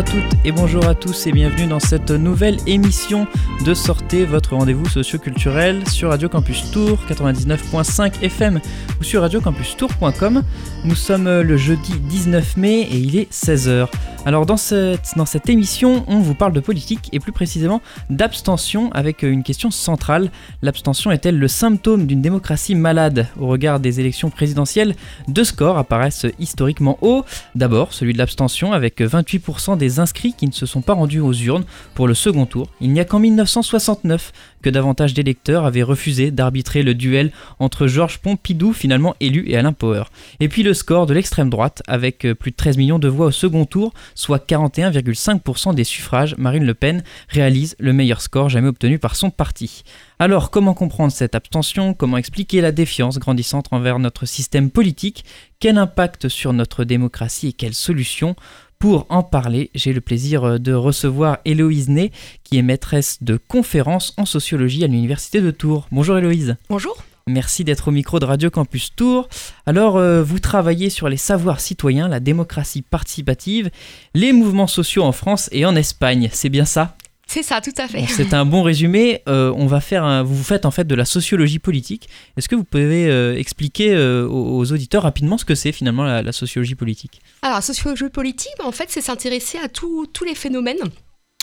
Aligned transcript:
À 0.00 0.02
toutes 0.02 0.46
et 0.46 0.50
bonjour 0.50 0.86
à 0.86 0.94
tous 0.94 1.26
et 1.26 1.32
bienvenue 1.32 1.66
dans 1.66 1.78
cette 1.78 2.10
nouvelle 2.10 2.56
émission 2.66 3.26
de 3.66 3.74
Sortez, 3.74 4.24
votre 4.24 4.56
rendez-vous 4.56 4.88
socio-culturel 4.88 5.86
sur 5.86 6.08
Radio 6.08 6.30
Campus 6.30 6.70
Tour 6.70 6.98
99.5 7.06 8.22
FM 8.22 8.62
ou 8.98 9.04
sur 9.04 9.20
radiocampustour.com. 9.20 10.42
Nous 10.86 10.94
sommes 10.94 11.42
le 11.42 11.56
jeudi 11.58 11.92
19 11.98 12.56
mai 12.56 12.80
et 12.80 12.96
il 12.96 13.18
est 13.18 13.30
16h. 13.30 13.88
Alors 14.26 14.44
dans 14.44 14.58
cette, 14.58 15.48
émission, 15.48 16.04
on 16.06 16.18
vous 16.18 16.34
parle 16.34 16.52
de 16.52 16.60
politique 16.60 17.08
et 17.12 17.20
plus 17.20 17.32
précisément 17.32 17.80
d'abstention 18.10 18.92
avec 18.92 19.22
une 19.22 19.42
question 19.42 19.70
centrale. 19.70 20.30
L'abstention 20.60 21.10
est-elle 21.10 21.38
le 21.38 21.48
symptôme 21.48 22.06
d'une 22.06 22.20
démocratie 22.20 22.74
malade? 22.74 23.28
Au 23.40 23.46
regard 23.46 23.80
des 23.80 23.98
élections 23.98 24.28
présidentielles, 24.28 24.94
deux 25.28 25.44
scores 25.44 25.78
apparaissent 25.78 26.26
historiquement 26.38 26.98
hauts. 27.00 27.24
D'abord 27.54 27.94
celui 27.94 28.12
de 28.12 28.18
l'abstention 28.18 28.74
avec 28.74 29.00
28% 29.00 29.78
des 29.78 30.00
inscrits 30.00 30.34
qui 30.34 30.46
ne 30.46 30.52
se 30.52 30.66
sont 30.66 30.82
pas 30.82 30.92
rendus 30.92 31.20
aux 31.20 31.32
urnes 31.32 31.64
pour 31.94 32.06
le 32.06 32.14
second 32.14 32.44
tour. 32.44 32.68
Il 32.82 32.92
n'y 32.92 33.00
a 33.00 33.06
qu'en 33.06 33.20
1969 33.20 34.32
que 34.60 34.68
davantage 34.68 35.14
d'électeurs 35.14 35.64
avaient 35.64 35.82
refusé 35.82 36.30
d'arbitrer 36.30 36.82
le 36.82 36.92
duel 36.92 37.32
entre 37.58 37.86
Georges 37.86 38.18
Pompidou, 38.18 38.74
finalement 38.74 39.14
élu, 39.20 39.44
et 39.46 39.56
Alain 39.56 39.72
Power. 39.72 40.04
Et 40.40 40.48
puis 40.48 40.62
le 40.62 40.74
score 40.74 41.06
de 41.06 41.14
l'extrême 41.14 41.48
droite, 41.48 41.82
avec 41.86 42.26
plus 42.38 42.50
de 42.50 42.56
13 42.56 42.76
millions 42.76 42.98
de 42.98 43.08
voix 43.08 43.26
au 43.26 43.30
second 43.30 43.64
tour, 43.64 43.94
soit 44.14 44.46
41,5% 44.46 45.74
des 45.74 45.84
suffrages, 45.84 46.36
Marine 46.38 46.64
Le 46.64 46.74
Pen 46.74 47.02
réalise 47.28 47.76
le 47.78 47.92
meilleur 47.92 48.20
score 48.20 48.48
jamais 48.48 48.68
obtenu 48.68 48.98
par 48.98 49.16
son 49.16 49.30
parti. 49.30 49.82
Alors 50.18 50.50
comment 50.50 50.74
comprendre 50.74 51.12
cette 51.12 51.34
abstention? 51.34 51.94
Comment 51.94 52.16
expliquer 52.16 52.60
la 52.60 52.72
défiance 52.72 53.18
grandissante 53.18 53.66
envers 53.70 53.98
notre 53.98 54.26
système 54.26 54.70
politique? 54.70 55.24
Quel 55.58 55.78
impact 55.78 56.28
sur 56.28 56.52
notre 56.52 56.84
démocratie 56.84 57.48
et 57.48 57.52
quelles 57.52 57.74
solutions? 57.74 58.36
Pour 58.78 59.04
en 59.10 59.22
parler, 59.22 59.70
j'ai 59.74 59.92
le 59.92 60.00
plaisir 60.00 60.58
de 60.58 60.72
recevoir 60.72 61.38
Héloïse 61.44 61.90
Ney, 61.90 62.12
qui 62.44 62.56
est 62.56 62.62
maîtresse 62.62 63.22
de 63.22 63.36
conférences 63.36 64.14
en 64.16 64.24
sociologie 64.24 64.84
à 64.84 64.86
l'Université 64.86 65.42
de 65.42 65.50
Tours. 65.50 65.86
Bonjour 65.92 66.16
Héloïse. 66.16 66.56
Bonjour. 66.70 66.96
Merci 67.26 67.64
d'être 67.64 67.88
au 67.88 67.90
micro 67.90 68.18
de 68.18 68.24
Radio 68.24 68.50
Campus 68.50 68.94
Tours. 68.94 69.28
Alors, 69.66 69.96
euh, 69.96 70.22
vous 70.22 70.38
travaillez 70.38 70.90
sur 70.90 71.08
les 71.08 71.16
savoirs 71.16 71.60
citoyens, 71.60 72.08
la 72.08 72.20
démocratie 72.20 72.82
participative, 72.82 73.70
les 74.14 74.32
mouvements 74.32 74.66
sociaux 74.66 75.02
en 75.02 75.12
France 75.12 75.48
et 75.52 75.64
en 75.64 75.76
Espagne. 75.76 76.28
C'est 76.32 76.48
bien 76.48 76.64
ça? 76.64 76.96
C'est 77.26 77.44
ça, 77.44 77.60
tout 77.60 77.74
à 77.78 77.86
fait. 77.86 78.06
C'est 78.08 78.34
un 78.34 78.44
bon 78.44 78.64
résumé. 78.64 79.22
Euh, 79.28 79.52
on 79.56 79.66
va 79.66 79.80
faire 79.80 80.24
vous 80.24 80.42
faites 80.42 80.66
en 80.66 80.72
fait 80.72 80.84
de 80.84 80.96
la 80.96 81.04
sociologie 81.04 81.60
politique. 81.60 82.08
Est-ce 82.36 82.48
que 82.48 82.56
vous 82.56 82.64
pouvez 82.64 83.08
euh, 83.08 83.36
expliquer 83.36 83.96
aux, 83.96 84.72
auditeurs 84.72 85.04
rapidement 85.04 85.38
ce 85.38 85.44
que 85.44 85.54
c'est 85.54 85.70
finalement 85.70 86.02
la, 86.02 86.32
sociologie 86.32 86.74
politique? 86.74 87.20
Alors, 87.42 87.58
la 87.58 87.62
sociologie 87.62 88.08
politique, 88.08 88.50
en 88.64 88.72
fait, 88.72 88.86
c'est 88.88 89.00
s'intéresser 89.00 89.58
à 89.58 89.68
tous 89.68 90.24
les 90.26 90.34
phénomènes 90.34 90.90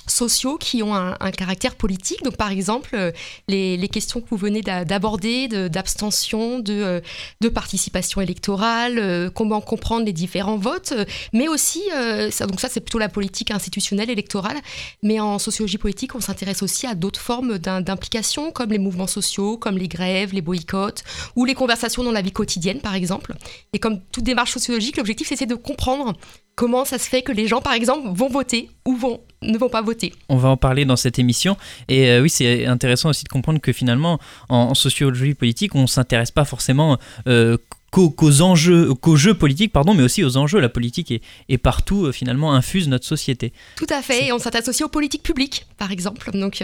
sociaux 0.09 0.57
qui 0.57 0.83
ont 0.83 0.95
un, 0.95 1.15
caractère 1.31 1.75
politique. 1.75 2.23
Donc, 2.23 2.37
par 2.37 2.51
exemple, 2.51 2.91
euh, 2.93 3.11
les, 3.47 3.87
questions 3.87 4.21
que 4.21 4.27
vous 4.29 4.37
venez 4.37 4.61
d'aborder, 4.61 5.47
d'abstention, 5.69 6.59
de, 6.59 6.73
euh, 6.73 7.01
de, 7.41 7.49
participation 7.49 8.21
électorale, 8.21 8.97
euh, 8.99 9.29
comment 9.29 9.61
comprendre 9.61 10.05
les 10.05 10.13
différents 10.13 10.57
votes, 10.57 10.93
mais 11.33 11.47
aussi, 11.47 11.83
ça, 12.31 12.45
donc 12.45 12.59
ça 12.59 12.69
c'est 12.69 12.79
plutôt 12.79 12.99
la 12.99 13.09
politique 13.09 13.51
institutionnelle, 13.51 14.09
électorale, 14.09 14.57
mais 15.03 15.19
en 15.19 15.39
sociologie 15.39 15.77
politique, 15.77 16.15
on 16.15 16.21
s'intéresse 16.21 16.63
aussi 16.63 16.85
à 16.85 16.95
d'autres 16.95 17.19
formes 17.19 17.57
d'implication, 17.57 18.51
comme 18.51 18.71
les 18.71 18.79
mouvements 18.79 19.07
sociaux, 19.07 19.57
comme 19.57 19.77
les 19.77 19.87
grèves, 19.87 20.33
les 20.33 20.41
boycotts, 20.41 21.03
ou 21.35 21.45
les 21.45 21.55
conversations 21.55 22.03
dans 22.03 22.11
la 22.11 22.21
vie 22.21 22.31
quotidienne, 22.31 22.79
par 22.79 22.95
exemple. 22.95 23.33
Et 23.73 23.79
comme 23.79 24.01
toute 24.11 24.23
démarche 24.23 24.51
sociologique, 24.51 24.97
l'objectif, 24.97 25.31
c'est 25.35 25.45
de 25.45 25.55
comprendre 25.55 26.13
comment 26.57 26.83
ça 26.83 26.97
se 26.97 27.07
fait 27.07 27.21
que 27.21 27.31
les 27.31 27.47
gens, 27.47 27.61
par 27.61 27.73
exemple, 27.73 28.09
vont 28.11 28.27
voter 28.27 28.69
ou 28.85 28.95
vont, 28.95 29.21
ne 29.43 29.57
vont 29.57 29.69
pas 29.69 29.83
voter. 29.83 30.11
On 30.27 30.37
va 30.37 30.49
en 30.49 30.57
parler 30.57 30.83
dans 30.83 30.97
cette 30.97 31.19
émission. 31.19 31.55
Et 31.87 32.09
euh, 32.09 32.21
oui, 32.21 32.29
c'est 32.29 32.65
intéressant 32.65 33.09
aussi 33.09 33.23
de 33.23 33.29
comprendre 33.29 33.61
que 33.61 33.71
finalement, 33.71 34.19
en, 34.49 34.73
sociologie 34.73 35.35
politique, 35.35 35.75
on 35.75 35.83
ne 35.83 35.87
s'intéresse 35.87 36.31
pas 36.31 36.45
forcément 36.45 36.97
euh, 37.27 37.57
qu'aux 37.91 38.41
enjeux, 38.41 38.93
qu'aux 38.95 39.15
jeux 39.15 39.35
politiques, 39.35 39.71
pardon, 39.71 39.93
mais 39.93 40.01
aussi 40.01 40.23
aux 40.23 40.35
enjeux. 40.35 40.59
La 40.59 40.67
politique 40.67 41.13
est, 41.47 41.57
partout, 41.59 42.07
euh, 42.07 42.11
finalement, 42.11 42.53
infuse 42.53 42.89
notre 42.89 43.05
société. 43.05 43.53
Tout 43.75 43.87
à 43.89 44.01
fait. 44.01 44.25
Et 44.25 44.33
on 44.33 44.39
s'intéresse 44.39 44.67
aussi 44.67 44.83
aux 44.83 44.89
politiques 44.89 45.23
publiques, 45.23 45.67
par 45.77 45.91
exemple. 45.91 46.31
Donc, 46.33 46.63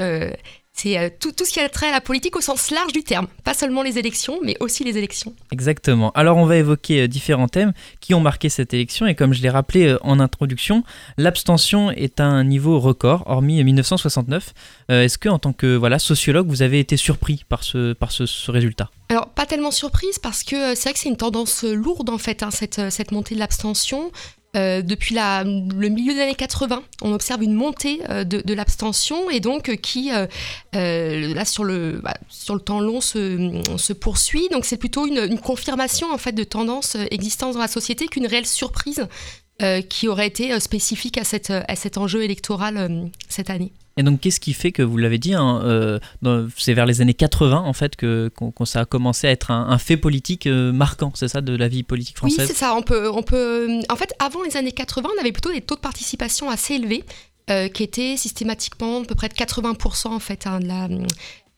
c'est 0.76 0.98
euh, 0.98 1.10
tout, 1.20 1.32
tout, 1.32 1.46
ce 1.46 1.54
qui 1.54 1.60
a 1.60 1.70
trait 1.70 1.90
à 1.90 1.92
la 1.92 2.02
politique 2.02 2.36
au 2.36 2.42
sens 2.42 2.72
large 2.72 2.92
du 2.94 3.04
terme, 3.04 3.28
pas 3.44 3.54
seulement 3.54 3.84
les 3.84 4.00
élections, 4.00 4.40
mais 4.42 4.58
aussi 4.60 4.84
les 4.84 4.98
élections. 4.98 5.34
Exactement. 5.52 6.12
Alors 6.12 6.38
on 6.38 6.46
va 6.46 6.58
évoquer 6.58 7.04
euh, 7.04 7.08
différents 7.08 7.48
thèmes 7.48 7.74
qui 8.00 8.14
ont 8.14 8.20
marqué 8.20 8.50
cette 8.50 8.74
élection 8.74 9.06
et 9.06 9.14
comme 9.16 9.34
je 9.34 9.42
l'ai 9.42 9.50
rappelé 9.50 9.88
euh, 9.88 10.00
en 10.02 10.20
introduction, 10.20 10.84
l'abstention 11.18 11.92
est 11.92 12.20
à 12.20 12.26
un 12.26 12.44
niveau 12.44 12.80
record, 12.80 13.24
hormis 13.28 13.64
1969. 13.64 14.54
Est-ce 14.90 15.18
que 15.18 15.30
en 15.30 15.40
tant 15.40 15.54
que 15.54 15.76
voilà 15.76 16.00
sociologue, 16.00 16.48
vous 16.48 16.62
avez 16.62 16.80
été 16.80 16.98
surpris 16.98 17.46
par 17.48 17.64
ce, 17.64 17.94
par 17.94 18.12
ce, 18.12 18.52
résultat? 18.52 18.90
Alors, 19.10 19.30
pas 19.30 19.46
tellement 19.46 19.72
surprise 19.72 20.20
parce 20.20 20.44
que 20.44 20.76
c'est 20.76 20.84
vrai 20.84 20.94
que 20.94 21.00
c'est 21.00 21.10
une 21.10 21.18
tendance 21.18 21.64
lourde 21.64 22.10
en 22.10 22.18
fait, 22.18 22.44
hein, 22.44 22.52
cette, 22.52 22.92
cette 22.92 23.12
montée 23.12 23.36
de 23.36 23.40
l'abstention. 23.40 24.12
Euh, 24.56 24.84
depuis 24.84 25.16
la, 25.16 25.44
le 25.44 25.90
milieu 25.90 26.14
des 26.14 26.22
années 26.22 26.36
80, 26.36 26.84
on 27.02 27.12
observe 27.12 27.42
une 27.42 27.54
montée 27.54 28.02
euh, 28.10 28.24
de, 28.24 28.54
l'abstention 28.54 29.32
et 29.32 29.40
donc 29.40 29.70
euh, 29.70 29.76
qui, 29.76 30.12
là 30.74 31.46
sur 31.46 31.64
le, 31.64 32.00
bah, 32.04 32.14
sur 32.30 32.54
le 32.54 32.62
temps 32.62 32.80
long, 32.80 33.02
se, 33.02 33.94
poursuit. 33.94 34.48
Donc 34.52 34.66
c'est 34.66 34.78
plutôt 34.78 35.08
une, 35.08 35.18
une, 35.18 35.40
confirmation 35.40 36.12
en 36.14 36.18
fait 36.18 36.34
de 36.34 36.44
tendances 36.44 36.96
existantes 37.10 37.54
dans 37.54 37.60
la 37.60 37.68
société 37.68 38.08
qu'une 38.08 38.28
réelle 38.28 38.46
surprise 38.46 39.08
qui 39.88 40.08
aurait 40.10 40.28
été 40.28 40.60
spécifique 40.60 41.18
à, 41.18 41.24
cette, 41.24 41.52
à 41.52 41.76
cet 41.76 41.98
enjeu 41.98 42.24
électoral 42.24 43.10
cette 43.30 43.50
année. 43.50 43.72
Et 43.96 44.04
donc, 44.04 44.22
qu'est-ce 44.22 44.40
qui 44.40 44.54
fait 44.54 44.72
que, 44.72 44.82
vous 44.82 44.98
l'avez 44.98 45.20
dit, 45.20 45.36
hein, 45.36 45.62
euh, 45.64 46.00
c'est 46.58 46.74
vers 46.74 46.88
les 46.88 47.02
années 47.02 47.14
80, 47.14 47.58
en 47.58 47.74
fait, 47.74 47.96
que, 47.96 48.32
ça 48.66 48.82
a 48.82 48.86
commencé 48.86 49.28
à 49.28 49.32
être 49.32 49.52
un, 49.52 49.78
fait 49.78 49.98
politique 49.98 50.48
euh, 50.48 50.72
marquant, 50.72 51.12
c'est 51.14 51.28
ça, 51.28 51.42
de 51.42 51.56
la 51.56 51.68
vie 51.68 51.84
politique 51.84 52.18
française? 52.18 52.40
Oui, 52.40 52.48
c'est 52.48 52.58
ça. 52.58 52.76
On 52.76 52.82
peut, 52.82 53.10
on 53.12 53.22
peut... 53.22 53.82
En 53.90 53.96
fait, 53.96 54.14
avant 54.18 54.42
les 54.42 54.58
années 54.58 54.72
80, 54.72 55.10
on 55.16 55.20
avait 55.20 55.32
plutôt 55.32 55.52
des 55.52 55.62
taux 55.62 55.76
de 55.76 55.82
participation 55.82 56.50
assez 56.50 56.76
élevés, 56.76 57.04
euh, 57.52 57.68
qui 57.68 57.84
étaient 57.84 58.18
systématiquement 58.18 59.02
à 59.02 59.06
peu 59.06 59.16
près 59.16 59.30
de 59.30 59.34
80%, 59.34 60.08
en 60.08 60.20
fait, 60.20 60.48
hein, 60.48 60.60
de 60.60 60.68
la... 60.68 60.88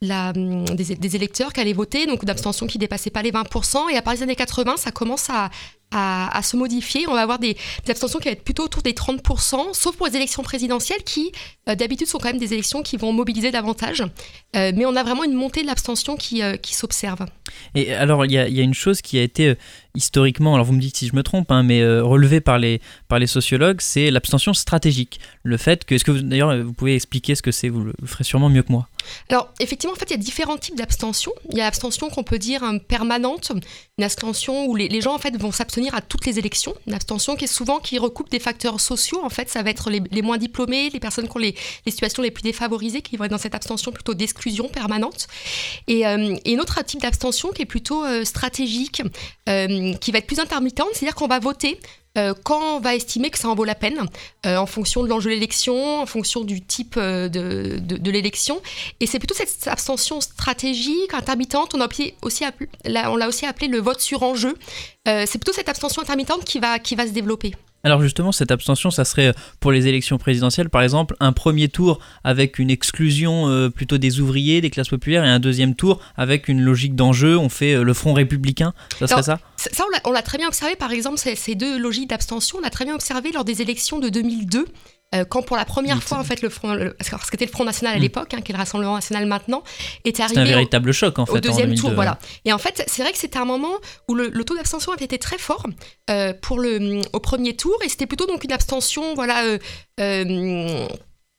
La, 0.02 0.34
des, 0.34 1.16
électeurs 1.16 1.54
qui 1.54 1.60
allaient 1.60 1.72
voter, 1.72 2.04
donc 2.04 2.26
d'abstention 2.26 2.66
qui 2.66 2.76
dépassaient 2.76 3.08
pas 3.08 3.22
les 3.22 3.32
20%. 3.32 3.90
Et 3.90 3.96
à 3.96 4.02
partir 4.02 4.18
des 4.18 4.22
années 4.24 4.36
80, 4.36 4.76
ça 4.76 4.90
commence 4.90 5.30
à, 5.30 5.48
à, 5.90 6.40
se 6.42 6.56
modifier. 6.56 7.06
On 7.08 7.14
va 7.14 7.22
avoir 7.22 7.38
des, 7.38 7.56
abstentions 7.88 8.18
qui 8.18 8.28
vont 8.28 8.32
être 8.32 8.44
plutôt 8.44 8.64
autour 8.64 8.82
des 8.82 8.92
30%, 8.92 9.72
sauf 9.72 9.96
pour 9.96 10.06
les 10.06 10.16
élections 10.16 10.42
présidentielles 10.42 11.02
qui, 11.04 11.32
euh, 11.68 11.74
d'habitude, 11.74 12.06
sont 12.06 12.18
quand 12.18 12.28
même 12.28 12.38
des 12.38 12.52
élections 12.52 12.82
qui 12.82 12.96
vont 12.96 13.12
mobiliser 13.12 13.50
davantage. 13.50 14.02
Euh, 14.54 14.72
mais 14.74 14.84
on 14.86 14.96
a 14.96 15.02
vraiment 15.02 15.24
une 15.24 15.34
montée 15.34 15.62
de 15.62 15.66
l'abstention 15.66 16.16
qui, 16.16 16.42
euh, 16.42 16.56
s'observe. 16.64 17.24
Et 17.74 17.94
alors, 17.94 18.24
il 18.26 18.32
y, 18.32 18.38
a 18.38 18.62
une 18.62 18.74
chose 18.74 19.00
qui 19.00 19.18
a 19.18 19.22
été 19.22 19.54
historiquement, 19.96 20.54
alors 20.54 20.66
vous 20.66 20.72
me 20.72 20.80
dites 20.80 20.96
si 20.96 21.08
je 21.08 21.16
me 21.16 21.22
trompe, 21.22 21.50
hein, 21.50 21.62
mais 21.62 21.84
relevée 22.00 22.40
par 22.40 22.58
les, 22.58 22.80
par 23.08 23.18
les 23.18 23.26
sociologues, 23.26 23.80
c'est 23.80 24.10
l'abstention 24.10 24.54
stratégique. 24.54 25.20
Le 25.42 25.56
fait 25.56 25.84
que, 25.84 25.94
est-ce 25.94 26.04
que 26.04 26.12
d'ailleurs, 26.12 26.56
vous 26.62 26.72
pouvez 26.72 26.94
expliquer 26.94 27.34
ce 27.34 27.42
que 27.42 27.50
c'est, 27.50 27.68
vous 27.68 27.84
le 27.84 27.94
ferez 28.04 28.24
sûrement 28.24 28.48
mieux 28.48 28.62
que 28.62 28.72
moi. 28.72 28.88
Alors, 29.30 29.52
effectivement, 29.60 29.94
en 29.94 29.96
fait, 29.96 30.06
il 30.06 30.12
y 30.12 30.14
a 30.14 30.18
différents 30.18 30.56
types 30.56 30.76
d'abstention. 30.76 31.32
Il 31.50 31.58
y 31.58 31.60
a 31.60 31.64
l'abstention 31.64 32.08
qu'on 32.10 32.24
peut 32.24 32.38
dire 32.38 32.62
permanente, 32.88 33.52
une 33.98 34.04
abstention 34.04 34.66
où 34.66 34.76
les, 34.76 34.88
les 34.88 35.00
gens, 35.00 35.14
en 35.14 35.18
fait, 35.18 35.36
vont 35.36 35.52
s'abstenir 35.52 35.94
à 35.94 36.00
toutes 36.00 36.26
les 36.26 36.38
élections. 36.38 36.74
Une 36.86 36.94
abstention 36.94 37.36
qui 37.36 37.44
est 37.44 37.48
souvent 37.48 37.78
qui 37.78 37.98
recoupe 37.98 38.30
des 38.30 38.38
facteurs 38.38 38.80
sociaux. 38.80 39.20
En 39.22 39.30
fait, 39.30 39.48
ça 39.48 39.62
va 39.62 39.70
être 39.70 39.90
les, 39.90 40.22
moins 40.22 40.38
diplômés, 40.38 40.90
les 40.90 41.00
personnes 41.00 41.28
qui 41.28 41.36
ont 41.36 41.40
les, 41.40 41.54
situations 41.86 42.22
les 42.22 42.30
plus 42.30 42.42
défavorisées, 42.42 43.02
qui 43.02 43.16
vont 43.16 43.24
être 43.24 43.30
dans 43.30 43.38
cette 43.38 43.54
abstention 43.54 43.92
plutôt 43.92 44.14
d'exclusion 44.14 44.68
permanente. 44.68 45.28
Et, 45.86 46.06
euh, 46.06 46.36
et, 46.44 46.56
un 46.56 46.60
autre 46.60 46.82
type 46.84 47.00
d'abstention 47.00 47.50
qui 47.50 47.62
est 47.62 47.66
plutôt 47.66 48.04
euh, 48.04 48.24
stratégique, 48.24 49.02
euh, 49.48 49.85
qui 50.00 50.12
va 50.12 50.18
être 50.18 50.26
plus 50.26 50.40
intermittente, 50.40 50.88
c'est-à-dire 50.92 51.14
qu'on 51.14 51.28
va 51.28 51.38
voter 51.38 51.78
euh, 52.16 52.34
quand 52.44 52.76
on 52.76 52.80
va 52.80 52.94
estimer 52.94 53.30
que 53.30 53.38
ça 53.38 53.48
en 53.48 53.54
vaut 53.54 53.64
la 53.64 53.74
peine, 53.74 54.00
euh, 54.46 54.56
en 54.56 54.66
fonction 54.66 55.02
de 55.02 55.08
l'enjeu 55.08 55.30
de 55.30 55.34
l'élection, 55.34 56.00
en 56.00 56.06
fonction 56.06 56.44
du 56.44 56.62
type 56.64 56.94
euh, 56.96 57.28
de, 57.28 57.78
de, 57.78 58.10
l'élection. 58.10 58.60
Et 59.00 59.06
c'est 59.06 59.18
plutôt 59.18 59.34
cette 59.34 59.68
abstention 59.68 60.20
stratégique, 60.20 61.12
intermittente, 61.12 61.74
on, 61.74 61.80
a 61.80 61.88
aussi 62.22 62.44
appelé, 62.44 62.68
l'a 62.84 63.28
aussi 63.28 63.44
appelé 63.44 63.68
le 63.68 63.78
vote 63.78 64.00
sur 64.00 64.22
enjeu. 64.22 64.56
c'est 65.04 65.38
plutôt 65.38 65.52
cette 65.52 65.68
abstention 65.68 66.02
intermittente 66.02 66.44
qui 66.44 66.58
va, 66.58 66.78
qui 66.78 66.94
va 66.94 67.06
se 67.06 67.12
développer. 67.12 67.52
Alors 67.86 68.02
justement, 68.02 68.32
cette 68.32 68.50
abstention, 68.50 68.90
ça 68.90 69.04
serait 69.04 69.32
pour 69.60 69.70
les 69.70 69.86
élections 69.86 70.18
présidentielles, 70.18 70.70
par 70.70 70.82
exemple, 70.82 71.14
un 71.20 71.30
premier 71.30 71.68
tour 71.68 72.00
avec 72.24 72.58
une 72.58 72.68
exclusion 72.68 73.48
euh, 73.48 73.68
plutôt 73.68 73.96
des 73.96 74.18
ouvriers, 74.18 74.60
des 74.60 74.70
classes 74.70 74.88
populaires, 74.88 75.24
et 75.24 75.28
un 75.28 75.38
deuxième 75.38 75.76
tour 75.76 76.00
avec 76.16 76.48
une 76.48 76.60
logique 76.60 76.96
d'enjeu, 76.96 77.38
on 77.38 77.48
fait 77.48 77.74
euh, 77.74 77.84
le 77.84 77.94
front 77.94 78.12
républicain, 78.12 78.74
ça 78.98 79.06
serait 79.06 79.22
ça? 79.22 79.38
Ça, 79.54 79.84
on 80.04 80.10
l'a 80.10 80.22
très 80.22 80.36
bien 80.36 80.48
observé, 80.48 80.74
par 80.74 80.90
exemple, 80.90 81.16
ces, 81.16 81.54
deux 81.54 81.78
logiques 81.78 82.10
d'abstention, 82.10 82.58
on 82.58 82.60
l'a 82.60 82.70
très 82.70 82.84
bien 82.84 82.94
observé 82.96 83.30
lors 83.30 83.44
des 83.44 83.62
élections 83.62 84.00
de 84.00 84.08
2002. 84.08 84.66
Quand 85.28 85.42
pour 85.42 85.56
la 85.56 85.64
première 85.64 86.02
fois, 86.02 86.18
en 86.18 86.24
fait, 86.24 86.42
le 86.42 86.48
Front, 86.50 86.76
ce 87.00 87.30
qu'était 87.30 87.46
le 87.46 87.50
Front 87.50 87.64
National 87.64 87.94
à 87.94 87.98
mm. 87.98 88.02
l'époque, 88.02 88.34
hein, 88.34 88.40
qui 88.42 88.52
est 88.52 88.54
le 88.54 88.58
Rassemblement 88.58 88.94
National 88.94 89.26
maintenant, 89.26 89.62
était 90.04 90.22
arrivé. 90.22 90.40
un 90.40 90.44
véritable 90.44 90.92
choc, 90.92 91.18
en 91.18 91.26
fait. 91.26 91.32
Au 91.32 91.40
deuxième 91.40 91.74
tour, 91.74 91.92
voilà. 91.94 92.18
Et 92.44 92.52
en 92.52 92.58
fait, 92.58 92.84
c'est 92.86 93.02
vrai 93.02 93.12
que 93.12 93.18
c'était 93.18 93.38
un 93.38 93.44
moment 93.44 93.72
où 94.08 94.14
le, 94.14 94.30
taux 94.44 94.56
d'abstention 94.56 94.92
avait 94.92 95.04
été 95.04 95.18
très 95.18 95.38
fort 95.38 95.66
pour 96.42 96.58
le, 96.58 97.00
au 97.12 97.20
premier 97.20 97.56
tour, 97.56 97.76
et 97.84 97.88
c'était 97.88 98.06
plutôt 98.06 98.26
donc 98.26 98.44
une 98.44 98.52
abstention, 98.52 99.14
voilà 99.14 99.42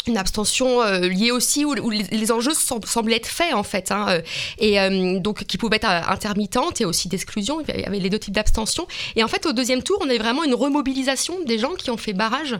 une 0.07 0.17
abstention 0.17 0.81
euh, 0.81 1.07
liée 1.07 1.31
aussi 1.31 1.65
où, 1.65 1.89
les, 1.89 2.31
enjeux 2.31 2.53
semblaient 2.53 3.17
être 3.17 3.27
faits 3.27 3.53
en 3.53 3.63
fait 3.63 3.91
hein, 3.91 4.05
euh, 4.09 4.21
et 4.59 4.79
euh, 4.79 5.19
donc 5.19 5.43
qui 5.45 5.57
pouvaient 5.57 5.77
être 5.77 5.87
intermittentes 5.87 6.81
et 6.81 6.85
aussi 6.85 7.07
d'exclusion. 7.07 7.61
Il 7.67 7.79
y 7.79 7.85
avait 7.85 7.99
les 7.99 8.09
deux 8.09 8.19
types 8.19 8.33
d'abstention. 8.33 8.87
Et 9.15 9.23
en 9.23 9.27
fait 9.27 9.45
au 9.45 9.53
deuxième 9.53 9.83
tour 9.83 9.97
on 10.01 10.09
a 10.09 10.17
vraiment 10.17 10.43
une 10.43 10.53
remobilisation 10.53 11.35
des 11.45 11.59
gens 11.59 11.73
qui 11.73 11.89
ont 11.89 11.97
fait 11.97 12.13
barrage 12.13 12.57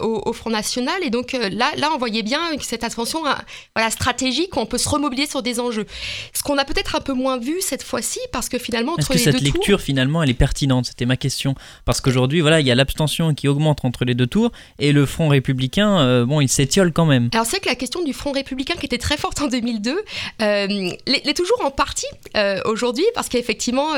au, 0.00 0.32
Front 0.32 0.50
National. 0.50 1.02
Et 1.02 1.10
donc 1.10 1.32
là 1.32 1.70
là 1.76 1.90
on 1.94 1.98
voyait 1.98 2.22
bien 2.22 2.40
cette 2.60 2.84
abstention 2.84 3.22
voilà 3.74 3.90
stratégique 3.90 4.56
on 4.56 4.66
peut 4.66 4.78
se 4.78 4.88
remobiliser 4.88 5.28
sur 5.28 5.42
des 5.42 5.60
enjeux. 5.60 5.86
Ce 6.32 6.42
qu'on 6.42 6.58
a 6.58 6.64
peut-être 6.64 6.96
un 6.96 7.00
peu 7.00 7.12
moins 7.12 7.38
vu 7.38 7.56
cette 7.60 7.82
fois-ci 7.82 8.20
parce 8.32 8.48
que 8.48 8.58
finalement 8.58 8.92
entre 8.92 9.12
est-ce 9.12 9.24
que 9.24 9.32
cette 9.32 9.40
lecture 9.40 9.80
finalement 9.80 10.22
elle 10.22 10.30
est 10.30 10.34
pertinente? 10.34 10.86
C'était 10.86 11.06
ma 11.06 11.16
question. 11.16 11.54
Parce 11.84 12.00
qu'aujourd'hui 12.00 12.40
voilà 12.40 12.60
il 12.60 12.66
y 12.66 12.70
a 12.70 12.74
l'abstention 12.74 13.34
qui 13.34 13.48
augmente 13.48 13.84
entre 13.84 14.04
les 14.04 14.14
deux 14.14 14.26
tours 14.26 14.52
et 14.78 14.92
le 14.92 15.06
Front 15.06 15.28
républicain 15.28 16.24
bon 16.24 16.40
il 16.40 16.48
s'étire 16.66 16.92
quand. 16.92 17.06
Alors 17.08 17.46
c'est 17.46 17.60
que 17.60 17.68
la 17.68 17.74
question 17.74 18.02
du 18.02 18.12
Front 18.12 18.32
républicain 18.32 18.74
qui 18.74 18.86
était 18.86 18.98
très 18.98 19.16
forte 19.16 19.40
en 19.40 19.46
2002 19.46 19.96
euh, 20.42 20.90
l'est 21.06 21.36
toujours 21.36 21.64
en 21.64 21.70
partie 21.70 22.06
euh, 22.36 22.60
aujourd'hui 22.64 23.04
parce 23.14 23.28
qu'effectivement 23.28 23.92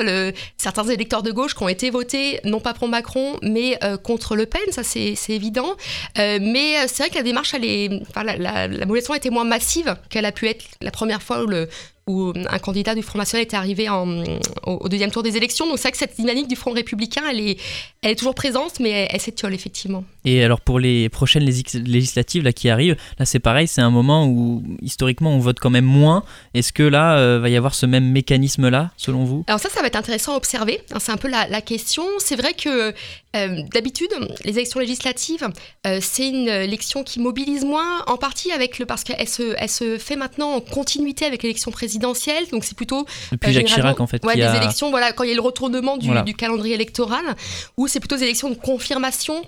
certains 0.56 0.84
électeurs 0.84 1.22
de 1.22 1.32
gauche 1.32 1.54
qui 1.54 1.62
ont 1.62 1.68
été 1.68 1.90
votés 1.90 2.40
non 2.44 2.60
pas 2.60 2.74
pour 2.74 2.88
Macron 2.88 3.38
mais 3.42 3.78
euh, 3.82 3.96
contre 3.96 4.36
Le 4.36 4.46
Pen, 4.46 4.60
ça 4.70 4.82
c'est 4.82 5.16
évident. 5.28 5.76
mais 6.16 6.86
c'est 6.86 7.04
vrai 7.04 7.10
que 7.10 7.16
la 7.16 7.22
démarche, 7.22 7.54
elle 7.54 7.64
est, 7.64 7.90
la, 8.14 8.36
la, 8.36 8.68
la 8.68 9.16
était 9.16 9.30
moins 9.30 9.44
massive 9.44 9.96
qu'elle 10.10 10.26
a 10.26 10.32
pu 10.32 10.48
être 10.48 10.64
la 10.80 10.90
première 10.90 11.22
fois 11.22 11.42
où 11.42 11.46
le, 11.46 11.68
où 12.08 12.32
un 12.34 12.58
candidat 12.58 12.94
du 12.94 13.02
Front 13.02 13.18
National 13.18 13.44
était 13.44 13.56
arrivé 13.56 13.88
en, 13.88 14.24
au, 14.64 14.88
deuxième 14.88 15.10
tour 15.10 15.22
des 15.22 15.36
élections. 15.36 15.66
Donc 15.66 15.78
c'est 15.78 15.84
vrai 15.84 15.92
que 15.92 15.98
cette 15.98 16.16
dynamique 16.16 16.48
du 16.48 16.56
Front 16.56 16.72
républicain, 16.72 17.22
elle 17.30 17.40
est, 17.40 17.60
elle 18.02 18.12
est 18.12 18.16
toujours 18.16 18.34
présente, 18.34 18.80
mais 18.80 19.08
elle, 19.10 19.20
s'étiole 19.20 19.54
effectivement. 19.54 20.04
Et 20.24 20.42
alors 20.42 20.60
pour 20.60 20.78
les 20.78 21.08
prochaines 21.08 21.44
législatives 21.44 22.42
là, 22.42 22.52
qui 22.52 22.70
arrivent, 22.70 22.96
là 23.18 23.24
c'est 23.24 23.38
pareil, 23.38 23.68
c'est 23.68 23.82
un 23.82 23.90
moment 23.90 24.26
où 24.26 24.62
historiquement 24.82 25.32
on 25.32 25.38
vote 25.38 25.58
quand 25.60 25.70
même 25.70 25.84
moins. 25.84 26.24
Est-ce 26.54 26.72
que 26.72 26.82
là, 26.82 27.18
euh, 27.18 27.38
va 27.38 27.48
y 27.48 27.56
avoir 27.56 27.74
ce 27.74 27.86
même 27.86 28.10
mécanisme-là, 28.10 28.90
selon 28.96 29.24
vous? 29.24 29.44
Alors 29.46 29.60
ça, 29.60 29.68
ça 29.68 29.80
va 29.80 29.86
être 29.86 29.96
intéressant 29.96 30.32
à 30.34 30.36
observer. 30.36 30.80
C'est 30.98 31.12
un 31.12 31.16
peu 31.16 31.28
la, 31.28 31.46
la 31.48 31.60
question. 31.60 32.04
C'est 32.18 32.36
vrai 32.36 32.54
que 32.54 32.94
euh, 33.36 33.62
d'habitude, 33.74 34.08
les 34.44 34.52
élections 34.52 34.80
législatives, 34.80 35.46
euh, 35.86 35.98
c'est 36.00 36.28
une 36.28 36.48
élection 36.48 37.04
qui 37.04 37.20
mobilise 37.20 37.64
moins, 37.64 38.02
en 38.06 38.16
partie 38.16 38.52
avec 38.52 38.78
le 38.78 38.86
parce 38.86 39.04
qu'elle 39.04 39.28
se, 39.28 39.54
elle 39.58 39.68
se 39.68 39.98
fait 39.98 40.16
maintenant 40.16 40.54
en 40.54 40.60
continuité 40.60 41.26
avec 41.26 41.42
l'élection 41.42 41.70
présidentielle, 41.70 41.97
donc 41.98 42.64
c'est 42.64 42.76
plutôt 42.76 43.06
depuis 43.32 43.50
euh, 43.50 43.52
Jacques 43.52 43.66
Chirac 43.66 44.00
en 44.00 44.06
fait. 44.06 44.24
Ouais, 44.24 44.36
des 44.36 44.56
élections, 44.56 44.90
voilà, 44.90 45.12
quand 45.12 45.24
il 45.24 45.30
y 45.30 45.32
a 45.32 45.36
le 45.36 45.40
retournement 45.40 45.96
du, 45.96 46.10
du 46.24 46.34
calendrier 46.34 46.74
électoral, 46.74 47.24
ou 47.76 47.86
c'est 47.88 48.00
plutôt 48.00 48.16
des 48.16 48.24
élections 48.24 48.50
de 48.50 48.54
confirmation 48.54 49.42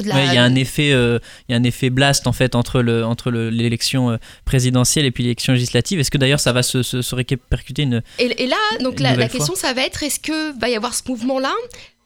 il 0.00 0.34
y 0.34 0.36
a 0.36 0.42
un 0.42 0.54
effet, 0.54 0.88
il 0.88 1.20
y 1.48 1.54
a 1.54 1.56
un 1.56 1.64
effet 1.64 1.90
blast 1.90 2.26
en 2.26 2.32
fait 2.32 2.54
entre 2.54 2.80
le 2.82 3.04
entre 3.04 3.30
l'élection 3.30 4.18
présidentielle 4.44 5.04
et 5.04 5.10
puis 5.10 5.24
l'élection 5.24 5.52
législative. 5.52 6.00
Est-ce 6.00 6.10
que 6.10 6.18
d'ailleurs 6.18 6.40
ça 6.40 6.52
va 6.52 6.62
se, 6.62 6.82
se, 6.82 7.14
répercuter 7.14 7.82
une 7.82 8.02
et, 8.18 8.46
là 8.46 8.56
donc 8.80 9.00
la, 9.00 9.16
la 9.16 9.28
question 9.28 9.54
ça 9.54 9.72
va 9.72 9.82
être 9.82 10.02
est-ce 10.02 10.20
que 10.20 10.58
va 10.58 10.68
y 10.68 10.76
avoir 10.76 10.94
ce 10.94 11.02
mouvement 11.08 11.38
là 11.38 11.52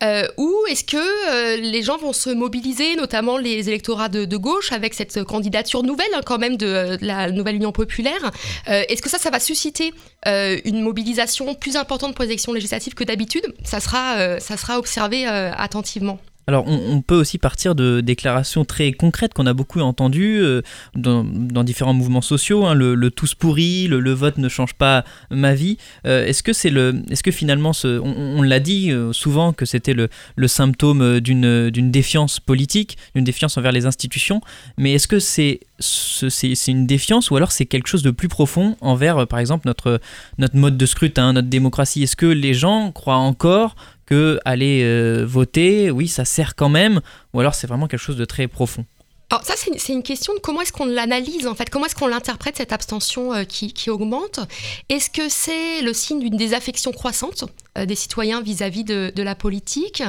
euh, 0.02 0.26
ou 0.36 0.52
est-ce 0.68 0.82
que 0.82 0.96
euh, 0.96 1.56
les 1.56 1.82
gens 1.82 1.96
vont 1.96 2.12
se 2.12 2.30
mobiliser, 2.30 2.96
notamment 2.96 3.38
les 3.38 3.68
électorats 3.68 4.08
de, 4.08 4.36
gauche, 4.36 4.72
avec 4.72 4.94
cette 4.94 5.22
candidature 5.24 5.82
nouvelle 5.82 6.12
hein, 6.14 6.22
quand 6.24 6.38
même 6.38 6.56
de, 6.56 6.66
euh, 6.66 6.96
la 7.00 7.30
nouvelle 7.30 7.56
Union 7.56 7.72
populaire 7.72 8.30
Est-ce 8.66 9.00
que 9.00 9.08
ça, 9.08 9.18
ça 9.18 9.30
va 9.30 9.38
susciter 9.38 9.94
une 10.26 10.82
mobilisation 10.82 11.54
plus 11.54 11.76
importante 11.76 12.14
pour 12.14 12.24
les 12.24 12.30
élections 12.30 12.52
législatives 12.52 12.94
que 12.94 13.04
d'habitude? 13.04 13.54
Ça 13.64 13.80
sera, 13.80 14.40
ça 14.40 14.56
sera 14.56 14.78
observé 14.78 15.26
attentivement. 15.26 16.18
Alors 16.48 16.66
on, 16.66 17.00
peut 17.02 17.14
aussi 17.14 17.38
partir 17.38 17.74
de 17.74 18.00
déclarations 18.00 18.64
très 18.64 18.92
concrètes 18.92 19.32
qu'on 19.32 19.46
a 19.46 19.54
beaucoup 19.54 19.80
entendues 19.80 20.40
euh, 20.42 20.60
dans, 20.96 21.22
différents 21.62 21.94
mouvements 21.94 22.20
sociaux, 22.20 22.66
hein, 22.66 22.74
le, 22.74 23.10
tous 23.10 23.34
pourri, 23.34 23.86
le, 23.86 24.12
vote 24.12 24.38
ne 24.38 24.48
change 24.48 24.74
pas 24.74 25.04
ma 25.30 25.54
vie. 25.54 25.78
Euh, 26.06 26.26
est-ce 26.26 26.42
que 26.42 26.52
c'est 26.52 26.70
le, 26.70 27.02
est-ce 27.10 27.22
que 27.22 27.30
finalement, 27.30 27.70
on, 27.84 28.42
l'a 28.42 28.58
dit 28.58 28.90
euh, 28.90 29.12
souvent 29.12 29.52
que 29.52 29.64
c'était 29.64 29.94
le, 29.94 30.08
symptôme 30.48 31.20
d'une, 31.20 31.70
d'une 31.70 31.90
défiance 31.92 32.40
politique, 32.40 32.98
d'une 33.14 33.24
défiance 33.24 33.56
envers 33.56 33.72
les 33.72 33.86
institutions, 33.86 34.40
mais 34.76 34.94
est-ce 34.94 35.06
que 35.06 35.20
c'est, 35.20 35.60
c'est, 35.78 36.68
une 36.68 36.86
défiance 36.86 37.30
ou 37.30 37.36
alors 37.36 37.52
c'est 37.52 37.66
quelque 37.66 37.86
chose 37.86 38.02
de 38.02 38.10
plus 38.10 38.28
profond 38.28 38.76
envers, 38.80 39.28
par 39.28 39.38
exemple, 39.38 39.68
notre, 39.68 40.00
notre 40.38 40.56
mode 40.56 40.76
de 40.76 40.86
scrutin, 40.86 41.32
notre 41.32 41.48
démocratie? 41.48 42.02
Est-ce 42.02 42.16
que 42.16 42.26
les 42.26 42.54
gens 42.54 42.90
croient 42.90 43.16
encore 43.16 43.76
que 44.12 44.38
aller 44.44 44.82
euh, 44.84 45.24
voter, 45.26 45.90
oui, 45.90 46.06
ça 46.06 46.26
sert 46.26 46.54
quand 46.54 46.68
même, 46.68 47.00
ou 47.32 47.40
alors 47.40 47.54
c'est 47.54 47.66
vraiment 47.66 47.86
quelque 47.86 48.00
chose 48.00 48.18
de 48.18 48.26
très 48.26 48.46
profond. 48.46 48.84
Alors 49.30 49.42
ça, 49.42 49.54
c'est 49.56 49.94
une, 49.94 50.02
question 50.02 50.34
de 50.34 50.40
comment 50.40 50.60
est-ce 50.60 50.74
qu'on 50.74 50.84
l'analyse 50.84 51.46
en 51.46 51.54
fait, 51.54 51.70
comment 51.70 51.86
est-ce 51.86 51.94
qu'on 51.94 52.08
l'interprète 52.08 52.58
cette 52.58 52.74
abstention 52.74 53.32
euh, 53.32 53.44
qui, 53.44 53.88
augmente? 53.88 54.40
Est-ce 54.90 55.08
que 55.08 55.30
c'est 55.30 55.80
le 55.80 55.94
signe 55.94 56.20
d'une 56.20 56.36
désaffection 56.36 56.92
croissante 56.92 57.44
euh, 57.78 57.86
des 57.86 57.94
citoyens 57.94 58.42
vis-à-vis 58.42 58.84
de, 58.84 59.22
la 59.22 59.34
politique? 59.34 60.02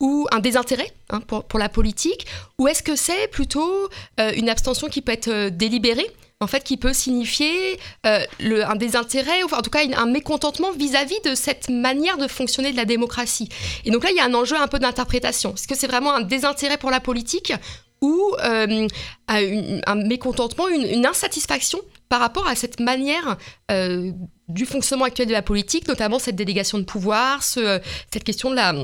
Ou 0.00 0.26
un 0.32 0.38
désintérêt 0.38 0.90
hein, 1.10 1.20
pour, 1.20 1.44
pour, 1.44 1.58
la 1.58 1.68
politique? 1.68 2.24
Ou 2.58 2.68
est-ce 2.68 2.82
que 2.82 2.96
c'est 2.96 3.28
plutôt 3.30 3.90
une 4.18 4.48
abstention 4.48 4.88
qui 4.88 5.02
peut 5.02 5.12
être 5.12 5.50
délibérée? 5.50 6.06
En 6.42 6.46
fait, 6.48 6.64
qui 6.64 6.76
peut 6.76 6.92
signifier 6.92 7.78
euh, 8.04 8.24
un 8.40 8.74
désintérêt, 8.74 9.42
ou 9.44 9.54
en 9.54 9.62
tout 9.62 9.70
cas 9.70 9.80
un 9.96 10.06
mécontentement 10.06 10.72
vis-à-vis 10.72 11.20
de 11.24 11.34
cette 11.34 11.70
manière 11.70 12.18
de 12.18 12.26
fonctionner 12.26 12.72
de 12.72 12.76
la 12.76 12.84
démocratie. 12.84 13.48
Et 13.84 13.90
donc 13.90 14.02
là, 14.02 14.10
il 14.10 14.16
y 14.16 14.20
a 14.20 14.24
un 14.24 14.34
enjeu 14.34 14.56
un 14.56 14.66
peu 14.66 14.78
d'interprétation. 14.78 15.54
Est-ce 15.54 15.68
que 15.68 15.76
c'est 15.76 15.86
vraiment 15.86 16.14
un 16.14 16.20
désintérêt 16.20 16.78
pour 16.78 16.90
la 16.90 17.00
politique 17.00 17.52
ou 18.00 18.34
euh, 18.42 18.88
un, 19.28 19.94
mécontentement, 19.94 20.68
une, 20.68 21.06
insatisfaction 21.06 21.80
par 22.08 22.18
rapport 22.18 22.48
à 22.48 22.56
cette 22.56 22.80
manière 22.80 23.36
euh, 23.70 24.10
du 24.48 24.66
fonctionnement 24.66 25.04
actuel 25.04 25.28
de 25.28 25.32
la 25.32 25.42
politique, 25.42 25.86
notamment 25.86 26.18
cette 26.18 26.34
délégation 26.34 26.78
de 26.78 26.84
pouvoir, 26.84 27.44
ce, 27.44 27.80
cette 28.12 28.24
question 28.24 28.50
de 28.50 28.56
la 28.56 28.74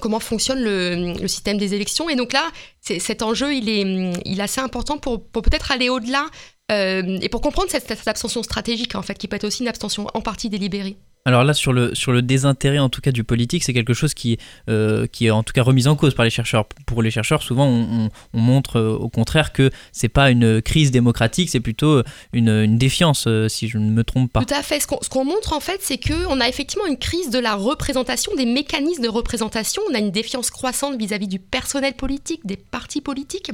comment 0.00 0.20
fonctionne 0.20 0.60
le, 0.60 1.26
système 1.28 1.58
des 1.58 1.74
élections? 1.74 2.08
Et 2.08 2.16
donc 2.16 2.32
là, 2.32 2.50
cet 2.80 3.22
enjeu, 3.22 3.54
il 3.54 3.68
est, 3.68 4.40
assez 4.40 4.60
important 4.60 4.98
pour, 4.98 5.24
peut-être 5.24 5.72
aller 5.72 5.88
au-delà 5.88 6.26
et 6.70 7.28
pour 7.30 7.40
comprendre 7.40 7.70
cette, 7.70 7.88
cette, 7.88 8.08
abstention 8.08 8.42
stratégique, 8.42 8.94
en 8.94 9.02
fait, 9.02 9.16
qui 9.16 9.26
peut 9.26 9.36
être 9.36 9.44
aussi 9.44 9.62
une 9.62 9.68
abstention 9.68 10.06
en 10.12 10.20
partie 10.20 10.50
délibérée. 10.50 10.98
Alors 11.24 11.44
là, 11.44 11.52
sur 11.52 11.74
le, 11.74 11.94
sur 11.94 12.12
le 12.12 12.22
désintérêt 12.22 12.78
en 12.78 12.88
tout 12.88 13.02
cas 13.02 13.12
du 13.12 13.22
politique, 13.22 13.62
c'est 13.62 13.74
quelque 13.74 13.92
chose 13.92 14.14
qui, 14.14 14.38
euh, 14.70 15.06
qui 15.06 15.26
est 15.26 15.30
en 15.30 15.42
tout 15.42 15.52
cas 15.52 15.62
remis 15.62 15.86
en 15.86 15.94
cause 15.94 16.14
par 16.14 16.24
les 16.24 16.30
chercheurs. 16.30 16.66
Pour 16.86 17.02
les 17.02 17.10
chercheurs, 17.10 17.42
souvent, 17.42 17.66
on, 17.66 18.08
montre 18.32 18.76
euh, 18.76 18.96
au 18.96 19.10
contraire 19.10 19.52
que 19.52 19.70
c'est 19.92 20.08
pas 20.08 20.30
une 20.30 20.62
crise 20.62 20.90
démocratique, 20.90 21.50
c'est 21.50 21.60
plutôt 21.60 22.02
une, 22.32 22.48
une 22.48 22.78
défiance, 22.78 23.26
euh, 23.26 23.48
si 23.48 23.68
je 23.68 23.76
ne 23.76 23.90
me 23.90 24.04
trompe 24.04 24.32
pas. 24.32 24.42
Tout 24.44 24.54
à 24.54 24.62
fait. 24.62 24.80
Ce 24.80 24.86
qu'on 24.86 25.24
montre 25.24 25.52
en 25.52 25.60
fait, 25.60 25.80
c'est 25.82 25.98
qu'on 25.98 26.40
a 26.40 26.48
effectivement 26.48 26.86
une 26.86 26.96
crise 26.96 27.28
de 27.28 27.38
la 27.38 27.56
représentation, 27.56 28.32
des 28.34 28.46
mécanismes 28.46 29.02
de 29.02 29.08
représentation. 29.08 29.82
On 29.90 29.94
a 29.94 29.98
une 29.98 30.10
défiance 30.10 30.50
croissante 30.50 30.98
vis-à-vis 30.98 31.28
du 31.28 31.38
personnel 31.38 31.92
politique, 31.92 32.46
des 32.46 32.56
partis 32.56 33.02
politiques. 33.02 33.50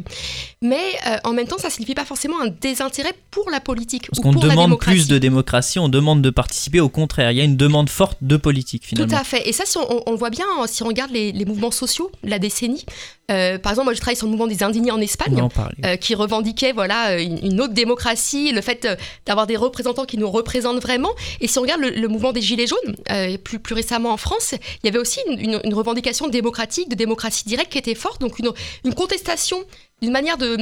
Mais 0.63 0.81
en 1.25 1.33
même 1.33 1.49
temps, 1.49 1.59
ça 1.59 1.69
ne 1.69 1.73
signifie 1.73 1.95
pas 1.95 2.05
forcément 2.05 2.41
un 2.41 2.49
désintérêt 2.61 3.15
pour 3.33 3.51
la 3.51 3.61
politique. 3.61 4.09
Parce 4.11 4.21
qu'on 4.21 4.33
demande 4.33 4.79
plus 4.79 5.09
de 5.09 5.19
démocratie, 5.19 5.79
on 5.79 5.89
demande 5.89 6.23
de 6.23 6.31
participer. 6.31 6.81
Au 6.81 6.89
contraire, 6.89 7.33
il 7.33 7.39
y 7.39 7.41
a 7.41 7.45
une 7.45 7.54
demande 7.57 7.89
forte 7.89 8.19
de 8.21 8.37
politique 8.37 8.85
finalement. 8.85 9.09
Tout 9.09 9.21
à 9.21 9.25
fait. 9.25 9.49
Et 9.49 9.53
ça, 9.53 9.65
si 9.67 9.79
on, 9.79 10.03
on 10.07 10.15
voit 10.15 10.31
bien, 10.31 10.47
si 10.67 10.83
on 10.83 10.87
regarde 10.87 11.11
les, 11.11 11.33
les 11.33 11.45
mouvements 11.45 11.71
sociaux 11.71 12.11
la 12.23 12.39
décennie, 12.39 12.85
euh, 13.31 13.59
par 13.59 13.73
exemple, 13.73 13.87
moi 13.87 13.95
je 13.95 14.01
travaille 14.01 14.17
sur 14.17 14.27
le 14.27 14.33
mouvement 14.33 14.47
des 14.47 14.63
indignés 14.63 14.91
en 14.91 15.01
Espagne, 15.01 15.41
euh, 15.85 15.97
qui 15.97 16.15
revendiquait 16.15 16.73
voilà, 16.73 17.19
une, 17.19 17.61
autre 17.61 17.73
démocratie, 17.73 18.53
le 18.53 18.61
fait 18.61 18.85
euh, 18.85 18.97
d'avoir 19.25 19.47
des 19.47 19.57
représentants 19.57 20.05
qui 20.05 20.19
nous 20.19 20.31
représentent 20.31 20.81
vraiment. 20.81 21.11
Et 21.41 21.49
si 21.49 21.59
on 21.59 21.63
regarde 21.63 21.81
le, 21.81 22.09
mouvement 22.09 22.33
des 22.33 22.43
Gilets 22.43 22.67
jaunes, 22.67 23.39
plus, 23.43 23.59
plus 23.59 23.75
récemment 23.75 24.11
en 24.11 24.17
France, 24.17 24.53
il 24.53 24.87
y 24.87 24.89
avait 24.89 24.99
aussi 24.99 25.21
une, 25.27 25.61
une, 25.65 25.75
revendication 25.75 26.29
démocratique, 26.29 26.89
de 26.89 26.95
démocratie 26.95 27.45
directe 27.45 27.73
qui 27.73 27.79
était 27.79 27.95
forte, 27.95 28.21
donc 28.21 28.39
une, 28.39 28.51
une 28.85 28.95
contestation 28.95 29.59
d'une 30.03 30.13
manière 30.13 30.37
de, 30.37 30.57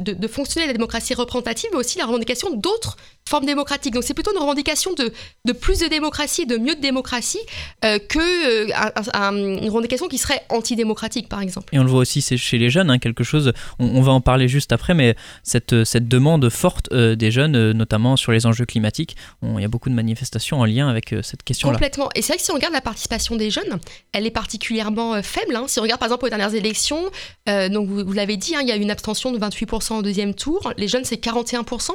de, 0.00 0.12
de, 0.12 0.28
fonctionner 0.28 0.66
la 0.66 0.72
démocratie 0.72 1.14
représentative, 1.14 1.70
mais 1.72 1.78
aussi 1.78 1.98
la 1.98 2.06
revendication 2.06 2.50
d'autres 2.54 2.96
forme 3.28 3.44
démocratique. 3.44 3.92
Donc 3.92 4.04
c'est 4.04 4.14
plutôt 4.14 4.32
une 4.32 4.40
revendication 4.40 4.92
de, 4.94 5.12
de 5.44 5.52
plus 5.52 5.80
de 5.80 5.86
démocratie, 5.88 6.46
de 6.46 6.56
mieux 6.56 6.74
de 6.74 6.80
démocratie, 6.80 7.40
euh, 7.84 7.98
que 7.98 8.18
euh, 8.18 9.60
une 9.60 9.68
revendication 9.68 10.08
qui 10.08 10.18
serait 10.18 10.40
antidémocratique, 10.48 11.28
par 11.28 11.40
exemple. 11.40 11.74
Et 11.74 11.78
on 11.78 11.84
le 11.84 11.90
voit 11.90 12.00
aussi 12.00 12.22
chez 12.22 12.58
les 12.58 12.70
jeunes, 12.70 12.90
hein, 12.90 12.98
quelque 12.98 13.24
chose, 13.24 13.52
on, 13.78 14.00
va 14.00 14.12
en 14.12 14.20
parler 14.20 14.48
juste 14.48 14.72
après, 14.72 14.94
mais 14.94 15.16
cette, 15.42 15.84
cette 15.84 16.08
demande 16.08 16.48
forte 16.48 16.88
euh, 16.92 17.16
des 17.16 17.30
jeunes, 17.30 17.72
notamment 17.72 18.16
sur 18.16 18.32
les 18.32 18.46
enjeux 18.46 18.64
climatiques, 18.64 19.16
il 19.42 19.60
y 19.60 19.64
a 19.64 19.68
beaucoup 19.68 19.88
de 19.88 19.94
manifestations 19.94 20.60
en 20.60 20.64
lien 20.64 20.88
avec 20.88 21.14
cette 21.22 21.42
question-là. 21.42 21.74
Complètement. 21.74 22.08
Et 22.14 22.22
c'est 22.22 22.32
vrai 22.32 22.38
que 22.38 22.44
si 22.44 22.50
on 22.50 22.54
regarde 22.54 22.74
la 22.74 22.80
participation 22.80 23.36
des 23.36 23.50
jeunes, 23.50 23.78
elle 24.12 24.26
est 24.26 24.30
particulièrement 24.30 25.22
faible. 25.22 25.56
Hein. 25.56 25.64
Si 25.66 25.78
on 25.78 25.82
regarde 25.82 26.00
par 26.00 26.06
exemple 26.06 26.26
aux 26.26 26.28
dernières 26.28 26.54
élections, 26.54 27.10
donc 27.46 27.88
vous, 27.88 28.12
l'avez 28.12 28.36
dit, 28.36 28.54
hein, 28.54 28.60
il 28.62 28.68
y 28.68 28.72
a 28.72 28.76
une 28.76 28.90
abstention 28.90 29.32
de 29.32 29.38
28% 29.38 29.98
au 29.98 30.02
deuxième 30.02 30.34
tour, 30.34 30.72
les 30.76 30.88
jeunes 30.88 31.04
c'est 31.04 31.22
41%. 31.22 31.92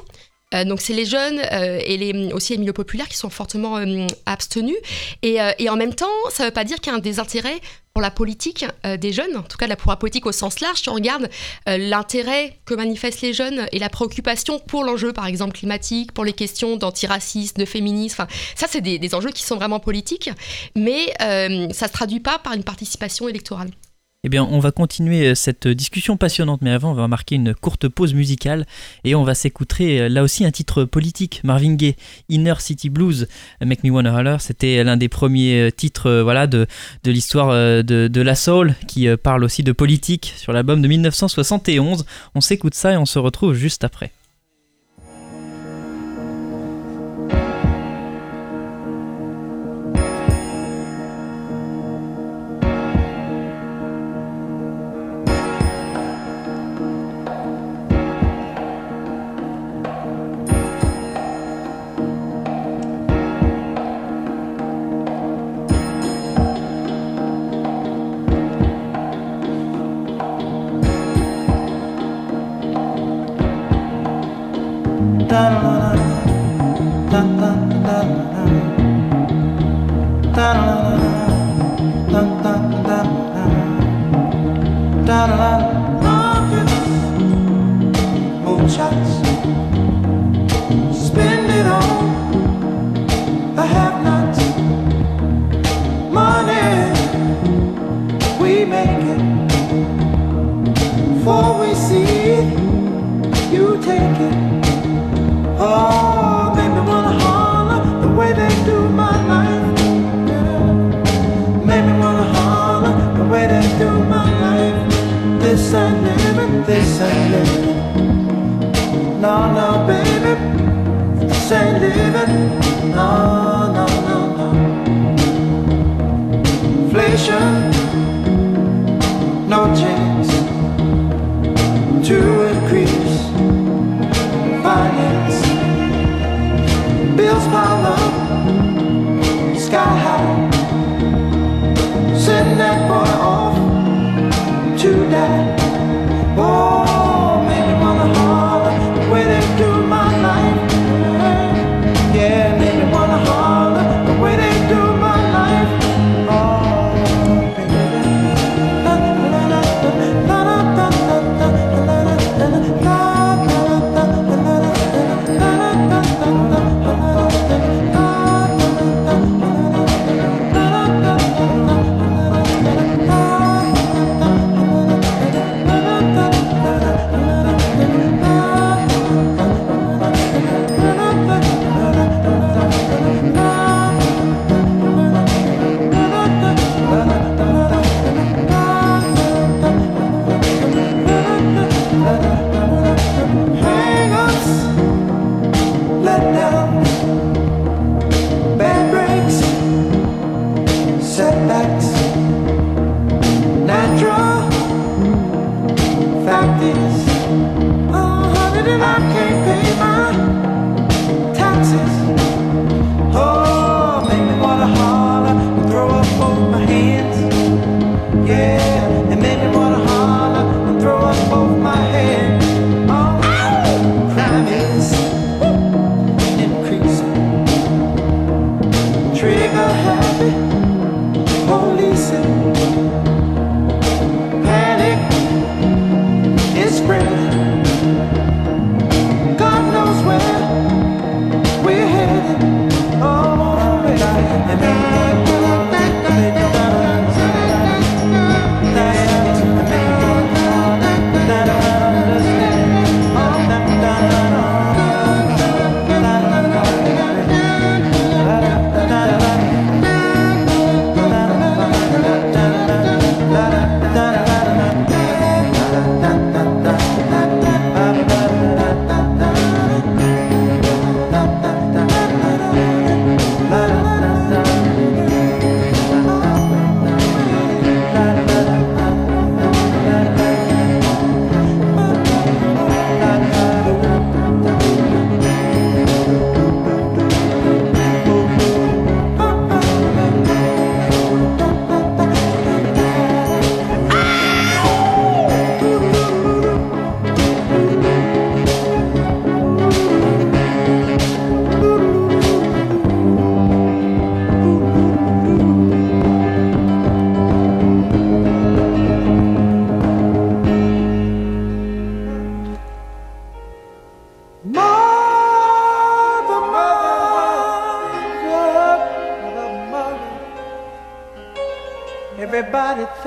Euh, 0.54 0.66
donc 0.66 0.82
c'est 0.82 0.94
les 0.94 1.06
jeunes 1.06 1.40
euh, 1.52 1.80
et 1.84 1.98
les, 1.98 2.34
aussi 2.34 2.54
les 2.54 2.60
milieux 2.60 2.74
populaires 2.74 3.08
qui 3.08 3.18
sont 3.18 3.30
fortement 3.30 3.78
euh, 3.78 4.08
abstenus. 4.26 4.78
Et, 5.22 5.40
en 5.70 5.76
même 5.78 5.94
temps, 5.94 6.08
ça 6.30 6.44
ne 6.44 6.48
veut 6.50 6.54
pas 6.54 6.64
dire 6.64 6.78
qu'il 6.80 6.92
y 6.92 6.96
a 6.96 6.98
un 6.98 7.02
désintérêt 7.02 7.60
pour 7.94 8.02
la 8.02 8.12
politique 8.12 8.66
des 9.00 9.12
jeunes, 9.12 9.36
en 9.36 9.44
tout 9.44 9.58
cas 9.58 9.74
pour 9.76 9.92
la 9.92 9.98
politique 9.98 10.26
au 10.26 10.32
sens 10.32 10.60
large. 10.60 10.82
Si 10.82 10.90
on 10.90 10.94
regarde 10.94 11.30
l'intérêt 11.68 12.58
que 12.66 12.74
manifestent 12.74 13.22
les 13.22 13.34
jeunes 13.34 13.68
et 13.72 13.80
la 13.80 13.90
préoccupation 13.90 14.60
pour 14.60 14.84
l'enjeu, 14.84 15.14
par 15.14 15.26
exemple 15.26 15.58
climatique, 15.58 16.12
pour 16.14 16.26
les 16.26 16.34
questions 16.34 16.78
d'antiracisme, 16.78 17.58
de 17.58 17.66
féminisme, 17.66 18.26
ça 18.56 18.68
c'est 18.70 18.82
des, 18.82 19.16
enjeux 19.16 19.32
qui 19.32 19.44
sont 19.44 19.56
vraiment 19.56 19.80
politiques, 19.80 20.30
mais 20.76 21.14
ça 21.20 21.50
ne 21.50 21.74
se 21.74 21.92
traduit 21.92 22.22
pas 22.22 22.40
par 22.40 22.54
une 22.54 22.64
participation 22.64 23.28
électorale. 23.28 23.72
Eh 24.24 24.30
bien, 24.30 24.44
on 24.44 24.60
va 24.60 24.72
continuer 24.72 25.30
euh, 25.30 25.34
cette 25.34 25.68
discussion 25.68 26.16
passionnante, 26.16 26.62
mais 26.62 26.70
avant, 26.70 26.92
on 26.92 26.94
va 26.94 27.08
marquer 27.08 27.38
une 27.38 27.56
courte 27.56 27.88
pause 27.88 28.14
musicale 28.14 28.68
et 29.04 29.16
on 29.16 29.24
va 29.24 29.34
s'écouter 29.34 30.00
euh, 30.00 30.10
là 30.10 30.22
aussi 30.22 30.46
un 30.46 30.52
titre 30.52 30.84
politique, 30.84 31.42
Marvin 31.44 31.74
Gaye, 31.74 31.96
Inner 32.30 32.54
City 32.60 32.92
Blues, 32.92 33.28
Make 33.66 33.84
Me 33.84 33.90
Wanna 33.90 34.14
Holler. 34.14 34.38
C'était 34.40 34.84
l'un 34.84 34.96
des 34.96 35.10
premiers 35.10 35.70
euh, 35.70 35.72
titres 35.72 36.22
voilà, 36.22 36.46
de, 36.46 36.68
de 37.04 37.12
l'histoire 37.12 37.50
de, 37.50 38.08
de, 38.08 38.22
la 38.22 38.36
soul 38.36 38.76
qui 38.88 39.08
parle 39.24 39.44
aussi 39.44 39.64
de 39.64 39.72
politique 39.72 40.36
sur 40.38 40.54
l'album 40.54 40.84
de 40.84 40.88
1971. 40.88 42.06
On 42.36 42.42
s'écoute 42.42 42.76
ça 42.76 42.94
et 42.94 42.98
on 42.98 43.08
se 43.08 43.18
retrouve 43.18 43.56
juste 43.56 43.84
après. 43.84 44.12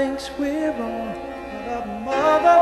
Thinks 0.04 0.30
we're 0.38 0.70
wrong. 0.78 1.14
But 1.66 1.86
mother, 2.04 2.60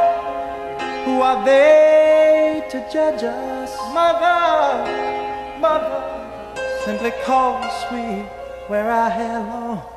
who 1.04 1.14
are 1.28 1.44
they 1.44 2.64
to 2.70 2.78
judge 2.92 3.24
us? 3.24 3.70
Mother, 3.92 4.38
mother, 5.58 6.02
simply 6.84 7.12
cause 7.24 7.78
we 7.90 8.04
wear 8.70 8.88
our 8.88 9.10
hair 9.10 9.40
long. 9.40 9.91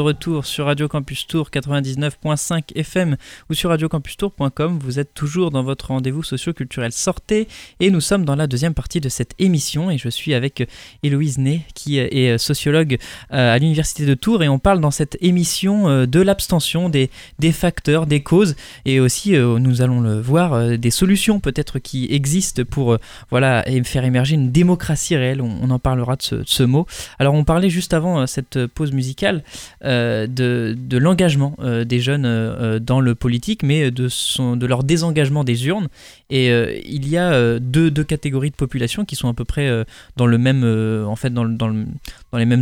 Retour 0.00 0.46
sur 0.46 0.66
Radio 0.66 0.88
Campus 0.88 1.26
Tour 1.26 1.50
99.5 1.50 2.76
FM 2.76 3.16
ou 3.48 3.54
sur 3.54 3.70
radiocampustour.com. 3.70 4.78
Vous 4.82 4.98
êtes 4.98 5.14
toujours 5.14 5.50
dans 5.50 5.62
votre 5.62 5.88
rendez-vous 5.88 6.22
socio-culturel 6.22 6.92
Sortez 6.92 7.48
et 7.80 7.90
nous 7.90 8.00
sommes 8.00 8.24
dans 8.24 8.36
la 8.36 8.46
deuxième 8.46 8.74
partie 8.74 9.00
de 9.00 9.08
cette 9.08 9.34
émission 9.38 9.90
et 9.90 9.98
je 9.98 10.08
suis 10.08 10.34
avec 10.34 10.68
Héloïse 11.02 11.38
Ney 11.38 11.62
qui 11.74 11.98
est 11.98 12.38
sociologue 12.38 12.98
euh, 13.32 13.54
à 13.54 13.58
l'Université 13.58 14.06
de 14.06 14.14
Tours 14.14 14.42
et 14.42 14.48
on 14.48 14.58
parle 14.58 14.80
dans 14.80 14.90
cette 14.90 15.16
émission 15.20 15.88
euh, 15.88 16.06
de 16.06 16.20
l'abstention, 16.20 16.88
des, 16.88 17.10
facteurs, 17.52 18.06
des 18.06 18.22
causes 18.22 18.56
et 18.84 19.00
aussi, 19.00 19.36
euh, 19.36 19.58
nous 19.58 19.82
allons 19.82 20.00
le 20.00 20.20
voir, 20.20 20.78
des 20.78 20.90
solutions 20.90 21.40
peut-être 21.40 21.78
qui 21.78 22.06
existent 22.10 22.62
pour 22.64 22.96
voilà, 23.30 23.64
faire 23.84 24.04
émerger 24.04 24.34
une 24.34 24.50
démocratie 24.52 25.16
réelle. 25.16 25.40
On, 25.40 25.70
en 25.70 25.78
parlera 25.78 26.16
de 26.16 26.42
ce, 26.46 26.62
mot. 26.62 26.86
Alors 27.18 27.34
on 27.34 27.44
parlait 27.44 27.70
juste 27.70 27.94
avant 27.94 28.26
cette 28.26 28.66
pause 28.66 28.92
musicale 28.92 29.42
euh, 29.84 29.89
de, 29.90 30.76
de 30.78 30.98
l'engagement 30.98 31.54
euh, 31.60 31.84
des 31.84 32.00
jeunes 32.00 32.24
euh, 32.26 32.78
dans 32.78 33.00
le 33.00 33.14
politique, 33.14 33.62
mais 33.62 33.90
de, 33.90 34.08
son, 34.08 34.56
de 34.56 34.66
leur 34.66 34.84
désengagement 34.84 35.44
des 35.44 35.66
urnes. 35.66 35.88
Et 36.30 36.48
il 36.86 37.08
y 37.08 37.16
a 37.16 37.58
deux, 37.58 37.90
deux, 37.90 38.04
catégories 38.04 38.50
de 38.50 38.54
population 38.54 39.04
qui 39.04 39.16
sont 39.16 39.28
à 39.28 39.34
peu 39.34 39.44
près 39.44 39.84
dans, 40.16 40.28
les 40.28 40.38
mêmes 40.38 40.62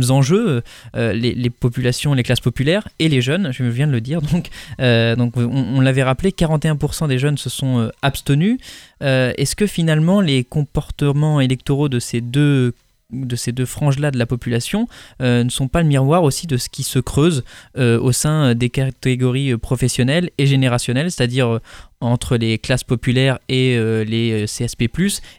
enjeux, 0.09 0.63
les, 0.95 1.13
les, 1.13 1.49
populations, 1.51 2.15
les 2.15 2.23
classes 2.23 2.39
populaires 2.39 2.87
et 2.97 3.09
les 3.09 3.21
jeunes. 3.21 3.51
Je 3.51 3.63
viens 3.63 3.85
de 3.85 3.91
le 3.91 4.01
dire. 4.01 4.21
Donc, 4.23 4.49
donc 4.79 5.37
on, 5.37 5.75
on 5.75 5.81
l'avait 5.81 6.01
rappelé, 6.01 6.31
41% 6.31 7.07
des 7.07 7.19
jeunes 7.19 7.37
se 7.37 7.51
sont 7.51 7.91
abstenus. 8.01 8.57
Est-ce 9.01 9.55
que 9.55 9.67
finalement 9.67 10.19
les 10.19 10.43
comportements 10.43 11.39
électoraux 11.39 11.89
de 11.89 11.99
ces 11.99 12.21
deux 12.21 12.73
de 13.11 13.35
ces 13.35 13.51
deux 13.51 13.65
franges-là 13.65 14.11
de 14.11 14.17
la 14.17 14.25
population 14.25 14.87
euh, 15.21 15.43
ne 15.43 15.49
sont 15.49 15.67
pas 15.67 15.81
le 15.81 15.87
miroir 15.87 16.23
aussi 16.23 16.47
de 16.47 16.57
ce 16.57 16.69
qui 16.69 16.83
se 16.83 16.99
creuse 16.99 17.43
euh, 17.77 17.99
au 17.99 18.11
sein 18.11 18.53
des 18.55 18.69
catégories 18.69 19.57
professionnelles 19.57 20.29
et 20.37 20.45
générationnelles, 20.45 21.11
c'est-à-dire 21.11 21.47
euh, 21.47 21.61
entre 22.01 22.37
les 22.37 22.57
classes 22.57 22.83
populaires 22.83 23.39
et 23.49 23.77
les 24.05 24.45
CSP, 24.45 24.85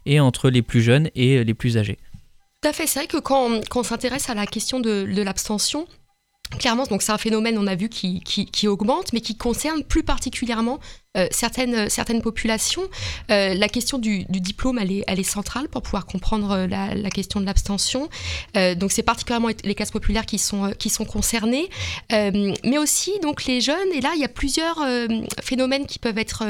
et 0.04 0.20
entre 0.20 0.50
les 0.50 0.62
plus 0.62 0.82
jeunes 0.82 1.08
et 1.14 1.42
les 1.42 1.54
plus 1.54 1.78
âgés. 1.78 1.98
Tout 2.62 2.68
à 2.68 2.72
fait, 2.72 2.86
c'est 2.86 2.98
vrai 2.98 3.08
que 3.08 3.16
quand, 3.16 3.48
on 3.74 3.82
s'intéresse 3.82 4.28
à 4.28 4.34
la 4.34 4.46
question 4.46 4.78
de, 4.78 5.06
de 5.10 5.22
l'abstention, 5.22 5.86
Clairement, 6.58 6.84
donc 6.84 7.02
c'est 7.02 7.12
un 7.12 7.18
phénomène, 7.18 7.56
on 7.58 7.66
a 7.66 7.76
vu, 7.76 7.88
qui, 7.88 8.20
qui, 8.20 8.68
augmente, 8.68 9.12
mais 9.12 9.20
qui 9.20 9.36
concerne 9.36 9.84
plus 9.84 10.02
particulièrement 10.02 10.80
euh, 11.16 11.26
certaines, 11.32 11.90
certaines 11.90 12.22
populations. 12.22 12.88
Euh, 13.32 13.54
la 13.54 13.68
question 13.68 13.98
du, 13.98 14.24
diplôme, 14.28 14.78
elle 14.78 14.92
est, 14.92 15.22
centrale 15.24 15.68
pour 15.68 15.82
pouvoir 15.82 16.06
comprendre 16.06 16.52
euh, 16.52 16.66
la, 16.68 17.10
question 17.10 17.40
de 17.40 17.46
l'abstention. 17.46 18.08
donc 18.76 18.92
c'est 18.92 19.02
particulièrement 19.02 19.48
les 19.64 19.74
classes 19.74 19.90
populaires 19.90 20.24
qui 20.24 20.38
sont, 20.38 20.72
qui 20.78 20.88
sont 20.88 21.04
concernées, 21.04 21.68
mais 22.10 22.78
aussi 22.78 23.12
donc 23.22 23.44
les 23.46 23.60
jeunes. 23.60 23.92
Et 23.92 24.00
là, 24.00 24.12
il 24.14 24.20
y 24.20 24.24
a 24.24 24.28
plusieurs 24.28 24.78
phénomènes 25.42 25.86
qui 25.86 25.98
peuvent 25.98 26.18
être 26.18 26.44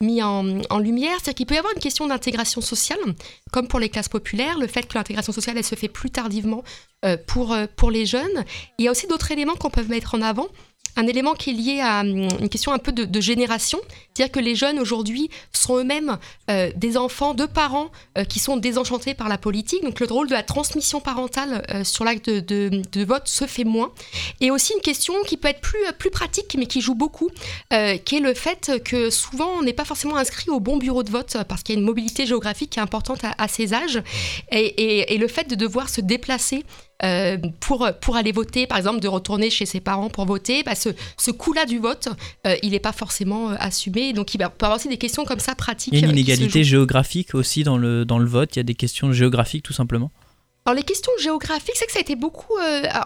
mis 0.00 0.22
en, 0.22 0.60
en 0.68 0.78
lumière. 0.78 1.18
C'est-à-dire 1.22 1.34
qu'il 1.34 1.46
peut 1.46 1.54
y 1.54 1.58
avoir 1.58 1.72
une 1.74 1.80
question 1.80 2.06
d'intégration 2.08 2.60
sociale, 2.60 2.98
comme 3.52 3.68
pour 3.68 3.78
les 3.78 3.88
classes 3.88 4.08
populaires, 4.08 4.58
le 4.58 4.66
fait 4.66 4.82
que 4.82 4.94
l'intégration 4.94 5.32
sociale, 5.32 5.56
elle 5.56 5.64
se 5.64 5.76
fait 5.76 5.88
plus 5.88 6.10
tardivement 6.10 6.64
pour, 7.28 7.56
pour 7.76 7.90
les 7.90 8.06
jeunes. 8.06 8.44
Il 8.78 8.84
y 8.84 8.88
a 8.88 8.90
aussi 8.90 9.06
d'autres 9.06 9.30
éléments 9.30 9.54
qu'on 9.54 9.70
peut 9.70 9.84
mettre 9.84 10.16
en 10.16 10.22
avant 10.22 10.48
un 10.96 11.06
élément 11.06 11.34
qui 11.34 11.50
est 11.50 11.52
lié 11.52 11.80
à 11.80 12.00
hum, 12.00 12.28
une 12.40 12.48
question 12.48 12.72
un 12.72 12.78
peu 12.78 12.92
de, 12.92 13.20
génération, 13.20 13.78
c'est-à-dire 14.14 14.32
que 14.32 14.40
les 14.40 14.54
jeunes 14.54 14.78
aujourd'hui 14.78 15.30
sont 15.52 15.76
eux-mêmes 15.76 16.18
euh, 16.50 16.70
des 16.74 16.96
enfants 16.96 17.34
de 17.34 17.46
parents 17.46 17.90
euh, 18.18 18.24
qui 18.24 18.40
sont 18.40 18.56
désenchantés 18.56 19.14
par 19.14 19.28
la 19.28 19.38
politique, 19.38 19.82
donc 19.82 20.00
le 20.00 20.06
rôle 20.06 20.26
de 20.26 20.32
la 20.32 20.42
transmission 20.42 21.00
parentale 21.00 21.64
euh, 21.70 21.84
sur 21.84 22.04
l'acte 22.04 22.28
de, 22.28 23.04
vote 23.04 23.28
se 23.28 23.46
fait 23.46 23.64
moins. 23.64 23.92
Et 24.40 24.50
aussi 24.50 24.72
une 24.74 24.80
question 24.80 25.14
qui 25.24 25.36
peut 25.36 25.48
être 25.48 25.60
plus, 25.60 25.78
plus 25.98 26.10
pratique, 26.10 26.56
mais 26.58 26.66
qui 26.66 26.80
joue 26.80 26.94
beaucoup, 26.94 27.30
qui 27.70 28.16
est 28.16 28.20
le 28.20 28.34
fait 28.34 28.72
que 28.84 29.10
souvent 29.10 29.48
on 29.58 29.62
n'est 29.62 29.72
pas 29.72 29.84
forcément 29.84 30.16
inscrit 30.16 30.50
au 30.50 30.60
bon 30.60 30.76
bureau 30.76 31.02
de 31.02 31.10
vote 31.10 31.36
parce 31.48 31.62
qu'il 31.62 31.74
y 31.74 31.78
a 31.78 31.80
une 31.80 31.86
mobilité 31.86 32.26
géographique 32.26 32.70
qui 32.70 32.78
est 32.78 32.82
importante 32.82 33.20
à, 33.24 33.48
ces 33.48 33.74
âges, 33.74 34.02
et, 34.50 35.14
et 35.14 35.18
le 35.18 35.28
fait 35.28 35.48
de 35.48 35.54
devoir 35.54 35.88
se 35.88 36.00
déplacer 36.00 36.64
euh, 37.04 37.36
pour, 37.60 37.88
pour 38.00 38.16
aller 38.16 38.32
voter, 38.32 38.66
par 38.66 38.78
exemple, 38.78 39.00
de 39.00 39.08
retourner 39.08 39.50
chez 39.50 39.66
ses 39.66 39.80
parents 39.80 40.08
pour 40.08 40.24
voter, 40.24 40.62
bah, 40.62 40.74
ce, 40.74 40.90
ce 41.16 41.30
coût-là 41.30 41.66
du 41.66 41.78
vote, 41.78 42.08
euh, 42.46 42.56
il 42.62 42.70
n'est 42.70 42.80
pas 42.80 42.92
forcément 42.92 43.50
euh, 43.50 43.54
assumé. 43.58 44.12
Donc, 44.12 44.34
il 44.34 44.38
peut 44.38 44.44
y 44.44 44.64
avoir 44.64 44.76
aussi 44.76 44.88
des 44.88 44.98
questions 44.98 45.24
comme 45.24 45.40
ça 45.40 45.54
pratiques. 45.54 45.92
Il 45.92 46.00
y 46.00 46.04
a 46.04 46.06
une 46.06 46.16
inégalité 46.16 46.64
géographique 46.64 47.34
aussi 47.34 47.64
dans 47.64 47.78
le, 47.78 48.04
dans 48.04 48.18
le 48.18 48.26
vote. 48.26 48.54
Il 48.56 48.58
y 48.58 48.60
a 48.60 48.64
des 48.64 48.74
questions 48.74 49.12
géographiques, 49.12 49.62
tout 49.62 49.72
simplement. 49.72 50.10
Alors 50.64 50.76
les 50.76 50.84
questions 50.84 51.12
géographiques, 51.18 51.74
c'est 51.76 51.86
que 51.86 51.92
ça 51.92 51.98
a 51.98 52.02
été 52.02 52.14
beaucoup 52.14 52.56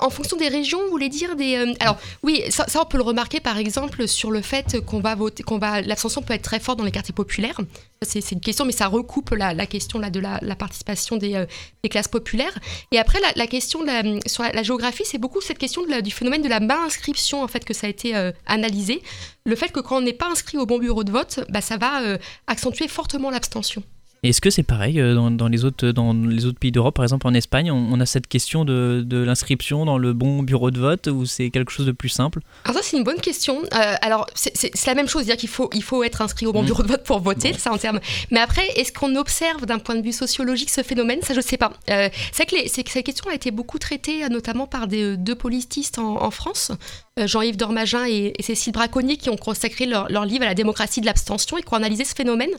en 0.01 0.11
fonction 0.11 0.37
des 0.37 0.49
régions, 0.49 0.83
vous 0.85 0.91
voulez 0.91 1.09
dire 1.09 1.37
des. 1.37 1.75
alors 1.81 1.97
oui, 2.23 2.43
ça, 2.51 2.67
on 2.81 2.85
peut 2.85 2.99
le 2.99 3.03
remarquer 3.03 3.41
par 3.41 3.57
exemple 3.57 4.07
sur 4.07 4.31
le 4.31 4.43
fait 4.43 4.81
qu'on 4.85 5.01
va 5.01 5.15
voter, 5.15 5.43
qu'on 5.43 5.59
va 5.59 5.81
l'abstention 5.81 6.21
peut 6.21 6.35
être 6.35 6.43
très 6.43 6.61
forte 6.61 6.79
dans 6.79 6.85
les 6.85 6.93
quartiers 6.93 7.15
populaires 7.15 7.59
c'est 8.03 8.33
une 8.33 8.41
question, 8.41 8.65
mais 8.65 8.73
ça 8.73 8.89
recoupe 8.89 9.31
la, 9.31 9.67
question 9.67 9.99
là, 9.99 10.11
de 10.11 10.21
la, 10.21 10.57
participation 10.57 11.19
euh, 11.23 11.47
des, 11.83 11.89
classes 11.89 12.09
populaires. 12.09 12.59
Et 12.93 12.99
après, 12.99 13.19
la, 13.35 13.47
question 13.47 13.81
sur 14.27 14.43
la, 14.43 14.63
géographie, 14.63 15.05
c'est 15.05 15.19
beaucoup 15.19 15.41
cette 15.41 15.59
question 15.59 15.83
du 16.03 16.11
phénomène 16.11 16.43
de 16.43 16.49
la 16.49 16.61
mal-inscription, 16.61 17.43
en 17.43 17.49
fait, 17.49 17.65
que 17.65 17.75
ça 17.75 17.87
a 17.87 17.91
été 17.91 18.15
euh, 18.15 18.33
analysé. 18.47 19.03
Le 19.45 19.57
fait 19.57 19.73
que 19.73 19.81
quand 19.81 19.99
on 19.99 20.03
n'est 20.03 20.13
pas 20.13 20.29
inscrit 20.29 20.59
au 20.59 20.67
bon 20.67 20.79
bureau 20.79 21.05
de 21.05 21.13
vote, 21.13 21.41
bah, 21.49 21.61
ça 21.61 21.77
va 21.77 22.03
euh, 22.03 22.19
accentuer 22.47 22.89
fortement 22.89 23.31
l'abstention. 23.31 23.83
Est-ce 24.23 24.41
que 24.41 24.51
c'est 24.51 24.63
pareil 24.63 25.01
euh, 25.01 25.15
dans, 25.31 25.49
les 25.49 25.65
autres, 25.65 25.89
dans 25.89 26.13
les 26.13 26.47
autres 26.47 26.59
pays 26.59 26.73
d'Europe 26.73 26.95
Par 26.95 27.05
exemple, 27.05 27.27
en 27.27 27.35
Espagne, 27.35 27.71
on, 27.71 28.01
a 28.01 28.07
cette 28.07 28.27
question 28.27 28.65
de, 28.65 29.05
l'inscription 29.11 29.85
dans 29.85 29.99
le 29.99 30.13
bon 30.13 30.43
bureau 30.43 30.71
de 30.71 30.79
vote 30.79 31.07
ou 31.09 31.27
c'est 31.27 31.51
quelque 31.51 31.71
chose 31.71 31.87
de 31.87 31.93
plus 31.93 32.09
simple? 32.09 32.41
Alors, 32.65 32.77
ça, 32.77 32.83
c'est 32.83 32.97
une 32.97 33.05
bonne 33.05 33.21
question. 33.21 33.63
Euh, 33.63 33.95
alors, 34.01 34.27
c'est 34.35 34.87
la 34.87 34.95
même 34.95 35.09
chose, 35.09 35.25
dire 35.25 35.37
qu'il 35.37 35.49
faut, 35.49 35.71
il 35.75 35.83
faut 35.83 36.03
être 36.03 36.23
inscrit 36.23 36.47
au 36.47 36.53
bon 36.53 36.63
mmh. 36.63 36.67
bureau 36.67 36.83
de 36.83 36.89
vote 36.89 37.05
pour 37.05 37.21
voter, 37.21 37.53
ça 37.55 37.73
en 37.73 37.79
termes. 37.79 38.01
Mais 38.31 38.41
après, 38.41 38.67
est-ce 38.77 38.93
qu'on 38.93 39.17
observe 39.17 39.67
d'un 39.67 39.79
point 39.79 39.95
de 39.95 40.03
vue 40.03 40.13
sociologique 40.13 40.71
ce 40.71 40.83
phénomène? 40.83 41.21
Ça, 41.23 41.35
je 41.35 41.39
ne 41.39 41.45
sais 41.45 41.59
pas. 41.59 41.73
Euh, 41.91 42.09
c'est 42.33 42.47
que, 42.47 42.57
cette 42.69 43.05
question 43.05 43.31
a 43.31 43.35
été 43.35 43.51
beaucoup 43.51 43.79
traitée, 43.79 44.29
notamment 44.29 44.67
par 44.67 44.87
des, 44.87 45.17
deux 45.17 45.35
politistes 45.35 45.99
en, 45.99 46.31
France, 46.31 46.73
Jean-Yves 47.17 47.57
Dormagin 47.57 48.05
et, 48.07 48.33
Cécile 48.41 48.73
Braconnier, 48.73 49.17
qui 49.17 49.31
ont 49.31 49.37
consacré 49.37 49.87
leur, 49.87 50.11
leur, 50.11 50.25
livre 50.25 50.45
à 50.45 50.49
la 50.49 50.55
démocratie 50.55 51.01
de 51.01 51.07
l'abstention 51.07 51.57
et 51.57 51.63
qui 51.63 51.69
ont 51.73 51.77
analysé 51.77 52.05
ce 52.05 52.15
phénomène. 52.15 52.51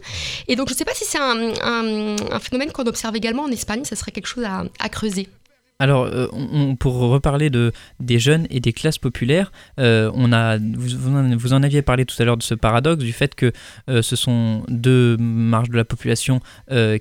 Et 0.47 0.55
donc, 0.55 0.69
je 0.69 0.73
ne 0.73 0.77
sais 0.77 0.85
pas 0.85 0.93
si 0.93 1.05
c'est 1.05 1.19
un, 1.19 1.46
un, 1.63 2.39
phénomène 2.39 2.71
qu'on 2.71 2.85
observe 2.85 3.15
également 3.15 3.43
en 3.43 3.51
Espagne, 3.51 3.83
ça 3.83 3.95
serait 3.95 4.11
quelque 4.11 4.27
chose 4.27 4.45
à, 4.45 4.89
creuser. 4.89 5.27
Alors, 5.79 6.05
euh, 6.05 6.27
pour 6.79 6.95
reparler 6.95 7.51
de, 7.51 7.71
des 7.99 8.17
jeunes 8.17 8.47
et 8.49 8.59
des 8.59 8.73
classes 8.73 8.97
populaires, 8.97 9.51
euh, 9.79 10.09
on 10.15 10.33
a, 10.33 10.57
vous, 10.57 11.53
en 11.53 11.61
aviez 11.61 11.83
parlé 11.83 12.03
tout 12.05 12.15
à 12.19 12.25
l'heure 12.25 12.37
de 12.37 12.41
ce 12.41 12.55
paradoxe, 12.55 13.03
du 13.03 13.13
fait 13.13 13.35
que 13.35 13.51
euh, 13.87 14.01
ce 14.01 14.15
sont 14.15 14.63
deux 14.69 15.17
marges 15.17 15.69
de 15.69 15.77
la 15.77 15.85
population 15.85 16.41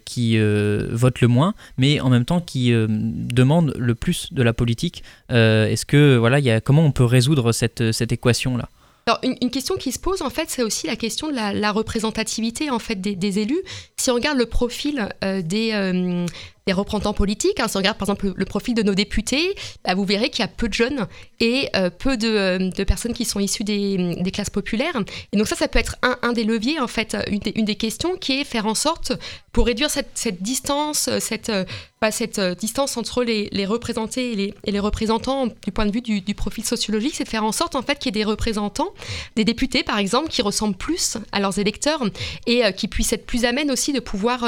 qui 0.05 0.39
votent 0.39 1.21
le 1.23 1.29
moins, 1.29 1.55
mais 1.79 2.01
en 2.01 2.11
même 2.11 2.27
temps 2.27 2.41
qui 2.41 2.73
demandent 2.73 3.75
le 3.79 3.95
plus 3.95 4.33
de 4.33 4.43
la 4.43 4.53
politique. 4.53 5.03
Est-ce 5.31 5.87
que, 5.87 6.17
voilà, 6.17 6.61
comment 6.61 6.85
on 6.85 6.93
peut 6.93 7.05
résoudre 7.05 7.53
cette 7.53 8.13
équation-là? 8.13 8.69
Alors, 9.09 9.21
une, 9.23 9.51
question 9.51 9.77
qui 9.77 9.93
se 9.93 10.01
pose, 10.01 10.21
en 10.21 10.31
fait, 10.31 10.51
c'est 10.51 10.65
aussi 10.65 10.89
la 10.89 10.97
question 10.97 11.29
de 11.29 11.35
la, 11.35 11.71
représentativité 11.71 12.71
en 12.71 12.81
fait, 12.81 12.97
des, 12.97 13.39
élus. 13.39 13.63
Si 13.97 14.11
on 14.11 14.15
regarde 14.15 14.37
le 14.37 14.47
profil 14.47 15.09
euh, 15.23 15.43
des, 15.43 15.71
euh, 15.75 16.27
des 16.67 16.73
représentants 16.73 17.13
politiques, 17.13 17.61
hein, 17.61 17.69
si 17.69 17.77
on 17.77 17.79
regarde 17.79 17.97
par 17.97 18.09
exemple 18.09 18.33
le, 18.35 18.45
profil 18.45 18.75
de 18.75 18.83
nos 18.83 18.95
députés, 18.95 19.55
bah, 19.85 19.95
vous 19.95 20.05
verrez 20.05 20.31
qu'il 20.31 20.41
y 20.41 20.45
a 20.45 20.49
peu 20.49 20.69
de 20.69 20.75
jeunes 20.75 21.07
et 21.39 21.71
peu 21.99 22.17
de, 22.17 22.71
de, 22.77 22.85
personnes 22.85 23.13
qui 23.13 23.25
sont 23.25 23.39
issues 23.39 23.63
des, 23.63 24.31
classes 24.33 24.51
populaires. 24.51 25.01
Et 25.33 25.37
donc 25.37 25.47
ça, 25.47 25.55
ça 25.55 25.69
peut 25.69 25.79
être 25.79 25.97
un, 26.03 26.33
des 26.33 26.43
leviers, 26.43 26.81
en 26.81 26.89
fait, 26.89 27.17
une 27.31 27.39
des, 27.39 27.75
questions 27.77 28.17
qui 28.17 28.41
est 28.41 28.45
faire 28.45 28.67
en 28.67 28.75
sorte, 28.75 29.13
pour 29.53 29.67
réduire 29.67 29.91
cette, 29.91 30.43
distance, 30.43 31.09
cette, 31.21 31.53
bah, 32.01 32.11
distance 32.59 32.97
entre 32.97 33.23
les, 33.23 33.67
représentés 33.67 34.33
et 34.65 34.73
les, 34.73 34.81
représentants 34.81 35.47
du 35.47 35.71
point 35.73 35.87
de 35.87 35.93
vue 35.93 36.01
du, 36.01 36.21
du 36.21 36.35
profil 36.35 36.65
sociologique, 36.65 37.15
c'est 37.15 37.25
de 37.25 37.29
faire 37.29 37.45
en 37.45 37.53
sorte 37.53 37.77
en 37.77 37.83
fait 37.83 38.01
qu'il 38.01 38.07
y 38.07 38.19
ait 38.19 38.25
des 38.25 38.29
représentants, 38.29 38.93
des 39.37 39.45
députés 39.45 39.85
par 39.85 39.99
exemple, 39.99 40.31
qui 40.31 40.43
ressemblent 40.43 40.77
plus 40.77 41.17
à 41.31 41.39
leurs 41.39 41.61
électeurs 41.61 42.03
et 42.47 42.63
qui 42.73 42.89
puissent 42.89 43.13
être 43.13 43.27
plus 43.27 43.45
amènes 43.45 43.71
aussi 43.71 43.93
de 43.93 44.01
pouvoir 44.01 44.45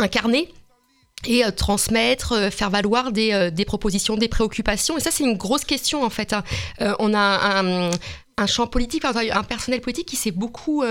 incarner 0.00 0.52
et 1.24 1.44
euh, 1.44 1.50
transmettre, 1.50 2.32
euh, 2.32 2.50
faire 2.50 2.70
valoir 2.70 3.12
des, 3.12 3.32
euh, 3.32 3.50
des, 3.50 3.64
propositions, 3.64 4.16
des 4.16 4.28
préoccupations. 4.28 4.96
Et 4.96 5.00
ça, 5.00 5.10
c'est 5.10 5.24
une 5.24 5.36
grosse 5.36 5.64
question, 5.64 6.04
en 6.04 6.10
fait. 6.10 6.32
Hein. 6.32 6.44
on 6.98 7.14
a 7.14 7.60
un, 7.60 7.90
un, 8.36 8.46
champ 8.46 8.66
politique, 8.66 9.04
un 9.04 9.42
personnel 9.42 9.80
politique 9.80 10.06
qui 10.08 10.16
s'est 10.16 10.30
beaucoup 10.30 10.84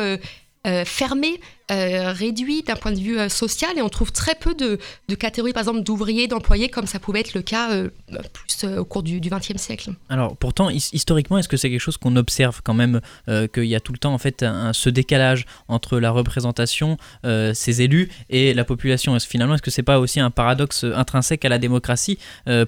fermé 0.85 1.39
euh, 1.71 2.11
réduit 2.11 2.61
d'un 2.61 2.75
point 2.75 2.91
de 2.91 2.99
vue 2.99 3.17
euh, 3.17 3.27
social 3.27 3.71
et 3.75 3.81
on 3.81 3.89
trouve 3.89 4.11
très 4.11 4.35
peu 4.35 4.53
de, 4.53 4.77
de 5.09 5.15
catégories, 5.15 5.51
par 5.51 5.61
exemple, 5.61 5.81
d'ouvriers, 5.81 6.27
d'employés, 6.27 6.69
comme 6.69 6.85
ça 6.85 6.99
pouvait 6.99 7.21
être 7.21 7.33
le 7.33 7.41
cas 7.41 7.71
euh, 7.71 7.89
plus 8.33 8.65
au 8.77 8.85
cours 8.85 9.01
du 9.01 9.19
XXe 9.19 9.59
siècle. 9.59 9.89
Alors 10.09 10.37
pourtant, 10.37 10.69
historiquement, 10.69 11.39
est-ce 11.39 11.49
que 11.49 11.57
c'est 11.57 11.71
quelque 11.71 11.79
chose 11.79 11.97
qu'on 11.97 12.15
observe 12.17 12.61
quand 12.63 12.75
même, 12.75 13.01
qu'il 13.27 13.65
y 13.65 13.75
a 13.75 13.79
tout 13.79 13.91
le 13.91 13.97
temps 13.97 14.13
en 14.13 14.17
fait 14.17 14.43
un, 14.43 14.73
ce 14.73 14.89
décalage 14.89 15.45
entre 15.67 15.99
la 15.99 16.11
représentation, 16.11 16.97
ces 17.23 17.81
élus, 17.81 18.09
et 18.29 18.53
la 18.53 18.63
population? 18.63 19.15
Est 19.15 19.25
Finalement, 19.25 19.55
est-ce 19.55 19.61
que 19.61 19.71
c'est 19.71 19.83
pas 19.83 19.99
aussi 19.99 20.19
un 20.19 20.31
paradoxe 20.31 20.83
intrinsèque 20.83 21.43
à 21.45 21.49
la 21.49 21.57
démocratie? 21.57 22.17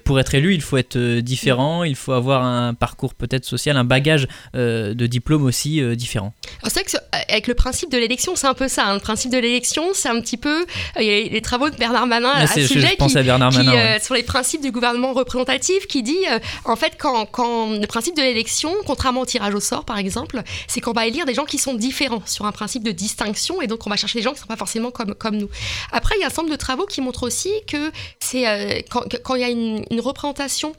Pour 0.04 0.20
être 0.20 0.34
élu, 0.34 0.54
il 0.54 0.60
faut 0.60 0.76
être 0.76 0.98
différent, 1.20 1.84
il 1.84 1.96
faut 1.96 2.12
avoir 2.12 2.44
un 2.44 2.74
parcours 2.74 3.14
peut-être 3.14 3.44
social, 3.44 3.76
un 3.76 3.84
bagage 3.84 4.28
de 4.54 5.06
diplôme 5.06 5.44
aussi 5.44 5.80
différent. 5.96 6.34
C'est 6.64 6.74
vrai 6.74 6.84
qu'avec 6.84 7.46
le 7.46 7.54
principe 7.54 7.90
de 7.90 7.98
l'élection, 7.98 8.36
c'est 8.36 8.46
un 8.46 8.54
peu 8.54 8.68
ça. 8.68 8.87
Hein. 8.88 8.94
Le 8.94 9.00
principe 9.00 9.30
de 9.30 9.38
l'élection, 9.38 9.90
c'est 9.94 10.08
un 10.08 10.20
petit 10.20 10.36
peu 10.36 10.60
euh, 10.60 10.64
les 10.96 11.40
travaux 11.42 11.70
de 11.70 11.76
Bernard 11.76 12.06
Manin 12.06 12.30
à 12.30 12.46
ce 12.46 12.66
sujet 12.66 12.96
qui, 12.96 13.18
euh, 13.18 13.98
sur 14.00 14.14
les 14.14 14.22
principes 14.22 14.60
du 14.60 14.70
gouvernement 14.70 15.12
représentatif 15.12 15.86
qui 15.86 16.02
dit 16.02 16.18
euh, 16.30 16.38
en 16.64 16.76
fait 16.76 16.94
quand, 16.98 17.26
quand, 17.26 17.70
le 17.70 17.86
principe 17.86 18.16
de 18.16 18.22
l'élection, 18.22 18.72
contrairement 18.86 19.22
au 19.22 19.26
tirage 19.26 19.54
au 19.54 19.60
sort 19.60 19.84
par 19.84 19.98
exemple, 19.98 20.42
c'est 20.66 20.80
qu'on 20.80 20.92
va 20.92 21.06
élire 21.06 21.26
des 21.26 21.34
gens 21.34 21.44
qui 21.44 21.58
sont 21.58 21.74
différents 21.74 22.22
sur 22.26 22.46
un 22.46 22.52
principe 22.52 22.82
de 22.82 22.92
distinction 22.92 23.60
et 23.62 23.66
donc 23.66 23.86
on 23.86 23.90
va 23.90 23.96
chercher 23.96 24.18
des 24.18 24.22
gens 24.22 24.30
qui 24.30 24.36
ne 24.36 24.42
sont 24.42 24.46
pas 24.46 24.56
forcément 24.56 24.90
comme, 24.90 25.14
comme 25.14 25.36
nous. 25.36 25.48
Après, 25.92 26.14
il 26.16 26.20
y 26.20 26.24
a 26.24 26.26
un 26.26 26.30
certain 26.30 26.42
nombre 26.42 26.54
de 26.54 26.60
travaux 26.60 26.86
qui 26.86 27.00
montrent 27.00 27.26
aussi 27.26 27.50
que 27.66 27.90
c'est 28.20 28.84
quand, 28.90 29.04
quand, 29.22 29.34
il 29.34 29.40
y 29.40 29.44
a 29.44 29.48
une, 29.48 29.84
une 29.90 30.00
représentation 30.00 30.74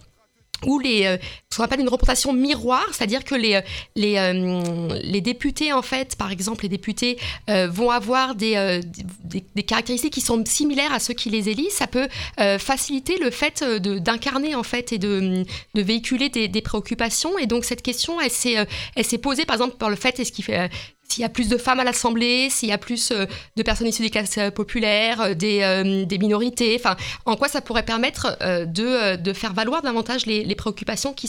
ou 0.66 0.80
les, 0.80 1.06
euh, 1.06 1.18
ce 1.50 1.58
qu'on 1.58 1.64
appelle 1.64 1.80
une 1.80 1.90
représentation 1.90 2.34
miroir, 2.34 2.86
c'est-à-dire 2.92 3.24
que 3.24 3.36
les, 3.36 3.56
euh, 3.56 3.62
les, 3.96 4.18
euh, 4.18 5.00
les, 5.04 5.22
députés, 5.22 5.74
en 5.74 5.82
fait, 5.82 6.16
par 6.16 6.32
exemple, 6.32 6.64
les 6.64 6.70
députés 6.70 7.18
vont 7.48 7.92
avoir 7.92 8.36
des, 8.36 8.82
des, 9.24 9.64
caractéristiques 9.64 10.14
qui 10.14 10.22
sont 10.22 10.44
similaires 10.46 10.94
à 10.94 11.00
ceux 11.00 11.14
qui 11.14 11.30
les 11.30 11.50
élisent. 11.50 11.74
Ça 11.74 11.88
peut 11.88 12.08
faciliter 12.58 13.18
le 13.18 13.32
fait 13.32 13.64
d'incarner, 13.64 14.56
en 14.56 14.64
fait, 14.64 14.92
et 14.94 14.98
de, 14.98 15.44
de 15.74 15.82
véhiculer 15.82 16.30
des, 16.30 16.48
des, 16.48 16.62
préoccupations. 16.62 17.38
Et 17.38 17.46
donc, 17.46 17.66
cette 17.66 17.82
question, 17.82 18.20
elle 18.22 18.32
s'est 18.32 19.18
posée, 19.18 19.46
par 19.46 19.56
exemple, 19.56 19.78
par 19.78 19.90
le 19.90 19.96
fait, 19.96 20.20
est-ce 20.20 20.32
qu'il 20.32 20.46
fait 20.46 20.70
s'il 21.10 21.24
y 21.24 21.26
a 21.26 21.30
plus 21.30 21.50
de 21.50 21.58
femmes 21.58 21.80
à 21.80 21.84
l'Assemblée, 21.84 22.50
s'il 22.50 22.70
y 22.70 22.72
a 22.72 22.78
plus 22.78 23.12
euh, 23.12 23.26
de 23.56 23.64
personnes 23.64 23.88
issues 23.88 24.04
des 24.04 24.10
classes 24.10 24.38
euh, 24.38 24.52
populaires, 24.52 25.22
euh, 25.22 25.34
des, 25.34 26.18
minorités, 26.20 26.76
enfin, 26.80 26.96
en 27.26 27.36
quoi 27.36 27.48
ça 27.48 27.62
pourrait 27.62 27.84
permettre 27.84 28.38
de, 28.66 29.34
faire 29.34 29.54
valoir 29.54 29.82
davantage 29.82 30.26
les, 30.26 30.56
préoccupations 30.56 31.14
qui, 31.14 31.28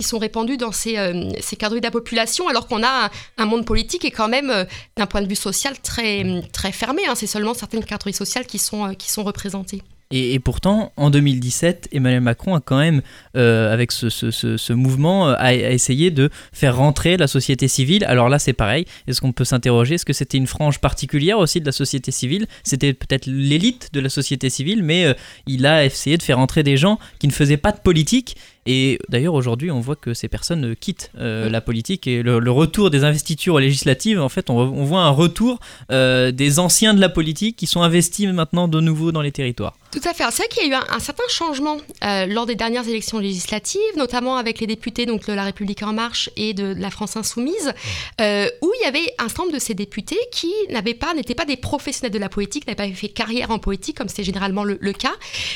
sont 0.00 0.18
répandues 0.18 0.56
dans 0.56 0.72
ces, 0.72 0.96
ces 1.40 1.56
cadres 1.56 1.76
de 1.76 1.82
la 1.82 1.90
population, 1.90 2.48
alors 2.48 2.68
qu'on 2.68 2.82
a 2.82 3.10
un, 3.38 3.46
monde 3.46 3.66
politique 3.66 4.02
qui 4.02 4.06
est 4.08 4.12
quand 4.12 4.28
même, 4.28 4.66
d'un 4.96 5.06
point 5.06 5.22
de 5.22 5.28
vue 5.28 5.36
social, 5.36 5.78
très, 5.80 6.24
fermé. 6.72 7.02
Hein. 7.08 7.14
C'est 7.14 7.26
seulement 7.26 7.54
certaines 7.54 7.84
catégories 7.84 8.12
sociales 8.12 8.46
qui 8.46 8.58
sont, 8.58 8.94
qui 8.94 9.10
sont 9.10 9.24
représentées. 9.24 9.82
Et, 10.12 10.38
pourtant, 10.38 10.92
en 10.96 11.10
2017, 11.10 11.88
Emmanuel 11.90 12.20
Macron 12.20 12.54
a 12.54 12.60
quand 12.60 12.78
même, 12.78 13.02
euh, 13.36 13.72
avec 13.72 13.90
ce, 13.90 14.08
ce, 14.08 14.30
ce, 14.30 14.72
mouvement, 14.72 15.30
euh, 15.30 15.34
a, 15.36 15.52
essayé 15.52 16.12
de 16.12 16.30
faire 16.52 16.76
rentrer 16.76 17.16
la 17.16 17.26
société 17.26 17.66
civile. 17.66 18.04
Alors 18.04 18.28
là, 18.28 18.38
c'est 18.38 18.52
pareil. 18.52 18.84
Est-ce 19.08 19.20
qu'on 19.20 19.32
peut 19.32 19.44
s'interroger? 19.44 19.96
Est-ce 19.96 20.04
que 20.04 20.12
c'était 20.12 20.38
une 20.38 20.46
frange 20.46 20.78
particulière 20.78 21.38
aussi 21.38 21.60
de 21.60 21.66
la 21.66 21.72
société 21.72 22.12
civile? 22.12 22.46
C'était 22.62 22.92
peut-être 22.92 23.26
l'élite 23.26 23.88
de 23.92 23.98
la 23.98 24.08
société 24.08 24.48
civile, 24.48 24.84
mais 24.84 25.06
euh, 25.06 25.14
il 25.48 25.66
a 25.66 25.84
essayé 25.84 26.16
de 26.16 26.22
faire 26.22 26.36
rentrer 26.36 26.62
des 26.62 26.76
gens 26.76 27.00
qui 27.18 27.26
ne 27.26 27.32
faisaient 27.32 27.56
pas 27.56 27.72
de 27.72 27.80
politique 27.80 28.36
et 28.66 28.98
d'ailleurs, 29.08 29.34
aujourd'hui, 29.34 29.70
on 29.70 29.80
voit 29.80 29.96
que 29.96 30.12
ces 30.12 30.28
personnes 30.28 30.74
quittent 30.74 31.12
euh, 31.18 31.48
la 31.48 31.60
politique 31.60 32.06
et 32.06 32.22
le, 32.22 32.50
retour 32.50 32.90
des 32.90 33.04
investitures 33.04 33.60
législatives, 33.60 34.20
en 34.20 34.28
fait, 34.28 34.50
on, 34.50 34.84
voit 34.84 35.02
un 35.02 35.10
retour 35.10 35.60
euh, 35.92 36.32
des 36.32 36.58
anciens 36.58 36.94
de 36.94 37.00
la 37.00 37.08
politique 37.08 37.56
qui 37.56 37.66
sont 37.66 37.82
investis 37.82 38.26
maintenant 38.26 38.66
de 38.66 38.80
nouveau 38.80 39.12
dans 39.12 39.20
les 39.20 39.32
territoires. 39.32 39.76
Tout 39.92 40.00
à 40.04 40.12
fait. 40.12 40.24
C'est 40.30 40.42
vrai 40.42 40.48
qu'il 40.48 40.68
y 40.68 40.74
a 40.74 40.78
eu 40.78 40.82
un, 40.90 40.98
certain 40.98 41.22
changement 41.28 41.76
euh, 42.04 42.26
lors 42.26 42.46
des 42.46 42.56
dernières 42.56 42.88
élections 42.88 43.18
législatives, 43.18 43.80
notamment 43.96 44.36
avec 44.36 44.58
les 44.58 44.66
députés 44.66 45.06
donc, 45.06 45.26
de 45.26 45.32
La 45.32 45.44
République 45.44 45.82
En 45.82 45.92
Marche 45.92 46.28
et 46.36 46.52
de, 46.52 46.74
la 46.76 46.90
France 46.90 47.16
Insoumise, 47.16 47.72
où 48.18 48.72
il 48.80 48.82
y 48.82 48.86
avait 48.86 49.14
un 49.18 49.28
certain 49.28 49.44
nombre 49.44 49.54
de 49.54 49.60
ces 49.60 49.74
députés 49.74 50.18
qui 50.32 50.52
n'avaient 50.70 50.94
pas, 50.94 51.14
n'étaient 51.14 51.34
pas 51.34 51.44
des 51.44 51.56
professionnels 51.56 52.12
de 52.12 52.18
la 52.18 52.28
politique, 52.28 52.66
n'avaient 52.66 52.90
pas 52.90 52.96
fait 52.96 53.08
carrière 53.08 53.50
en 53.50 53.58
politique, 53.58 53.96
comme 53.96 54.08
c'est 54.08 54.24
généralement 54.24 54.64
le, 54.64 54.76
le, 54.80 54.92
cas, 54.92 55.14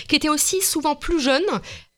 qui 0.08 0.16
étaient 0.16 0.28
aussi 0.28 0.60
souvent 0.60 0.94
plus 0.94 1.20
jeunes, 1.20 1.42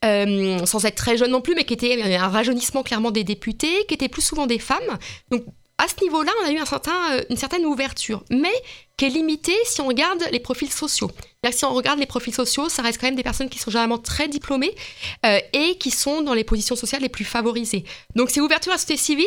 euh, 0.04 0.64
sans 0.66 0.84
être 0.84 0.96
très 0.96 1.16
jeune 1.16 1.30
non 1.30 1.40
plus, 1.40 1.54
mais 1.54 1.64
qui 1.64 1.74
était 1.74 2.02
un 2.02 2.28
rajeunissement 2.28 2.82
clairement 2.82 3.10
des 3.10 3.24
députés, 3.24 3.84
qui 3.86 3.94
étaient 3.94 4.08
plus 4.08 4.22
souvent 4.22 4.46
des 4.46 4.58
femmes. 4.58 4.98
Donc 5.30 5.44
à 5.78 5.86
ce 5.88 6.02
niveau-là, 6.02 6.30
on 6.42 6.46
a 6.46 6.52
eu 6.52 6.58
euh, 6.58 7.24
une 7.30 7.36
certaine 7.36 7.64
ouverture, 7.66 8.24
mais 8.30 8.52
qui 8.96 9.06
est 9.06 9.08
limitée 9.08 9.56
si 9.64 9.80
on 9.80 9.86
regarde 9.86 10.24
les 10.30 10.40
profils 10.40 10.70
sociaux. 10.70 11.10
si 11.50 11.64
on 11.64 11.74
regarde 11.74 11.98
les 11.98 12.06
profils 12.06 12.34
sociaux, 12.34 12.68
ça 12.68 12.82
reste 12.82 13.00
quand 13.00 13.06
même 13.06 13.16
des 13.16 13.22
personnes 13.22 13.48
qui 13.48 13.58
sont 13.58 13.70
généralement 13.70 13.98
très 13.98 14.28
diplômées 14.28 14.74
euh, 15.26 15.40
et 15.52 15.76
qui 15.78 15.90
sont 15.90 16.22
dans 16.22 16.34
les 16.34 16.44
positions 16.44 16.76
sociales 16.76 17.02
les 17.02 17.08
plus 17.08 17.24
favorisées. 17.24 17.84
Donc 18.14 18.30
c'est 18.30 18.40
ouverture 18.40 18.72
à 18.72 18.74
la 18.76 18.78
société 18.78 19.00
civile, 19.00 19.26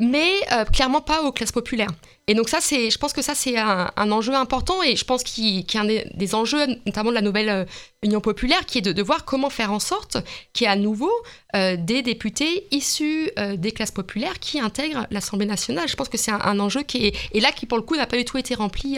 mais 0.00 0.32
clairement 0.72 1.00
pas 1.00 1.22
aux 1.22 1.32
classes 1.32 1.52
populaires. 1.52 1.90
Et 2.26 2.34
donc 2.34 2.48
ça, 2.48 2.58
c'est, 2.62 2.90
je 2.90 2.96
pense 2.96 3.12
que 3.12 3.20
ça, 3.20 3.34
c'est 3.34 3.58
un, 3.58 3.90
enjeu 3.96 4.34
important 4.34 4.82
et 4.82 4.96
je 4.96 5.04
pense 5.04 5.22
qu'il 5.22 5.64
a 5.74 5.80
un 5.80 5.84
des, 5.84 6.34
enjeux, 6.34 6.66
notamment 6.86 7.10
de 7.10 7.14
la 7.14 7.20
nouvelle 7.20 7.48
euh, 7.50 7.64
Union 8.02 8.20
populaire, 8.20 8.64
qui 8.64 8.78
est 8.78 8.80
de, 8.80 9.02
voir 9.02 9.26
comment 9.26 9.50
faire 9.50 9.72
en 9.72 9.78
sorte 9.78 10.16
qu'il 10.54 10.64
y 10.64 10.68
ait 10.68 10.72
à 10.72 10.76
nouveau 10.76 11.10
euh, 11.54 11.76
des 11.78 12.02
députés 12.02 12.66
issus 12.70 13.30
euh, 13.38 13.56
des 13.56 13.72
classes 13.72 13.90
populaires 13.90 14.38
qui 14.40 14.58
intègrent 14.58 15.06
l'Assemblée 15.10 15.44
nationale. 15.44 15.86
Je 15.86 15.96
pense 15.96 16.08
que 16.08 16.16
c'est 16.16 16.30
un, 16.30 16.58
enjeu 16.60 16.82
qui 16.82 17.08
est, 17.08 17.40
là, 17.40 17.52
qui 17.52 17.66
pour 17.66 17.76
le 17.76 17.84
coup 17.84 17.96
n'a 17.96 18.06
pas 18.06 18.16
du 18.16 18.24
tout 18.24 18.38
été 18.38 18.54
rempli 18.54 18.96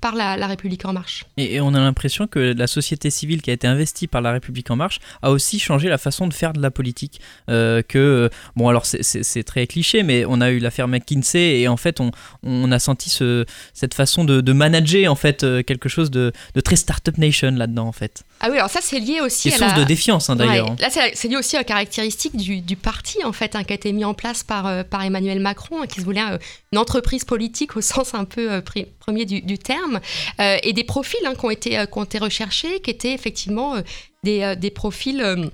par 0.00 0.14
la, 0.14 0.46
République 0.46 0.84
en 0.84 0.92
marche. 0.92 1.24
Et, 1.36 1.60
on 1.60 1.74
a 1.74 1.80
l'impression 1.80 2.26
que 2.28 2.38
la 2.38 2.66
société 2.66 3.10
civile 3.10 3.42
qui 3.42 3.50
a 3.50 3.54
été 3.54 3.66
investie 3.66 4.06
par 4.06 4.20
la 4.20 4.30
République 4.30 4.70
en 4.70 4.76
marche 4.76 5.00
a 5.22 5.30
aussi 5.30 5.58
changé 5.58 5.88
la 5.88 5.98
façon 5.98 6.28
de 6.28 6.34
faire 6.34 6.52
de 6.52 6.60
la 6.60 6.70
politique. 6.70 7.20
que, 7.48 8.30
bon 8.54 8.68
alors 8.68 8.84
c'est 8.84 9.44
très 9.44 9.66
cliché, 9.66 10.02
mais 10.02 10.24
on 10.28 10.40
a 10.40 10.50
eu 10.50 10.58
l'affaire 10.58 10.86
McKinsey 10.86 11.60
et 11.60 11.68
en 11.68 11.76
fait 11.76 12.00
on 12.00 12.10
on 12.44 12.70
a 12.72 12.78
senti 12.78 13.10
ce, 13.10 13.44
cette 13.72 13.94
façon 13.94 14.24
de, 14.24 14.52
manager 14.52 15.10
en 15.10 15.16
fait 15.16 15.42
euh, 15.42 15.62
quelque 15.62 15.88
chose 15.88 16.10
de, 16.10 16.32
très 16.64 16.76
startup 16.76 17.18
nation 17.18 17.50
là-dedans 17.50 17.86
en 17.86 17.92
fait. 17.92 18.22
Ah 18.40 18.48
oui, 18.50 18.56
alors 18.56 18.70
ça 18.70 18.80
c'est 18.82 19.00
lié 19.00 19.20
aussi 19.20 19.52
à 19.52 19.56
source 19.56 19.74
de 19.74 19.84
défiance 19.84 20.30
hein, 20.30 20.36
d'ailleurs. 20.36 20.76
Là 20.78 20.88
c'est 20.90 21.28
lié 21.28 21.36
aussi 21.36 21.56
à 21.56 21.60
la 21.60 21.64
caractéristique 21.64 22.36
du, 22.36 22.76
parti 22.76 23.24
en 23.24 23.32
fait 23.32 23.56
hein, 23.56 23.64
qui 23.64 23.72
a 23.72 23.76
été 23.76 23.92
mis 23.92 24.04
en 24.04 24.14
place 24.14 24.42
par, 24.42 24.66
euh, 24.66 24.82
par 24.82 25.02
Emmanuel 25.02 25.40
Macron, 25.40 25.82
hein, 25.82 25.86
qui 25.86 26.00
se 26.00 26.04
voulait 26.04 26.20
euh, 26.20 26.38
une 26.72 26.78
entreprise 26.78 27.24
politique 27.24 27.76
au 27.76 27.80
sens 27.80 28.14
un 28.14 28.24
peu 28.24 28.62
premier 28.98 29.24
du, 29.24 29.58
terme, 29.58 30.00
et 30.38 30.72
des 30.72 30.84
profils 30.84 31.20
qui, 31.20 31.44
ont 31.44 31.50
été, 31.50 31.70
qui 31.70 31.98
ont 31.98 32.04
été 32.04 32.18
recherchés, 32.18 32.80
qui 32.80 32.90
étaient 32.90 33.12
effectivement 33.12 33.76
des, 34.22 34.54
des 34.56 34.70
profils 34.70 35.50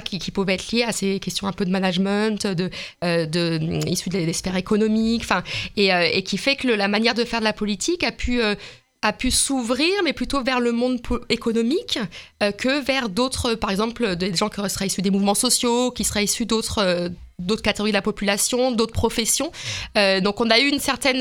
qui, 0.00 0.18
qui, 0.18 0.30
pouvaient 0.30 0.54
être 0.54 0.70
liés 0.72 0.82
à 0.82 0.92
ces 0.92 1.18
questions 1.20 1.46
un 1.46 1.52
peu 1.52 1.64
de 1.64 1.70
management, 1.70 2.46
de, 2.46 2.70
euh, 3.04 3.26
de 3.26 3.80
issues 3.88 4.10
des 4.10 4.32
sphères 4.32 4.56
économiques, 4.56 5.24
euh, 5.32 5.40
et, 5.76 6.22
qui 6.22 6.38
fait 6.38 6.56
que 6.56 6.68
la 6.68 6.88
manière 6.88 7.14
de 7.14 7.24
faire 7.24 7.40
de 7.40 7.44
la 7.44 7.52
politique 7.52 8.04
a 8.04 8.12
pu 8.12 8.40
euh, 8.40 8.54
a 9.00 9.12
pu 9.12 9.30
s'ouvrir, 9.30 9.92
mais 10.02 10.12
plutôt 10.12 10.42
vers 10.42 10.58
le 10.58 10.72
monde 10.72 11.00
économique 11.28 12.00
que 12.40 12.80
vers 12.82 13.08
d'autres, 13.08 13.54
par 13.54 13.70
exemple, 13.70 14.16
des 14.16 14.34
gens 14.34 14.48
qui 14.48 14.60
seraient 14.68 14.88
issus 14.88 15.02
des 15.02 15.12
mouvements 15.12 15.36
sociaux, 15.36 15.92
qui 15.92 16.02
seraient 16.02 16.24
issus 16.24 16.46
d'autres 16.46 17.08
d'autres 17.38 17.62
catégories 17.62 17.92
de 17.92 17.96
la 17.96 18.02
population, 18.02 18.72
d'autres 18.72 18.92
professions. 18.92 19.52
donc 19.94 20.40
on 20.40 20.50
a 20.50 20.58
eu 20.58 20.66
une 20.66 20.80
certaine, 20.80 21.20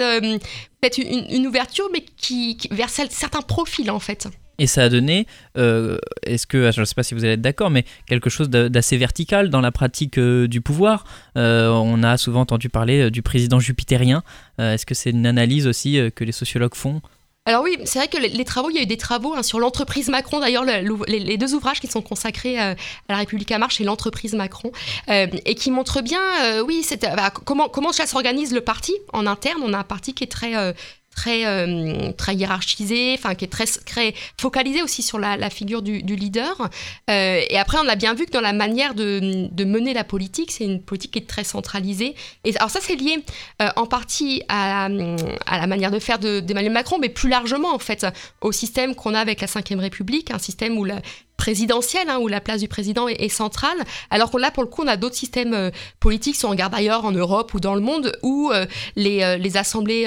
peut-être 0.82 0.97
une, 0.97 1.45
ouverture, 1.45 1.88
mais 1.93 2.01
qui, 2.01 2.58
qui 2.58 2.67
vers 2.71 2.89
certains 2.89 3.43
profils 3.43 3.91
en 3.91 3.99
fait. 3.99 4.27
Et 4.60 4.67
ça 4.67 4.84
a 4.84 4.89
donné, 4.89 5.28
euh, 5.58 5.98
est-ce 6.24 6.48
que, 6.48 6.72
je 6.72 6.80
ne 6.80 6.86
sais 6.86 6.96
pas 6.96 7.04
si 7.04 7.13
vous 7.13 7.24
allez 7.24 7.34
être 7.34 7.41
d'accord, 7.41 7.70
mais 7.70 7.86
quelque 8.08 8.30
chose 8.30 8.50
d'assez 8.50 8.98
vertical 8.98 9.50
dans 9.50 9.62
la 9.62 9.72
pratique 9.72 10.17
euh, 10.17 10.48
du 10.48 10.62
pouvoir. 10.62 11.06
Euh, 11.38 11.70
on 11.70 12.02
a 12.02 12.17
souvent 12.17 12.41
entendu 12.41 12.70
parler 12.70 13.12
du 13.12 13.22
président 13.22 13.60
jupitérien. 13.60 14.24
est-ce 14.58 14.86
que 14.86 14.96
c'est 14.96 15.12
une 15.12 15.28
analyse 15.28 15.67
aussi 15.67 16.00
que 16.15 16.24
les 16.24 16.32
sociologues 16.32 16.76
font? 16.76 17.02
Alors 17.46 17.63
oui, 17.63 17.78
c'est 17.86 18.00
vrai 18.00 18.10
que 18.10 18.17
les, 18.17 18.43
travaux, 18.43 18.70
il 18.70 18.76
y 18.76 18.80
a 18.80 18.82
eu 18.82 18.88
des 18.88 18.98
travaux 18.98 19.34
hein, 19.34 19.41
sur 19.41 19.60
l'entreprise 19.60 20.10
Macron. 20.10 20.41
D'ailleurs, 20.41 20.65
les, 20.65 21.38
deux 21.38 21.54
ouvrages 21.54 21.80
qui 21.80 21.88
sont 21.88 22.02
consacrés 22.02 22.60
à 22.60 22.76
la 23.08 23.15
République 23.15 23.52
à 23.52 23.58
marche 23.58 23.80
et 23.80 23.86
l'entreprise 23.86 24.34
Macron, 24.34 24.72
et 25.08 25.56
qui 25.56 25.72
montrent 25.72 26.02
bien, 26.02 26.20
oui, 26.65 26.86
bah, 27.15 27.30
comment 27.30 27.70
comment 27.70 27.93
ça 27.93 28.06
s'organise 28.06 28.54
le 28.54 28.60
parti 28.60 28.93
en 29.13 29.26
interne. 29.28 29.62
On 29.63 29.74
a 29.74 29.78
un 29.78 29.84
parti 29.86 30.13
qui 30.13 30.26
est 30.26 30.32
très 30.32 30.74
très, 31.17 31.47
euh, 31.47 32.12
très 32.12 32.36
hiérarchisé, 32.36 33.15
enfin 33.17 33.34
qui 33.34 33.43
est 33.43 33.49
très, 33.49 33.65
très 33.65 34.13
focalisé 34.39 34.84
aussi 34.84 35.01
sur 35.01 35.17
la, 35.17 35.49
figure 35.49 35.82
du, 35.82 36.01
leader. 36.01 36.69
Euh, 37.10 37.41
et 37.49 37.58
après, 37.58 37.80
on 37.84 37.88
a 37.88 37.95
bien 37.95 38.13
vu 38.13 38.25
que 38.27 38.32
dans 38.32 38.41
la 38.41 38.53
manière 38.53 38.93
de, 38.93 39.47
de 39.51 39.63
mener 39.65 39.93
la 39.93 40.03
politique, 40.03 40.51
c'est 40.51 40.63
une 40.63 40.82
politique 40.82 41.12
qui 41.12 41.19
est 41.19 41.27
très 41.27 41.43
centralisée. 41.43 42.13
Et 42.45 42.56
alors 42.58 42.69
ça, 42.69 42.80
c'est 42.82 42.95
lié 42.95 43.23
euh, 43.62 43.69
en 43.75 43.88
partie 43.88 44.43
à, 44.47 44.86
à, 44.86 45.60
la 45.60 45.67
manière 45.67 45.89
de 45.89 45.99
faire 45.99 46.19
d'Emmanuel 46.19 46.71
Macron, 46.71 46.99
mais 46.99 47.10
plus 47.10 47.30
largement 47.30 47.73
en 47.73 47.80
fait 47.80 48.06
au 48.41 48.51
système 48.51 48.93
qu'on 48.93 49.15
a 49.15 49.19
avec 49.19 49.41
la 49.41 49.47
Ve 49.47 49.80
République, 49.80 50.30
un 50.30 50.38
système 50.38 50.77
où 50.77 50.86
la, 50.86 51.01
présidentielle, 51.38 52.10
hein, 52.10 52.17
où 52.19 52.28
la 52.28 52.41
place 52.41 52.60
du 52.62 52.67
président 52.67 53.08
est, 53.08 53.30
centrale, 53.30 53.78
alors 54.10 54.32
qu'on 54.32 54.38
là, 54.38 54.52
pour 54.52 54.63
le 54.63 54.69
coup, 54.69 54.82
on 54.84 54.88
a 54.88 54.97
d'autres 54.97 55.15
systèmes 55.15 55.54
euh, 55.54 55.69
politiques, 56.00 56.36
si 56.36 56.45
on 56.45 56.50
regarde 56.50 56.73
ailleurs 56.73 57.06
en 57.06 57.12
Europe 57.12 57.54
ou 57.54 57.60
dans 57.60 57.76
le 57.76 57.82
monde, 57.82 58.12
où 58.23 58.52
euh, 58.52 58.65
les, 58.95 59.23
euh, 59.23 59.38
les, 59.38 59.58
assemblées, 59.58 60.06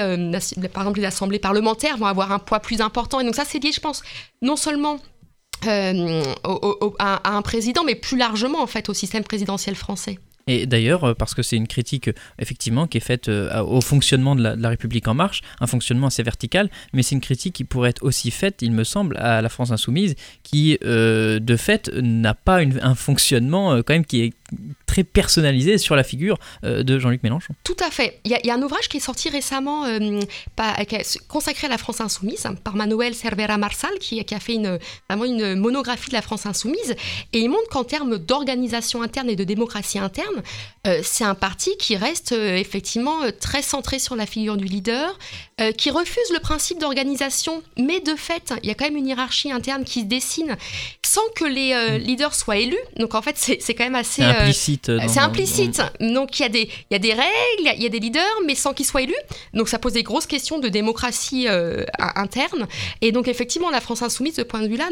par 0.73 0.83
exemple 0.83 1.01
les 1.01 1.07
assemblées 1.07 1.39
parlementaires 1.39 1.97
vont 1.97 2.07
avoir 2.07 2.33
un 2.33 2.39
poids 2.39 2.61
plus 2.61 2.81
important. 2.81 3.21
Et 3.21 3.25
donc 3.25 3.37
ça, 3.37 3.45
c'est 3.45 3.63
lié, 3.63 3.73
je 3.73 3.81
pense, 3.81 4.03
non 4.43 4.57
seulement 4.57 4.99
à, 5.67 7.37
un 7.37 7.43
président, 7.43 7.85
mais 7.85 7.95
plus 7.95 8.17
largement, 8.17 8.61
en 8.61 8.67
fait, 8.67 8.89
au 8.89 8.95
système 8.95 9.25
présidentiel 9.25 9.75
français. 9.75 10.19
Et 10.51 10.67
d'ailleurs, 10.67 11.05
euh, 11.05 11.15
parce 11.15 11.33
que 11.35 11.43
c'est 11.43 11.57
une 11.57 11.69
critique 11.69 12.09
euh, 12.09 12.13
effectivement 12.41 12.89
qui 12.89 12.99
est 12.99 13.01
faite 13.03 13.29
euh, 13.29 13.63
au 13.63 13.81
fonctionnement 13.81 14.35
de 14.35 14.43
la, 14.43 14.69
République 14.69 15.07
en 15.07 15.15
marche, 15.15 15.43
un 15.61 15.69
fonctionnement 15.69 16.09
assez 16.09 16.25
vertical, 16.25 16.69
mais 16.93 17.05
c'est 17.05 17.15
une 17.15 17.21
critique 17.21 17.55
qui 17.55 17.63
pourrait 17.63 17.91
être 17.91 18.03
aussi 18.03 18.33
faite, 18.33 18.61
il 18.61 18.73
me 18.73 18.83
semble, 18.83 19.17
à 19.19 19.43
la 19.43 19.49
France 19.49 19.71
insoumise, 19.71 20.17
qui 20.43 20.79
de 20.81 21.57
fait 21.57 21.91
n'a 21.95 22.35
pas 22.35 22.61
un 22.83 22.95
fonctionnement 22.95 23.77
quand 23.83 23.95
même 23.95 24.05
qui 24.05 24.23
est 24.23 24.33
très 24.87 25.05
personnalisé 25.05 25.79
sur 25.79 25.97
la 25.97 26.03
figure 26.03 26.39
de 26.63 26.99
Jean-Luc 26.99 27.23
Mélenchon. 27.23 27.55
Tout 27.65 27.77
à 27.81 27.91
fait. 27.91 28.21
Il 28.25 28.31
y, 28.31 28.51
a 28.51 28.55
un 28.55 28.63
ouvrage 28.63 28.89
qui 28.89 28.97
est 28.97 29.01
sorti 29.01 29.29
récemment 29.29 29.85
consacré 31.29 31.67
à 31.67 31.71
la 31.71 31.79
France 31.79 32.01
insoumise 32.01 32.49
par 32.65 32.77
Manuel 32.77 33.15
Cervera 33.15 33.57
Marsal 33.59 33.93
qui, 34.01 34.21
a 34.21 34.41
fait 34.41 34.55
une, 34.55 34.79
vraiment 35.09 35.25
une 35.25 35.55
monographie 35.55 36.11
de 36.11 36.15
la 36.15 36.23
France 36.23 36.47
insoumise 36.47 36.95
et 37.33 37.39
il 37.39 37.49
montre 37.49 37.69
qu'en 37.71 37.85
termes 37.85 38.19
d'organisation 38.19 39.03
interne 39.03 39.31
et 39.31 39.37
de 39.37 39.45
démocratie 39.45 39.99
interne, 39.99 40.43
euh, 40.87 41.01
c'est 41.03 41.25
un 41.25 41.35
parti 41.35 41.77
qui 41.79 41.95
reste 41.95 42.33
euh, 42.33 42.57
effectivement 42.57 43.23
euh, 43.23 43.33
très 43.39 43.61
centré 43.61 43.99
sur 43.99 44.17
la 44.17 44.25
figure 44.25 44.57
du 44.57 44.65
leader, 44.65 45.19
qui 45.77 45.91
refuse 45.91 46.31
le 46.33 46.39
principe 46.39 46.79
d'organisation, 46.79 47.63
mais 47.77 48.01
de 48.01 48.15
fait, 48.17 48.55
il 48.63 48.69
y 48.71 48.73
a 48.73 48.75
quand 48.75 48.87
même 48.87 48.97
une 48.97 49.07
hiérarchie 49.07 49.53
interne 49.53 49.85
qui 49.85 50.01
se 50.01 50.07
dessine 50.07 50.57
sans 51.05 51.21
que 51.37 51.45
les 51.45 51.75
mm. 51.75 51.97
leaders 52.03 52.35
soient 52.35 52.57
élus. 52.57 52.79
Donc 52.97 53.15
en 53.15 53.21
fait, 53.21 53.37
c'est 53.37 53.75
quand 53.75 53.85
même 53.85 53.95
assez... 53.95 54.23
implicite. 54.23 54.91
c'est 55.07 55.21
implicite. 55.21 55.83
Donc 56.01 56.39
il 56.39 56.45
y, 56.45 56.47
a 56.47 56.49
des, 56.49 56.63
il 56.63 56.93
y 56.93 56.95
a 56.95 56.99
des 56.99 57.13
règles, 57.13 57.75
il 57.77 57.83
y 57.83 57.85
a 57.85 57.91
des 57.91 57.99
leaders, 57.99 58.25
mais 58.47 58.55
sans 58.55 58.73
qu'ils 58.73 58.87
soient 58.87 59.03
élus. 59.03 59.13
Donc 59.53 59.69
ça 59.69 59.79
pose 59.79 59.93
des 59.93 60.03
grosses 60.03 60.25
questions 60.25 60.61
de 60.61 60.71
démocratie 60.71 61.47
interne. 61.99 62.67
Et 63.03 63.13
donc 63.13 63.29
effectivement, 63.29 63.69
la 63.69 63.83
France 63.83 64.01
insoumise, 64.01 64.37
de 64.37 64.41
ce 64.41 64.47
point 64.47 64.63
de 64.63 64.69
vue-là, 64.69 64.89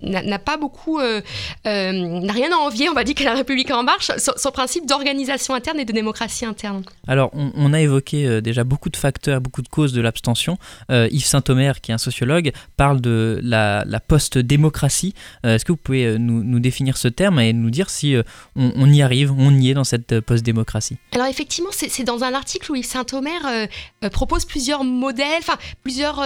n'a 0.00 0.38
pas 0.38 0.56
beaucoup... 0.56 0.98
n'a 0.98 2.32
rien 2.32 2.52
à 2.52 2.56
envier, 2.56 2.88
on 2.88 2.94
va 2.94 3.04
dire, 3.04 3.16
que 3.16 3.24
la 3.24 3.34
République 3.34 3.70
en 3.70 3.82
marche, 3.82 4.12
son, 4.16 4.50
principe 4.50 4.86
d'organisation 4.86 5.09
interne 5.54 5.80
et 5.80 5.84
de 5.84 5.92
démocratie 5.92 6.44
interne. 6.44 6.84
Alors, 7.06 7.30
on, 7.34 7.72
a 7.72 7.80
évoqué 7.80 8.26
euh, 8.26 8.40
déjà 8.40 8.64
beaucoup 8.64 8.90
de 8.90 8.96
facteurs, 8.96 9.40
beaucoup 9.40 9.62
de 9.62 9.68
causes 9.68 9.92
de 9.92 10.00
l'abstention. 10.00 10.58
Euh, 10.90 11.08
Yves 11.10 11.24
Saint-Omer, 11.24 11.80
qui 11.80 11.90
est 11.90 11.94
un 11.94 11.98
sociologue, 11.98 12.52
parle 12.76 13.00
de 13.00 13.40
la, 13.42 13.84
post-démocratie. 14.06 15.14
Euh, 15.44 15.54
est-ce 15.54 15.64
que 15.64 15.72
vous 15.72 15.78
pouvez 15.78 16.18
nous, 16.18 16.60
définir 16.60 16.96
ce 16.96 17.08
terme 17.08 17.38
et 17.40 17.52
nous 17.52 17.70
dire 17.70 17.90
si 17.90 18.16
on, 18.56 18.92
y 18.92 19.02
arrive, 19.02 19.32
on 19.32 19.56
y 19.58 19.70
est 19.70 19.74
dans 19.74 19.84
cette 19.84 20.20
post-démocratie? 20.20 20.96
Alors, 21.12 21.26
effectivement, 21.26 21.70
c'est 21.72 22.04
dans 22.04 22.24
un 22.24 22.34
article 22.34 22.72
où 22.72 22.76
Yves 22.76 22.86
Saint-Omer 22.86 23.68
propose 24.10 24.44
plusieurs 24.44 24.84
modèles, 24.84 25.40
enfin, 25.40 25.58
plusieurs 25.82 26.22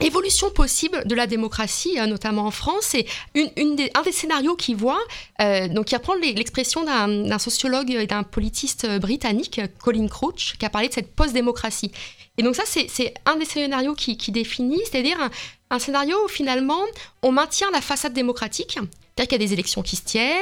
évolution 0.00 0.50
possible 0.50 1.06
de 1.06 1.14
la 1.14 1.26
démocratie, 1.26 1.98
euh, 1.98 2.06
notamment 2.06 2.46
en 2.46 2.50
France. 2.50 2.94
Des, 3.34 3.90
un 3.94 4.02
des 4.02 4.12
scénarios 4.12 4.56
qu'il 4.56 4.76
voit, 4.76 5.00
euh, 5.40 5.68
donc 5.68 5.90
il 5.90 5.96
reprend 5.96 6.14
l'expression 6.14 6.84
d'un 6.84 7.38
sociologue 7.38 7.90
et 7.90 8.06
d'un 8.06 8.22
politiste 8.22 8.84
euh, 8.84 8.98
britannique, 8.98 9.60
Colin 9.78 10.08
Crouch, 10.08 10.56
qui 10.58 10.66
a 10.66 10.70
parlé 10.70 10.88
de 10.88 10.94
cette 10.94 11.14
post-démocratie. 11.14 11.92
Et 12.38 12.42
donc 12.42 12.54
ça, 12.54 12.64
c'est 12.66 13.14
un 13.24 13.36
des 13.36 13.46
scénarios 13.46 13.94
qui, 13.94 14.30
définit, 14.30 14.80
c'est-à-dire 14.84 15.16
un, 15.70 15.78
scénario 15.78 16.16
où 16.24 16.28
finalement 16.28 16.80
on 17.22 17.32
maintient 17.32 17.68
la 17.72 17.80
façade 17.80 18.12
démocratique, 18.12 18.72
c'est-à-dire 18.74 19.28
qu'il 19.28 19.40
y 19.40 19.44
a 19.44 19.46
des 19.46 19.52
élections 19.54 19.80
qui 19.80 19.96
se 19.96 20.02
tiennent, 20.02 20.36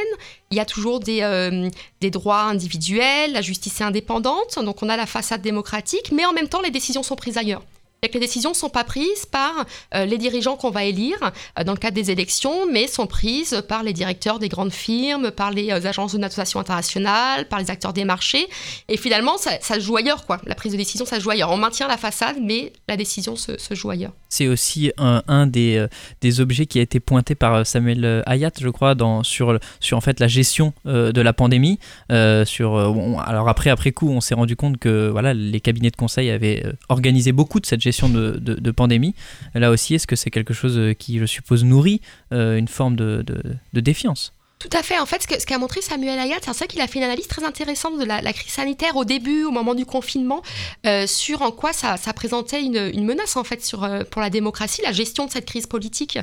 il 0.50 0.56
y 0.56 0.60
a 0.60 0.64
toujours 0.64 0.98
des, 0.98 1.70
des 2.00 2.10
droits 2.10 2.42
individuels, 2.42 3.32
la 3.32 3.42
justice 3.42 3.80
est 3.80 3.84
indépendante, 3.84 4.58
donc 4.58 4.82
on 4.82 4.88
a 4.88 4.96
la 4.96 5.06
façade 5.06 5.40
démocratique, 5.40 6.10
mais 6.10 6.26
en 6.26 6.32
même 6.32 6.48
temps 6.48 6.62
les 6.62 6.72
décisions 6.72 7.04
sont 7.04 7.14
prises 7.14 7.38
ailleurs 7.38 7.62
que 8.08 8.14
les 8.14 8.20
décisions 8.20 8.50
ne 8.50 8.54
sont 8.54 8.68
pas 8.68 8.84
prises 8.84 9.26
par 9.30 9.64
euh, 9.94 10.04
les 10.04 10.18
dirigeants 10.18 10.56
qu'on 10.56 10.70
va 10.70 10.84
élire 10.84 11.18
euh, 11.58 11.64
dans 11.64 11.72
le 11.72 11.78
cadre 11.78 11.94
des 11.94 12.10
élections, 12.10 12.66
mais 12.70 12.86
sont 12.86 13.06
prises 13.06 13.62
par 13.68 13.82
les 13.82 13.92
directeurs 13.92 14.38
des 14.38 14.48
grandes 14.48 14.72
firmes, 14.72 15.30
par 15.30 15.50
les 15.50 15.70
euh, 15.70 15.86
agences 15.86 16.12
de 16.12 16.18
notation 16.18 16.60
internationale, 16.60 17.48
par 17.48 17.58
les 17.58 17.70
acteurs 17.70 17.92
des 17.92 18.04
marchés. 18.04 18.46
Et 18.88 18.96
finalement, 18.96 19.36
ça, 19.38 19.58
se 19.60 19.80
joue 19.80 19.96
ailleurs, 19.96 20.26
quoi. 20.26 20.40
La 20.46 20.54
prise 20.54 20.72
de 20.72 20.76
décision, 20.76 21.04
ça 21.04 21.16
se 21.16 21.22
joue 21.22 21.30
ailleurs. 21.30 21.50
On 21.50 21.56
maintient 21.56 21.88
la 21.88 21.96
façade, 21.96 22.36
mais 22.40 22.72
la 22.88 22.96
décision 22.96 23.36
se, 23.36 23.52
joue 23.72 23.90
ailleurs. 23.90 24.12
C'est 24.28 24.48
aussi 24.48 24.92
un, 24.98 25.46
des, 25.46 25.86
des, 26.20 26.40
objets 26.40 26.66
qui 26.66 26.78
a 26.78 26.82
été 26.82 27.00
pointé 27.00 27.34
par 27.34 27.66
Samuel 27.66 28.22
Hayat, 28.26 28.50
je 28.60 28.68
crois, 28.68 28.94
dans, 28.94 29.22
sur, 29.22 29.58
sur 29.80 29.96
en 29.96 30.00
fait 30.00 30.20
la 30.20 30.28
gestion 30.28 30.72
de 30.84 31.20
la 31.20 31.32
pandémie. 31.32 31.78
sur, 32.44 32.76
alors 33.24 33.48
après, 33.48 33.70
après 33.70 33.92
coup, 33.92 34.10
on 34.10 34.20
s'est 34.20 34.34
rendu 34.34 34.56
compte 34.56 34.78
que 34.78 35.08
voilà, 35.08 35.34
les 35.34 35.60
cabinets 35.60 35.90
de 35.90 35.96
conseil 35.96 36.30
avaient 36.30 36.64
organisé 36.88 37.32
beaucoup 37.32 37.60
de 37.60 37.66
cette 37.66 37.80
gestion 37.80 37.93
de, 38.02 38.70
pandémie. 38.70 39.14
Là 39.54 39.70
aussi, 39.70 39.94
est-ce 39.94 40.07
que 40.07 40.16
c'est 40.16 40.30
quelque 40.30 40.54
chose 40.54 40.76
euh, 40.78 40.94
qui, 40.94 41.18
je 41.18 41.26
suppose, 41.26 41.64
nourrit 41.64 42.00
euh, 42.33 42.57
une 42.57 42.68
forme 42.68 42.96
de, 42.96 43.24
défiance? 43.72 44.33
Tout 44.59 44.70
à 44.72 44.83
fait. 44.83 44.98
En 44.98 45.04
fait, 45.04 45.22
ce 45.22 45.44
qu'a 45.44 45.59
montré 45.59 45.83
Samuel 45.83 46.18
Ayat, 46.18 46.37
c'est 46.40 46.54
ça 46.54 46.66
qu'il 46.66 46.80
a 46.80 46.87
fait 46.87 46.98
une 46.98 47.04
analyse 47.04 47.26
très 47.28 47.44
intéressante 47.44 47.98
de 47.98 48.04
la, 48.04 48.33
crise 48.33 48.52
sanitaire 48.52 48.96
au 48.96 49.04
début, 49.04 49.44
au 49.44 49.50
moment 49.50 49.74
du 49.74 49.85
confinement, 49.85 50.40
euh, 50.87 51.07
sur 51.07 51.42
en 51.42 51.50
quoi 51.50 51.74
ça, 51.74 51.96
présentait 52.14 52.62
une, 52.62 53.04
menace 53.04 53.37
en 53.37 53.44
fait 53.44 53.62
sur, 53.62 53.87
pour 54.11 54.22
la 54.22 54.30
démocratie, 54.30 54.80
la 54.83 54.92
gestion 54.92 55.26
de 55.26 55.33
cette 55.33 55.44
crise 55.44 55.66
politique 55.66 56.18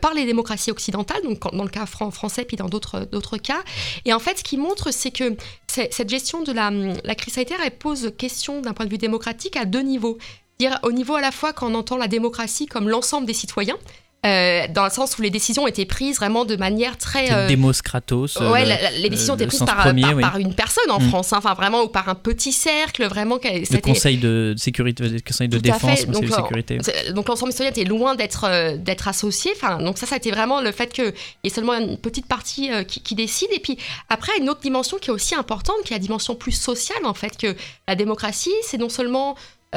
par 0.00 0.12
les 0.12 0.24
démocraties 0.24 0.72
occidentales, 0.72 1.22
donc 1.22 1.40
dans 1.54 1.62
le 1.62 1.68
cas 1.68 1.86
français 1.86 2.44
puis 2.44 2.56
dans 2.56 2.68
d'autres 2.68 3.36
cas. 3.36 3.62
Et 4.04 4.12
en 4.12 4.18
fait, 4.18 4.38
ce 4.38 4.44
qu'il 4.44 4.58
montre, 4.58 4.92
c'est 4.92 5.12
que 5.12 5.36
cette 5.68 6.08
gestion 6.10 6.42
de 6.42 6.50
la, 6.50 6.70
la 6.70 7.14
crise 7.14 7.34
sanitaire, 7.34 7.58
elle 7.64 7.76
pose 7.76 8.12
question 8.18 8.60
d'un 8.60 8.72
point 8.72 8.86
de 8.86 8.90
vue 8.90 8.98
démocratique 8.98 9.56
à 9.56 9.66
deux 9.66 9.82
niveaux 9.82 10.18
dire 10.58 10.78
au 10.82 10.92
niveau 10.92 11.14
à 11.14 11.20
la 11.20 11.30
fois 11.30 11.52
quand 11.52 11.70
on 11.70 11.74
entend 11.74 11.96
la 11.96 12.08
démocratie 12.08 12.66
comme 12.66 12.88
l'ensemble 12.88 13.26
des 13.26 13.34
citoyens, 13.34 13.76
euh, 14.24 14.66
dans 14.70 14.84
le 14.84 14.90
sens 14.90 15.18
où 15.18 15.22
les 15.22 15.28
décisions 15.28 15.66
étaient 15.66 15.84
prises 15.84 16.16
vraiment 16.16 16.46
de 16.46 16.56
manière 16.56 16.96
très. 16.96 17.30
Euh, 17.30 17.46
Démos 17.46 17.82
Kratos. 17.82 18.36
Ouais, 18.36 18.64
les 18.98 19.10
décisions 19.10 19.34
étaient 19.34 19.46
prises 19.46 19.60
par, 19.60 19.84
par, 19.84 20.38
une 20.38 20.54
personne 20.54 20.90
en 20.90 20.98
mm. 20.98 21.08
France, 21.10 21.32
hein, 21.34 21.38
enfin 21.38 21.52
vraiment, 21.52 21.82
ou 21.82 21.88
par 21.88 22.08
un 22.08 22.14
petit 22.14 22.52
cercle, 22.52 23.04
vraiment. 23.04 23.38
Le 23.44 23.80
conseil 23.80 24.16
de 24.16 24.54
sécurité, 24.56 25.06
le 25.06 25.20
conseil 25.20 25.48
de 25.48 25.58
défense, 25.58 26.06
conseil 26.06 26.22
de 26.22 26.32
sécurité. 26.32 26.78
Donc 27.12 27.28
l'ensemble 27.28 27.52
citoyen 27.52 27.70
était 27.70 27.84
loin 27.84 28.14
d'être 28.14 28.44
euh, 28.44 28.78
d'être 28.78 29.08
associé. 29.08 29.52
Enfin, 29.56 29.76
donc 29.76 29.98
ça, 29.98 30.06
ça 30.06 30.14
a 30.14 30.18
été 30.18 30.30
vraiment 30.30 30.62
le 30.62 30.72
fait 30.72 30.90
qu'il 30.90 31.12
y 31.44 31.46
ait 31.46 31.50
seulement 31.50 31.74
une 31.74 31.98
petite 31.98 32.26
partie 32.26 32.70
qui, 32.88 33.02
qui, 33.02 33.14
décide. 33.14 33.48
Et 33.52 33.60
puis 33.60 33.76
après, 34.08 34.32
une 34.40 34.48
autre 34.48 34.60
dimension 34.60 34.96
qui 34.96 35.10
est 35.10 35.12
aussi 35.12 35.34
importante, 35.34 35.76
qui 35.84 35.92
est 35.92 35.96
la 35.96 36.02
dimension 36.02 36.34
plus 36.34 36.52
sociale, 36.52 37.04
en 37.04 37.14
fait, 37.14 37.36
que 37.36 37.54
la 37.86 37.94
démocratie, 37.94 38.54
c'est 38.62 38.78
non 38.78 38.88
seulement 38.88 39.32
euh, 39.32 39.34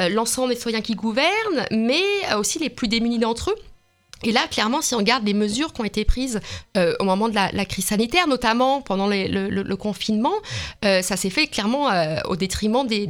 l'ensemble 0.08 0.50
des 0.50 0.56
citoyens 0.56 0.80
qui 0.80 0.94
gouvernent, 0.94 1.66
mais 1.70 2.02
euh, 2.30 2.38
aussi 2.38 2.58
les 2.58 2.70
plus 2.70 2.88
démunis 2.88 3.18
d'entre 3.18 3.50
eux. 3.50 3.56
Et 4.24 4.32
là, 4.32 4.48
clairement, 4.50 4.82
si 4.82 4.96
on 4.96 4.98
regarde 4.98 5.24
les 5.24 5.34
mesures 5.34 5.72
qui 5.72 5.80
ont 5.80 5.84
été 5.84 6.04
prises 6.04 6.40
euh, 6.76 6.92
au 6.98 7.04
moment 7.04 7.28
de 7.28 7.34
la, 7.36 7.64
crise 7.64 7.86
sanitaire, 7.86 8.26
notamment 8.26 8.80
pendant 8.80 9.06
le, 9.06 9.74
confinement, 9.76 10.32
ça 10.82 11.16
s'est 11.16 11.30
fait 11.30 11.46
clairement 11.46 11.88
au 12.24 12.34
détriment 12.34 12.84
des, 12.84 13.06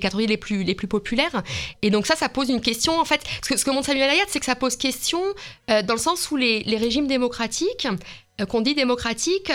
catégories 0.00 0.28
les 0.28 0.36
plus, 0.36 0.86
populaires. 0.86 1.42
Et 1.82 1.90
donc 1.90 2.06
ça, 2.06 2.14
ça 2.14 2.28
pose 2.28 2.50
une 2.50 2.60
question, 2.60 3.00
en 3.00 3.04
fait, 3.04 3.20
ce 3.42 3.64
que, 3.64 3.70
montre 3.72 3.86
Samuel 3.86 4.10
Ayat, 4.10 4.26
c'est 4.28 4.38
que 4.38 4.46
ça 4.46 4.54
pose 4.54 4.76
question 4.76 5.20
dans 5.66 5.94
le 5.94 5.98
sens 5.98 6.30
où 6.30 6.36
les, 6.36 6.62
régimes 6.78 7.08
démocratiques 7.08 7.88
qu'on 8.48 8.60
dit 8.60 8.76
démocratiques, 8.76 9.50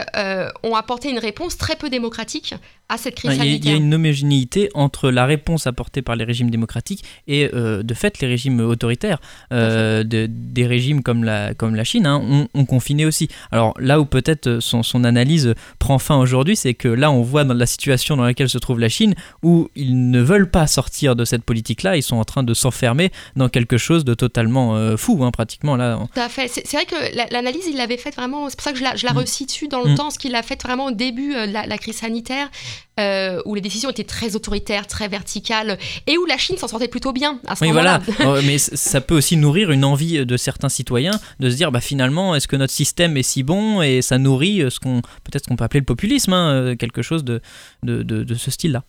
ont 0.63 0.76
apporté 0.76 1.10
une 1.10 1.19
réponse 1.19 1.58
très 1.58 1.78
peu 1.78 1.89
démocratique 1.89 2.56
à 2.89 2.98
cette 2.98 3.15
crise 3.15 3.32
Il 3.32 3.38
y, 3.38 3.39
a, 3.39 3.43
sanitaire. 3.43 3.60
il 3.63 3.72
y 3.72 3.74
a 3.74 3.78
une 3.78 3.93
homogénéité 3.93 4.69
entre 4.74 5.10
la 5.10 5.26
réponse 5.26 5.67
apportée 5.67 6.02
par 6.02 6.15
les 6.15 6.24
régimes 6.26 6.50
démocratiques 6.50 7.04
et 7.28 7.50
euh, 7.54 7.82
de 7.82 7.93
fait 7.93 8.19
les 8.22 8.28
régimes 8.28 8.60
autoritaires. 8.60 9.19
Euh, 9.52 10.04
de- 10.04 10.28
des 10.30 10.67
régimes 10.67 11.02
comme 11.02 11.24
la, 11.24 11.54
comme 11.54 11.76
la 11.76 11.84
Chine 11.84 12.06
hein, 12.06 12.22
ont, 12.24 12.48
ont 12.54 12.65
confiné 12.65 13.06
aussi. 13.06 13.28
Alors 13.52 13.74
là 13.80 14.00
où 14.00 14.06
peut-être 14.06 14.60
son, 14.60 14.84
son 14.84 15.04
analyse 15.04 15.54
prend 15.80 15.98
fin 16.00 16.17
aujourd'hui, 16.17 16.56
c'est 16.56 16.74
que 16.74 16.88
là 16.88 17.10
on 17.12 17.22
voit 17.22 17.43
dans 17.43 17.54
la 17.54 17.65
situation 17.65 18.17
dans 18.17 18.24
laquelle 18.24 18.50
se 18.50 18.58
trouve 18.58 18.80
la 18.80 18.89
Chine 18.89 19.15
où 19.41 19.69
ils 19.76 20.12
ne 20.12 20.22
veulent 20.22 20.50
pas 20.50 20.67
sortir 20.67 21.15
de 21.15 21.26
cette 21.26 21.43
politique-là, 21.43 21.98
ils 21.98 22.04
sont 22.04 22.17
en 22.17 22.26
train 22.26 22.43
de 22.43 22.54
s'enfermer 22.54 23.12
dans 23.36 23.50
quelque 23.50 23.78
chose 23.78 24.06
de 24.06 24.13
totalement 24.13 24.76
euh, 24.76 24.98
fou, 24.98 25.24
hein, 25.24 25.32
pratiquement 25.32 25.76
là. 25.76 26.00
Tout 26.13 26.19
à 26.19 26.30
fait. 26.30 26.48
C'est 26.48 26.72
vrai 26.74 26.86
que 26.86 27.15
la- 27.15 27.28
l'analyse, 27.32 27.63
il 27.69 27.78
l'avait 27.78 27.98
faite 27.98 28.15
vraiment. 28.15 28.50
C'est 28.50 28.56
pour 28.58 28.63
ça 28.65 28.72
que 28.74 28.78
je 28.78 28.84
la, 28.84 28.96
je 28.96 29.06
la 29.06 29.13
Mm. 29.13 29.17
resitue 29.17 29.67
dans 29.67 29.82
le 29.84 29.91
Mm. 29.91 29.96
temps, 29.96 30.10
ce 30.10 30.19
qu'il 30.19 30.32
l'a 30.32 30.43
fait 30.43 30.62
vraiment 30.62 30.86
au 30.88 30.91
début 30.91 31.34
de 31.34 31.52
la, 31.52 31.65
la 31.65 31.78
crise 31.78 31.96
sanitaire, 31.98 32.50
euh, 32.99 33.41
où 33.45 33.55
les 33.55 33.62
décisions 33.62 33.89
étaient 33.89 34.03
très 34.03 34.36
autoritaires, 34.36 34.86
très 34.88 35.07
verticales, 35.07 35.77
et 36.07 36.17
où 36.17 36.25
la 36.25 36.38
Chine 36.38 36.57
s'en 36.57 36.67
sortait 36.67 36.88
plutôt 36.88 37.12
bien 37.13 37.39
à 37.47 37.55
ce 37.55 37.62
Oui, 37.63 37.69
moment-là. 37.69 38.01
voilà. 38.17 38.31
Euh, 38.38 38.41
Mais 38.45 38.57
ça 38.57 39.01
peut 39.01 39.15
aussi 39.15 39.38
nourrir 39.38 39.71
une 39.71 39.83
envie 39.86 40.25
de 40.25 40.38
certains 40.38 40.69
citoyens 40.69 41.19
de 41.39 41.49
se 41.49 41.55
dire, 41.55 41.71
bah, 41.71 41.81
finalement, 41.81 42.36
est-ce 42.36 42.47
que 42.47 42.55
notre 42.55 42.73
système 42.73 43.17
est 43.17 43.23
si 43.23 43.43
bon 43.43 43.81
et 43.81 44.01
ça 44.01 44.17
nourrit 44.17 44.62
euh, 44.62 44.69
ce 44.69 44.79
qu'on 44.79 45.01
peut-être 45.23 45.47
qu'on 45.47 45.55
peut 45.55 45.63
appeler 45.63 45.79
le 45.79 45.86
populisme, 45.86 46.33
hein, 46.33 46.51
euh, 46.53 46.75
quelque 46.75 47.01
chose 47.01 47.23
de, 47.23 47.41
de, 47.83 48.03
de- 48.03 48.23
de 48.23 48.36
ce 48.36 48.51
style-là? 48.51 48.83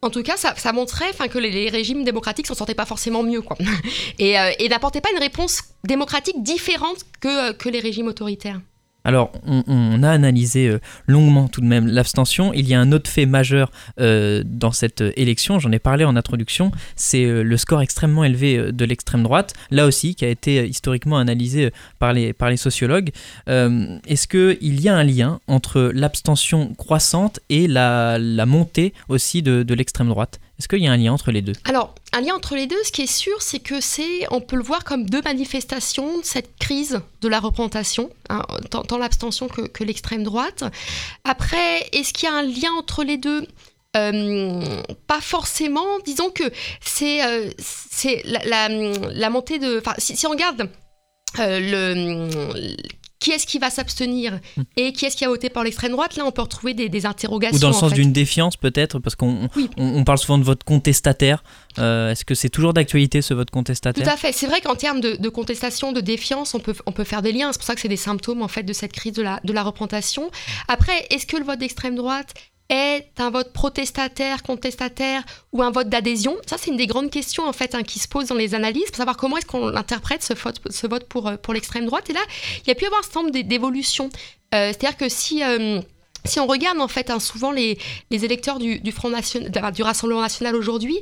En 0.00 0.10
tout 0.10 0.22
cas, 0.22 0.36
ça, 0.36 0.54
ça 0.56 0.72
montrait 0.72 1.10
que 1.28 1.38
les, 1.38 1.50
les 1.50 1.68
régimes 1.70 2.04
démocratiques 2.04 2.46
s'en 2.46 2.54
sortaient 2.54 2.74
pas 2.76 2.86
forcément 2.86 3.24
mieux, 3.24 3.42
quoi. 3.42 3.56
Et, 4.20 4.38
euh, 4.38 4.50
et 4.60 4.68
n'apportaient 4.68 5.00
pas 5.00 5.10
une 5.12 5.18
réponse 5.18 5.62
démocratique 5.84 6.40
différente 6.42 6.98
que, 7.20 7.50
euh, 7.50 7.52
que 7.52 7.68
les 7.68 7.80
régimes 7.80 8.06
autoritaires. 8.06 8.60
Alors, 9.08 9.32
on, 9.46 10.02
a 10.02 10.10
analysé 10.10 10.68
euh, 10.68 10.80
longuement 11.06 11.48
tout 11.48 11.62
de 11.62 11.66
même 11.66 11.86
l'abstention. 11.86 12.52
Il 12.52 12.68
y 12.68 12.74
a 12.74 12.80
un 12.80 12.92
autre 12.92 13.10
fait 13.10 13.24
majeur 13.24 13.72
euh, 13.98 14.42
dans 14.44 14.70
cette 14.70 15.00
euh, 15.00 15.12
élection, 15.16 15.58
j'en 15.58 15.72
ai 15.72 15.78
parlé 15.78 16.04
en 16.04 16.14
introduction, 16.14 16.72
c'est 16.94 17.24
le 17.24 17.56
score 17.56 17.80
extrêmement 17.80 18.22
élevé 18.22 18.70
de 18.70 18.84
l'extrême 18.84 19.22
droite, 19.22 19.54
là 19.70 19.86
aussi, 19.86 20.14
qui 20.14 20.26
a 20.26 20.28
été 20.28 20.68
historiquement 20.68 21.16
analysé 21.16 21.70
par 21.98 22.12
les, 22.12 22.34
sociologues. 22.58 23.10
Est-ce 23.46 24.26
qu'il 24.26 24.80
y 24.82 24.90
a 24.90 24.94
un 24.94 25.04
lien 25.04 25.40
entre 25.46 25.90
l'abstention 25.94 26.74
croissante 26.74 27.40
et 27.48 27.66
la, 27.66 28.18
montée 28.44 28.92
aussi 29.08 29.40
de 29.42 29.74
l'extrême 29.74 30.08
droite? 30.08 30.38
Est-ce 30.58 30.66
qu'il 30.66 30.80
y 30.80 30.88
a 30.88 30.92
un 30.92 30.96
lien 30.96 31.12
entre 31.12 31.30
les 31.30 31.40
deux? 31.40 31.52
Alors, 31.64 31.94
un 32.12 32.20
lien 32.20 32.34
entre 32.34 32.56
les 32.56 32.66
deux, 32.66 32.82
ce 32.84 32.90
qui 32.90 33.02
est 33.02 33.06
sûr, 33.06 33.42
c'est 33.42 33.60
que 33.60 33.80
c'est, 33.80 34.26
on 34.32 34.40
peut 34.40 34.56
le 34.56 34.62
voir 34.62 34.82
comme 34.82 35.08
deux 35.08 35.22
manifestations 35.22 36.18
de 36.18 36.24
cette 36.24 36.56
crise 36.58 37.00
de 37.20 37.28
la 37.28 37.38
représentation, 37.38 38.10
hein, 38.28 38.42
tant, 38.70 38.98
l'abstention 38.98 39.46
que, 39.46 39.84
l'extrême 39.84 40.24
droite. 40.24 40.64
Après, 41.22 41.88
est-ce 41.92 42.12
qu'il 42.12 42.28
y 42.28 42.32
a 42.32 42.34
un 42.34 42.42
lien 42.42 42.72
entre 42.76 43.04
les 43.04 43.18
deux? 43.18 43.46
Euh, 43.96 44.82
pas 45.06 45.20
forcément. 45.20 45.86
Disons 46.04 46.30
que 46.30 46.44
c'est 46.80 47.24
euh, 47.24 47.50
la, 48.44 49.30
montée 49.30 49.58
de. 49.58 49.80
Si, 49.98 50.16
si 50.16 50.26
on 50.26 50.30
regarde 50.30 50.68
euh, 51.38 51.60
le 51.60 52.76
qui 53.20 53.30
est-ce 53.32 53.46
qui 53.46 53.58
va 53.58 53.68
s'abstenir 53.70 54.38
et 54.76 54.92
qui 54.92 55.04
est-ce 55.04 55.16
qui 55.16 55.24
a 55.24 55.28
voté 55.28 55.50
par 55.50 55.64
l'extrême 55.64 55.92
droite, 55.92 56.16
là 56.16 56.24
on 56.24 56.30
peut 56.30 56.42
retrouver 56.42 56.74
des, 56.74 56.88
des 56.88 57.04
interrogations. 57.06 57.56
Ou 57.56 57.60
dans 57.60 57.70
le 57.70 57.74
en 57.74 57.78
sens 57.78 57.92
d'une 57.92 58.12
défiance 58.12 58.56
peut-être, 58.56 58.98
parce 59.00 59.16
qu'on 59.16 59.48
Oui. 59.56 59.68
on, 59.76 59.96
on 59.98 60.04
parle 60.04 60.18
souvent 60.18 60.38
de 60.38 60.44
vote 60.44 60.62
contestataire. 60.64 61.42
Euh, 61.78 62.10
Est-ce 62.12 62.24
que 62.24 62.34
c'est 62.34 62.48
toujours 62.48 62.72
d'actualité 62.74 63.20
ce 63.22 63.34
vote 63.34 63.48
Tout 63.48 63.54
contestataire 63.54 64.08
à 64.08 64.16
fait. 64.16 64.32
C'est 64.32 64.46
vrai 64.46 64.60
qu'en 64.60 64.76
termes 64.76 65.00
de, 65.00 65.16
de 65.16 65.28
contestation, 65.28 65.92
de 65.92 66.00
défiance, 66.00 66.54
on 66.54 66.60
peut, 66.60 66.74
on 66.86 66.92
peut 66.92 67.04
faire 67.04 67.22
des 67.22 67.32
liens. 67.32 67.52
C'est 67.52 67.58
pour 67.58 67.66
ça 67.66 67.74
que 67.74 67.80
c'est 67.80 67.88
des 67.88 67.96
symptômes 67.96 68.42
en 68.42 68.48
fait 68.48 68.62
de 68.62 68.72
cette 68.72 68.92
crise 68.92 69.12
de 69.14 69.22
la, 69.22 69.40
de 69.44 69.52
la 69.52 69.62
représentation. 69.62 70.30
Après, 70.68 71.06
est-ce 71.10 71.26
que 71.26 71.36
le 71.36 71.44
vote 71.44 71.58
d'extrême 71.58 71.94
droite 71.96 72.34
est 72.68 73.08
un 73.18 73.30
vote 73.30 73.52
protestataire, 73.52 74.42
contestataire 74.42 75.22
ou 75.52 75.62
un 75.62 75.70
vote 75.70 75.88
d'adhésion? 75.88 76.36
Ça, 76.46 76.56
c'est 76.58 76.70
une 76.70 76.76
des 76.76 76.86
grandes 76.86 77.10
questions 77.10 77.46
en 77.46 77.52
fait 77.52 77.74
hein, 77.74 77.82
qui 77.82 77.98
se 77.98 78.08
posent 78.08 78.28
dans 78.28 78.34
les 78.34 78.54
analyses 78.54 78.86
pour 78.86 78.96
savoir 78.96 79.16
comment 79.16 79.36
est-ce 79.36 79.46
qu'on 79.46 79.74
interprète 79.74 80.22
ce 80.22 80.34
vote, 80.86 81.06
euh, 81.16 81.36
pour 81.36 81.54
l'extrême 81.54 81.86
droite. 81.86 82.10
Et 82.10 82.12
là, 82.12 82.20
il 82.64 82.68
y 82.68 82.70
a 82.70 82.74
pu 82.74 82.84
y 82.84 82.86
avoir 82.86 83.00
un 83.00 83.02
certain 83.02 83.20
nombre 83.20 83.32
d'é- 83.32 83.42
d'évolutions. 83.42 84.10
Euh, 84.54 84.72
C'est-à-dire 84.72 84.96
que 84.96 85.08
si 85.08 85.42
euh, 85.42 85.80
si 86.24 86.40
on 86.40 86.46
regarde 86.46 86.80
en 86.80 86.88
fait 86.88 87.10
hein, 87.10 87.20
souvent 87.20 87.52
les, 87.52 87.78
électeurs 88.10 88.58
du, 88.58 88.82
Rassemblement 89.80 90.20
National 90.20 90.56
aujourd'hui 90.56 91.00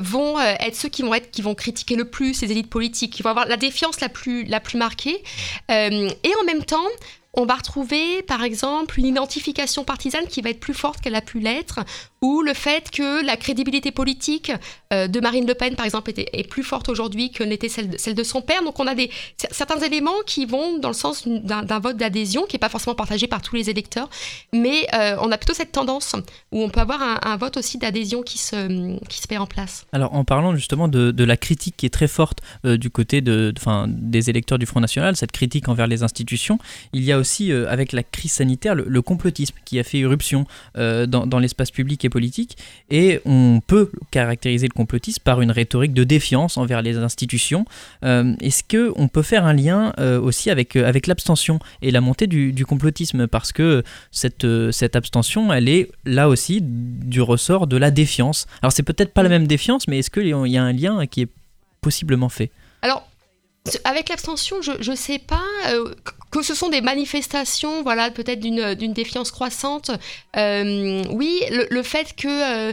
vont 0.00 0.38
être 0.40 0.76
ceux 0.76 0.88
qui 0.88 1.02
vont 1.02 1.12
être 1.12 1.30
qui 1.32 1.42
vont 1.42 1.54
critiquer 1.56 1.96
le 1.96 2.08
plus 2.08 2.40
les 2.40 2.52
élites 2.52 2.70
politiques, 2.70 3.12
qui 3.12 3.22
vont 3.22 3.30
avoir 3.30 3.46
la 3.46 3.56
défiance 3.56 4.00
la 4.00 4.08
plus 4.08 4.46
marquée. 4.76 5.22
Et 5.68 6.32
en 6.40 6.44
même 6.46 6.64
temps, 6.64 6.86
on 7.36 7.46
va 7.46 7.54
retrouver 7.54 8.22
par 8.22 8.42
exemple 8.42 8.98
une 8.98 9.06
identification 9.06 9.84
partisane 9.84 10.26
qui 10.26 10.40
va 10.40 10.50
être 10.50 10.60
plus 10.60 10.74
forte 10.74 11.00
qu'elle 11.00 11.14
a 11.14 11.20
pu 11.20 11.40
l'être, 11.40 11.80
ou 12.22 12.40
le 12.42 12.54
fait 12.54 12.90
que 12.90 13.24
la 13.24 13.36
crédibilité 13.36 13.90
politique 13.90 14.50
euh, 14.92 15.08
de 15.08 15.20
Marine 15.20 15.46
Le 15.46 15.54
Pen 15.54 15.76
par 15.76 15.84
exemple 15.84 16.12
est 16.16 16.48
plus 16.48 16.62
forte 16.62 16.88
aujourd'hui 16.88 17.30
que 17.30 17.44
n'était 17.44 17.68
celle 17.68 18.14
de, 18.14 18.22
son 18.22 18.40
père. 18.40 18.62
Donc 18.62 18.80
on 18.80 18.86
a 18.86 18.94
des 18.94 19.08
cer- 19.38 19.48
certains 19.50 19.78
éléments 19.80 20.22
qui 20.26 20.46
vont 20.46 20.78
dans 20.78 20.88
le 20.88 20.94
sens 20.94 21.26
d'un 21.26 21.78
vote 21.80 21.96
d'adhésion 21.96 22.44
qui 22.48 22.54
n'est 22.54 22.60
pas 22.60 22.68
forcément 22.70 22.94
partagé 22.94 23.26
par 23.26 23.42
tous 23.42 23.56
les 23.56 23.68
électeurs, 23.68 24.08
mais 24.52 24.86
euh, 24.94 25.16
on 25.20 25.30
a 25.32 25.36
plutôt 25.36 25.54
cette 25.54 25.72
tendance 25.72 26.14
où 26.52 26.62
on 26.62 26.70
peut 26.70 26.80
avoir 26.80 27.02
un, 27.02 27.36
vote 27.36 27.56
aussi 27.56 27.78
d'adhésion 27.78 28.22
qui 28.22 28.38
se, 28.38 28.96
qui 29.08 29.20
se 29.20 29.26
met 29.28 29.38
en 29.38 29.46
place. 29.46 29.86
Alors 29.92 30.14
en 30.14 30.24
parlant 30.24 30.54
justement 30.54 30.88
de, 30.88 31.24
la 31.24 31.36
critique 31.36 31.76
qui 31.76 31.86
est 31.86 31.90
très 31.90 32.08
forte 32.08 32.40
euh, 32.64 32.76
du 32.76 32.90
côté 32.90 33.20
de, 33.20 33.52
des 33.88 34.30
électeurs 34.30 34.58
du 34.58 34.66
Front 34.66 34.80
National, 34.80 35.16
cette 35.16 35.32
critique 35.32 35.68
envers 35.68 35.86
les 35.86 36.02
institutions, 36.02 36.58
il 36.92 37.02
y 37.02 37.12
a 37.12 37.18
aussi 37.18 37.23
euh, 37.40 37.66
avec 37.68 37.92
la 37.92 38.02
crise 38.02 38.32
sanitaire 38.32 38.74
le, 38.74 39.02
complotisme 39.02 39.56
qui 39.64 39.78
a 39.78 39.84
fait 39.84 39.98
irruption 39.98 40.46
euh, 40.76 41.06
dans, 41.06 41.38
l'espace 41.38 41.70
public 41.70 42.04
et 42.04 42.08
politique 42.08 42.56
et 42.90 43.20
on 43.24 43.60
peut 43.66 43.90
caractériser 44.10 44.66
le 44.66 44.72
complotisme 44.72 45.22
par 45.22 45.40
une 45.40 45.50
rhétorique 45.50 45.92
de 45.92 46.04
défiance 46.04 46.56
envers 46.56 46.82
les 46.82 46.96
institutions. 46.96 47.64
Euh, 48.04 48.34
Est-ce 48.40 48.62
que 48.64 48.92
on 48.96 49.08
peut 49.08 49.22
faire 49.22 49.44
un 49.44 49.52
lien 49.52 49.92
aussi 50.22 50.50
avec, 50.50 50.76
avec 50.76 51.06
l'abstention 51.06 51.58
et 51.82 51.90
la 51.90 52.00
montée 52.00 52.26
du, 52.26 52.66
complotisme? 52.66 53.26
Parce 53.26 53.52
que 53.52 53.82
cette, 54.10 54.46
cette 54.70 54.96
abstention, 54.96 55.52
elle 55.52 55.68
est 55.68 55.90
là 56.04 56.28
aussi 56.28 56.60
du 56.62 57.20
ressort 57.20 57.66
de 57.66 57.76
la 57.76 57.90
défiance. 57.90 58.46
Alors 58.62 58.72
c'est 58.72 58.82
peut-être 58.82 59.12
pas 59.12 59.22
la 59.22 59.28
même 59.28 59.46
défiance, 59.46 59.88
mais 59.88 59.98
est-ce 59.98 60.10
qu'il 60.10 60.26
y 60.26 60.56
a 60.56 60.62
un 60.62 60.72
lien 60.72 61.06
qui 61.06 61.22
est 61.22 61.28
possiblement 61.80 62.28
fait? 62.28 62.50
Alors, 62.82 63.06
avec 63.84 64.08
l'abstention, 64.08 64.60
je 64.62 64.90
ne 64.90 64.96
sais 64.96 65.18
pas 65.18 65.42
que- 66.34 66.38
que 66.40 66.44
ce 66.44 66.54
sont 66.54 66.68
des 66.68 66.80
manifestations, 66.80 67.82
voilà, 67.82 68.10
peut-être 68.10 68.40
d'une 68.40 68.74
d'une 68.74 68.92
défiance 68.92 69.30
croissante. 69.30 69.90
Euh, 70.36 71.02
oui, 71.10 71.40
le, 71.50 71.66
le 71.70 71.82
fait 71.82 72.14
que 72.16 72.70
euh, 72.70 72.72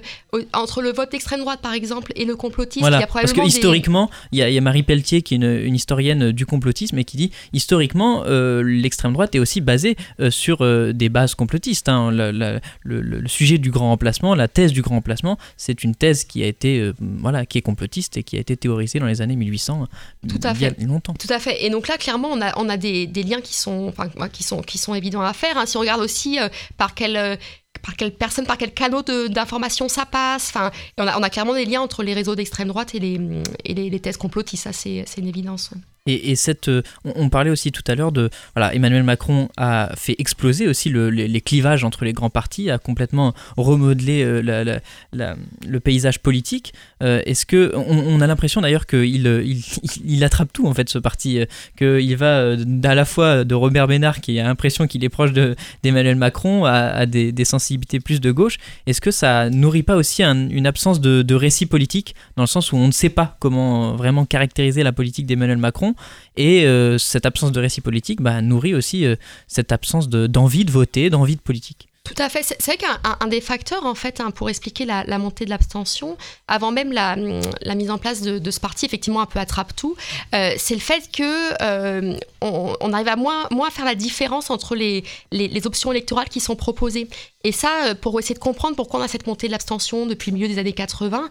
entre 0.54 0.82
le 0.82 0.92
vote 0.92 1.12
d'extrême 1.12 1.42
droite, 1.42 1.62
par 1.62 1.74
exemple, 1.74 2.12
et 2.16 2.26
le 2.26 2.36
complotisme, 2.36 2.86
il 2.86 2.92
y 2.92 2.96
a 2.96 3.00
parce 3.02 3.10
probablement 3.10 3.36
que 3.46 3.50
des- 3.50 3.56
historiquement, 3.56 4.10
il 4.32 4.40
y, 4.40 4.42
a- 4.42 4.50
il 4.50 4.54
y 4.56 4.58
a 4.58 4.62
Marie 4.62 4.84
Pelletier 4.84 5.22
qui 5.22 5.36
est 5.36 5.38
une, 5.38 5.44
une 5.64 5.76
historienne 5.76 6.32
du 6.32 6.46
complotisme 6.46 6.98
et 6.98 7.04
qui 7.04 7.18
dit 7.18 7.32
historiquement 7.54 8.24
euh, 8.26 8.64
l'extrême 8.64 9.14
droite 9.14 9.36
est 9.36 9.40
aussi 9.40 9.62
basée 9.62 9.96
euh, 10.20 10.32
sur 10.32 10.62
euh, 10.62 10.92
des 10.94 11.10
bases 11.10 11.36
complotistes. 11.36 11.88
hein. 11.90 12.12
La- 12.12 12.32
la- 12.32 12.60
le, 12.84 13.28
sujet 13.28 13.58
du 13.58 13.72
grand 13.72 13.90
remplacement, 13.90 14.36
la 14.36 14.48
thèse 14.48 14.74
du 14.74 14.82
grand 14.82 14.96
remplacement, 14.96 15.38
c'est 15.58 15.84
une 15.84 15.96
thèse 15.96 16.24
qui 16.26 16.44
a 16.44 16.48
été 16.48 16.80
euh, 16.80 16.94
voilà 17.00 17.46
qui 17.46 17.58
est 17.58 17.62
complotiste 17.62 18.18
et 18.18 18.24
qui 18.24 18.38
a 18.38 18.40
été 18.40 18.58
théorisée 18.58 19.00
dans 19.00 19.06
les 19.06 19.22
années 19.22 19.36
1800. 19.36 19.88
Tout 20.28 20.40
à 20.44 20.52
il 20.54 20.62
y 20.62 20.66
a 20.66 20.72
longtemps. 20.86 21.14
Tout 21.14 21.32
à 21.32 21.40
fait. 21.40 21.64
Et 21.66 21.70
donc 21.70 21.88
là, 21.88 21.98
clairement, 21.98 22.30
on 22.32 22.42
a, 22.42 22.52
on 22.58 22.68
a 22.70 22.78
des, 22.78 23.08
des 23.08 23.24
liens 23.24 23.42
qui 23.42 23.51
sont, 23.56 23.88
enfin, 23.88 24.10
qui 24.30 24.44
sont, 24.44 24.62
qui 24.62 24.78
sont 24.78 24.94
évidents 24.96 25.22
à 25.22 25.34
faire. 25.34 25.58
hein. 25.58 25.66
Si 25.66 25.78
on 25.78 25.82
regarde 25.82 26.02
aussi 26.02 26.40
euh, 26.40 26.50
par 26.78 26.94
quelle, 26.94 27.18
euh, 27.18 27.36
par 27.82 27.96
quelle 27.96 28.14
personne, 28.14 28.46
par 28.46 28.58
quel 28.58 28.74
canot 28.74 29.04
d'information 29.30 29.88
ça 29.90 30.06
passe. 30.06 30.50
Enfin, 30.50 30.72
on 30.98 31.08
a, 31.08 31.18
on 31.20 31.24
a 31.24 31.30
clairement 31.30 31.54
des 31.54 31.66
liens 31.66 31.82
entre 31.82 32.04
les 32.04 32.14
réseaux 32.14 32.36
d'extrême 32.36 32.68
droite 32.68 32.96
et 32.96 33.00
les, 33.00 33.20
et 33.66 33.74
les, 33.74 34.00
thèses 34.00 34.18
complotistes. 34.18 34.64
Ça, 34.64 34.74
c'est 34.74 35.06
une 35.18 35.28
évidence. 35.28 35.72
Et, 36.08 36.32
et 36.32 36.36
cette, 36.36 36.68
euh, 36.68 36.82
on, 37.06 37.30
parlait 37.30 37.52
aussi 37.52 37.72
tout 37.72 37.84
à 37.86 37.94
l'heure 37.94 38.12
de, 38.12 38.32
voilà, 38.56 38.74
Emmanuel 38.74 39.04
Macron 39.04 39.50
a 39.56 39.92
fait 39.96 40.16
exploser 40.18 40.68
aussi 40.68 40.90
le- 40.90 41.12
les, 41.12 41.42
clivages 41.42 41.84
entre 41.84 42.06
les 42.06 42.14
grands 42.14 42.32
partis, 42.32 42.72
a 42.72 42.80
complètement 42.80 43.36
remodelé 43.56 44.24
euh, 44.24 44.80
le 45.14 45.80
paysage 45.80 46.18
politique. 46.20 46.74
Euh, 47.04 47.22
Est-ce 47.28 47.46
que, 47.46 47.72
on, 47.76 48.20
a 48.20 48.26
l'impression 48.26 48.62
d'ailleurs 48.62 48.88
qu'il 48.88 49.28
il, 50.06 50.24
attrape 50.24 50.52
tout 50.52 50.66
en 50.66 50.74
fait 50.74 50.90
ce 50.90 50.98
parti, 50.98 51.40
qu'il 51.78 52.18
va 52.18 52.56
à 52.84 52.96
la 52.96 53.06
fois 53.06 53.44
de 53.44 53.54
Robert 53.54 53.88
Ménard 53.88 54.22
qui 54.22 54.40
a 54.40 54.44
l'impression 54.44 54.88
qu'il 54.88 55.04
est 55.04 55.10
proche 55.10 55.34
de- 55.34 55.56
d'Emmanuel 55.84 56.16
Macron 56.16 56.66
à, 56.66 57.06
des, 57.06 57.46
sensibilités 57.46 58.00
plus 58.00 58.20
de 58.22 58.32
gauche. 58.32 58.58
Est-ce 58.88 59.02
que 59.02 59.12
ça 59.12 59.52
nourrit 59.52 59.84
pas 59.84 59.98
aussi 59.98 60.24
un- 60.24 60.50
une 60.50 60.66
absence 60.66 61.00
de 61.00 61.36
récit 61.36 61.68
politique 61.68 62.16
dans 62.38 62.44
le 62.44 62.48
sens 62.48 62.72
où 62.72 62.76
on 62.78 62.88
ne 62.88 62.92
sait 62.92 63.10
pas 63.10 63.38
comment 63.40 63.96
vraiment 63.96 64.26
caractériser 64.26 64.82
la 64.82 64.94
politique 64.94 65.28
d'Emmanuel 65.28 65.58
Macron 65.60 65.91
et 66.38 66.66
euh, 66.66 66.98
cette 66.98 67.26
absence 67.26 67.52
de 67.52 67.60
récit 67.60 67.82
politique 67.82 68.22
bah, 68.22 68.42
nourrit 68.42 68.74
aussi 68.76 69.06
euh, 69.06 69.16
cette 69.48 69.72
absence 69.72 70.10
de- 70.10 70.28
d'envie 70.28 70.66
de, 70.66 70.72
voter, 70.72 71.10
d'envie 71.10 71.36
de 71.36 71.42
politique. 71.42 71.88
Tout 72.04 72.16
à 72.18 72.30
fait. 72.30 72.44
C'est 72.44 72.66
vrai 72.66 72.78
qu'un 72.78 73.28
des 73.28 73.42
facteurs, 73.42 73.86
en 73.86 73.94
fait, 73.94 74.20
hein, 74.20 74.32
pour 74.32 74.50
expliquer 74.50 74.86
la, 74.86 75.18
montée 75.20 75.46
de 75.46 75.52
l'abstention, 75.52 76.18
avant 76.48 76.72
même 76.72 76.92
la, 76.92 77.16
la, 77.62 77.76
mise 77.76 77.92
en 77.92 78.00
place 78.00 78.22
de, 78.22 78.52
ce 78.52 78.60
parti, 78.60 78.86
effectivement 78.86 79.22
un 79.22 79.28
peu 79.28 79.40
attrape-tout, 79.40 79.96
euh, 80.34 80.52
c'est 80.58 80.74
le 80.74 80.82
fait 80.82 81.12
que 81.12 81.54
euh, 81.62 82.18
on, 82.42 82.92
arrive 82.92 83.08
à 83.08 83.16
moins, 83.16 83.48
moins 83.52 83.70
faire 83.70 83.86
la 83.86 83.96
différence 83.96 84.50
entre 84.50 84.76
les, 84.76 85.04
les, 85.32 85.48
les, 85.48 85.68
options 85.68 85.92
électorales 85.92 86.28
qui 86.28 86.40
sont 86.40 86.56
proposées. 86.56 87.08
Et 87.44 87.52
ça, 87.52 87.70
euh, 87.86 87.96
pour 87.96 88.20
essayer 88.20 88.36
de 88.36 88.40
comprendre 88.40 88.76
pourquoi 88.76 89.00
on 89.00 89.04
a 89.04 89.08
cette 89.08 89.28
montée 89.28 89.48
de 89.48 89.52
l'abstention 89.52 90.06
depuis 90.08 90.32
le 90.32 90.38
milieu 90.38 90.48
des 90.48 90.58
années 90.58 90.74
80, 90.74 91.30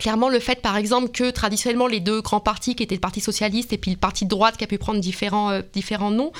clairement 0.00 0.28
le 0.28 0.40
fait, 0.40 0.60
par 0.60 0.76
exemple, 0.76 1.10
que 1.10 1.30
traditionnellement 1.30 1.86
les 1.86 2.00
deux 2.00 2.20
grands 2.22 2.40
partis, 2.40 2.74
qui 2.74 2.82
étaient 2.82 2.96
le 2.96 3.00
Parti 3.00 3.20
socialiste 3.20 3.72
et 3.72 3.78
puis 3.78 3.92
le 3.92 3.96
Parti 3.96 4.24
de 4.24 4.30
droite, 4.30 4.56
qui 4.56 4.64
a 4.64 4.66
pu 4.66 4.78
prendre 4.78 5.00
différents, 5.00 5.60
différents 5.72 6.10
noms 6.10 6.32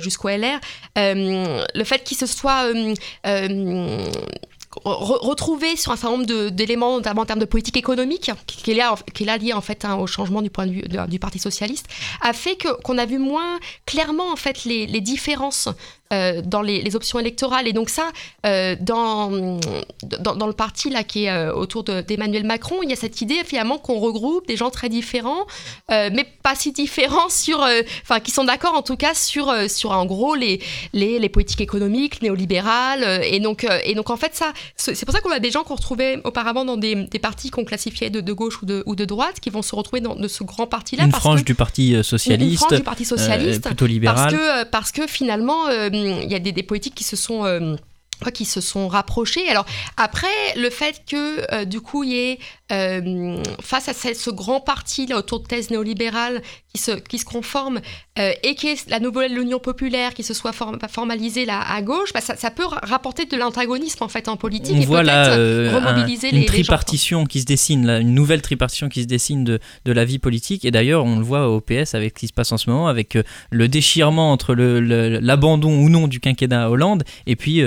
jusqu'au 0.00 0.28
LR, 0.28 0.58
le 0.96 1.84
fait 1.84 2.02
qu'ils 2.02 2.16
se 2.16 2.26
soient 2.26 2.66
euh, 3.26 4.06
retrouver 4.84 5.76
sur 5.76 5.92
un 5.92 5.96
certain 5.96 6.16
nombre 6.16 6.50
d'éléments, 6.50 6.96
notamment 6.96 7.22
en 7.22 7.26
termes 7.26 7.40
de 7.40 7.46
politique 7.46 7.76
économique, 7.76 8.30
qui 8.46 8.72
est 8.72 8.74
là, 8.74 9.38
lié 9.38 9.52
en 9.52 9.60
fait 9.60 9.84
hein, 9.84 9.96
au 9.96 10.06
changement 10.06 10.42
du 10.42 10.50
point 10.50 10.66
de 10.66 10.72
vue 10.72 10.82
du 11.08 11.18
Parti 11.18 11.38
socialiste, 11.38 11.86
a 12.20 12.32
fait 12.32 12.58
qu'on 12.84 12.98
a 12.98 13.06
vu 13.06 13.18
moins 13.18 13.58
clairement 13.86 14.30
en 14.30 14.36
fait 14.36 14.64
les 14.64 15.00
différences 15.00 15.68
euh, 16.12 16.40
dans 16.40 16.62
les, 16.62 16.94
options 16.94 17.18
électorales. 17.18 17.66
Et 17.66 17.72
donc 17.72 17.90
ça, 17.90 18.12
euh, 18.46 18.76
dans, 18.80 19.58
dans, 20.20 20.46
le 20.46 20.52
parti 20.52 20.88
là 20.88 21.02
qui 21.02 21.24
est 21.24 21.30
euh, 21.30 21.52
autour 21.52 21.82
d'Emmanuel 21.82 22.44
Macron, 22.44 22.76
il 22.84 22.88
y 22.88 22.92
a 22.92 22.96
cette 22.96 23.20
idée 23.20 23.42
finalement 23.44 23.76
qu'on 23.78 23.98
regroupe 23.98 24.46
des 24.46 24.56
gens 24.56 24.70
très 24.70 24.88
différents, 24.88 25.46
mais 25.90 26.24
pas 26.44 26.54
si 26.54 26.70
différents 26.70 27.28
sur, 27.28 27.66
enfin 28.02 28.20
qui 28.20 28.30
sont 28.30 28.44
d'accord 28.44 28.74
en 28.74 28.82
tout 28.82 28.96
cas 28.96 29.14
sur, 29.14 29.52
sur 29.68 29.90
en 29.90 30.06
gros 30.06 30.36
les, 30.36 30.60
les, 30.92 31.18
les 31.18 31.28
politiques 31.28 31.60
économiques 31.60 32.22
néolibérales. 32.22 33.24
et 33.24 33.40
donc, 33.40 33.66
et 33.84 33.94
donc 33.94 34.08
en 34.08 34.16
fait 34.16 34.34
ça, 34.36 34.52
c'est 34.76 35.04
pour 35.04 35.12
ça 35.12 35.20
qu'on 35.20 35.32
a 35.32 35.40
des 35.40 35.50
gens 35.50 35.64
qu'on 35.64 35.74
retrouvait 35.74 36.20
auparavant 36.22 36.64
dans 36.64 36.76
des, 36.76 36.94
des 36.94 37.18
partis 37.18 37.50
qu'on 37.50 37.64
classifiait 37.64 38.10
de, 38.10 38.20
de, 38.20 38.32
gauche 38.32 38.62
ou 38.62 38.66
de, 38.66 38.84
ou 38.86 38.94
de 38.94 39.04
droite, 39.04 39.40
qui 39.40 39.50
vont 39.50 39.62
se 39.62 39.74
retrouver 39.74 40.00
dans 40.00 40.14
de 40.14 40.28
ce 40.28 40.44
grand 40.44 40.68
parti-là. 40.68 41.04
Une 41.04 41.12
frange 41.12 41.44
du 41.44 41.56
parti 41.56 41.96
socialiste. 42.04 42.62
Une 42.62 42.68
frange 42.68 42.78
du 42.78 42.84
parti 42.84 43.04
socialiste. 43.04 43.64
plutôt 43.64 43.86
libéral. 43.86 44.16
Parce 44.16 44.34
que, 44.34 44.64
parce 44.70 44.92
que 44.92 45.06
finalement 45.08 45.66
il 45.96 46.30
y 46.30 46.34
a 46.34 46.38
des, 46.38 46.52
des 46.52 46.62
politiques 46.62 46.94
qui 46.94 47.04
se 47.04 47.16
sont 47.16 47.44
euh, 47.44 47.76
qui 48.32 48.44
se 48.44 48.60
rapprochés. 48.88 49.48
Alors 49.48 49.66
après, 49.96 50.26
le 50.56 50.70
fait 50.70 51.02
que 51.06 51.54
euh, 51.54 51.64
du 51.64 51.80
coup 51.80 52.04
il 52.04 52.10
y 52.10 52.18
ait 52.18 52.38
euh, 52.72 53.42
face 53.60 53.88
à 53.88 53.94
ce, 53.94 54.30
grand 54.30 54.60
parti 54.60 55.06
là, 55.06 55.18
autour 55.18 55.40
de 55.40 55.46
thèse 55.46 55.70
néolibérale 55.70 56.42
qui 56.76 56.82
se, 56.82 56.92
qui 56.92 57.18
se 57.18 57.24
conforme 57.24 57.80
euh, 58.18 58.32
et 58.42 58.54
qui 58.54 58.68
est 58.68 58.88
la 58.88 59.00
nouvelle 59.00 59.34
l'Union 59.34 59.58
populaire 59.58 60.14
qui 60.14 60.22
se 60.22 60.34
soit 60.34 60.52
formalisée 60.52 61.44
là 61.44 61.60
à 61.60 61.82
gauche, 61.82 62.12
bah, 62.12 62.20
ça, 62.20 62.36
ça, 62.36 62.50
peut 62.50 62.66
rapporter 62.66 63.24
de 63.24 63.36
l'antagonisme 63.36 64.04
en 64.04 64.08
fait 64.08 64.28
en 64.28 64.36
politique 64.36 64.76
On 64.76 64.80
et 64.80 64.86
voit 64.86 65.02
là 65.02 65.36
remobiliser 65.74 66.34
une 66.34 66.44
tripartition 66.44 67.24
qui 67.24 67.40
se 67.40 67.46
dessine, 67.46 67.86
là, 67.86 67.98
une 67.98 68.14
nouvelle 68.14 68.42
tripartition 68.42 68.88
qui 68.88 69.02
se 69.02 69.06
dessine 69.06 69.44
de, 69.44 69.58
de 69.84 69.92
la 69.92 70.04
vie 70.04 70.18
politique. 70.18 70.64
Et 70.64 70.70
d'ailleurs, 70.70 71.04
on 71.04 71.16
le 71.18 71.24
voit 71.24 71.48
au 71.48 71.60
PS 71.60 71.94
avec 71.94 72.14
ce 72.16 72.20
qui 72.20 72.28
se 72.28 72.32
passe 72.32 72.52
en 72.52 72.58
ce 72.58 72.70
moment, 72.70 72.88
avec 72.88 73.18
le 73.50 73.68
déchirement 73.68 74.32
entre 74.32 74.54
l'abandon 74.54 75.70
le, 75.70 75.84
ou 75.84 75.88
non 75.88 76.08
du 76.08 76.20
quinquennat 76.20 76.70
Hollande 76.70 77.04
et 77.26 77.36
puis 77.36 77.62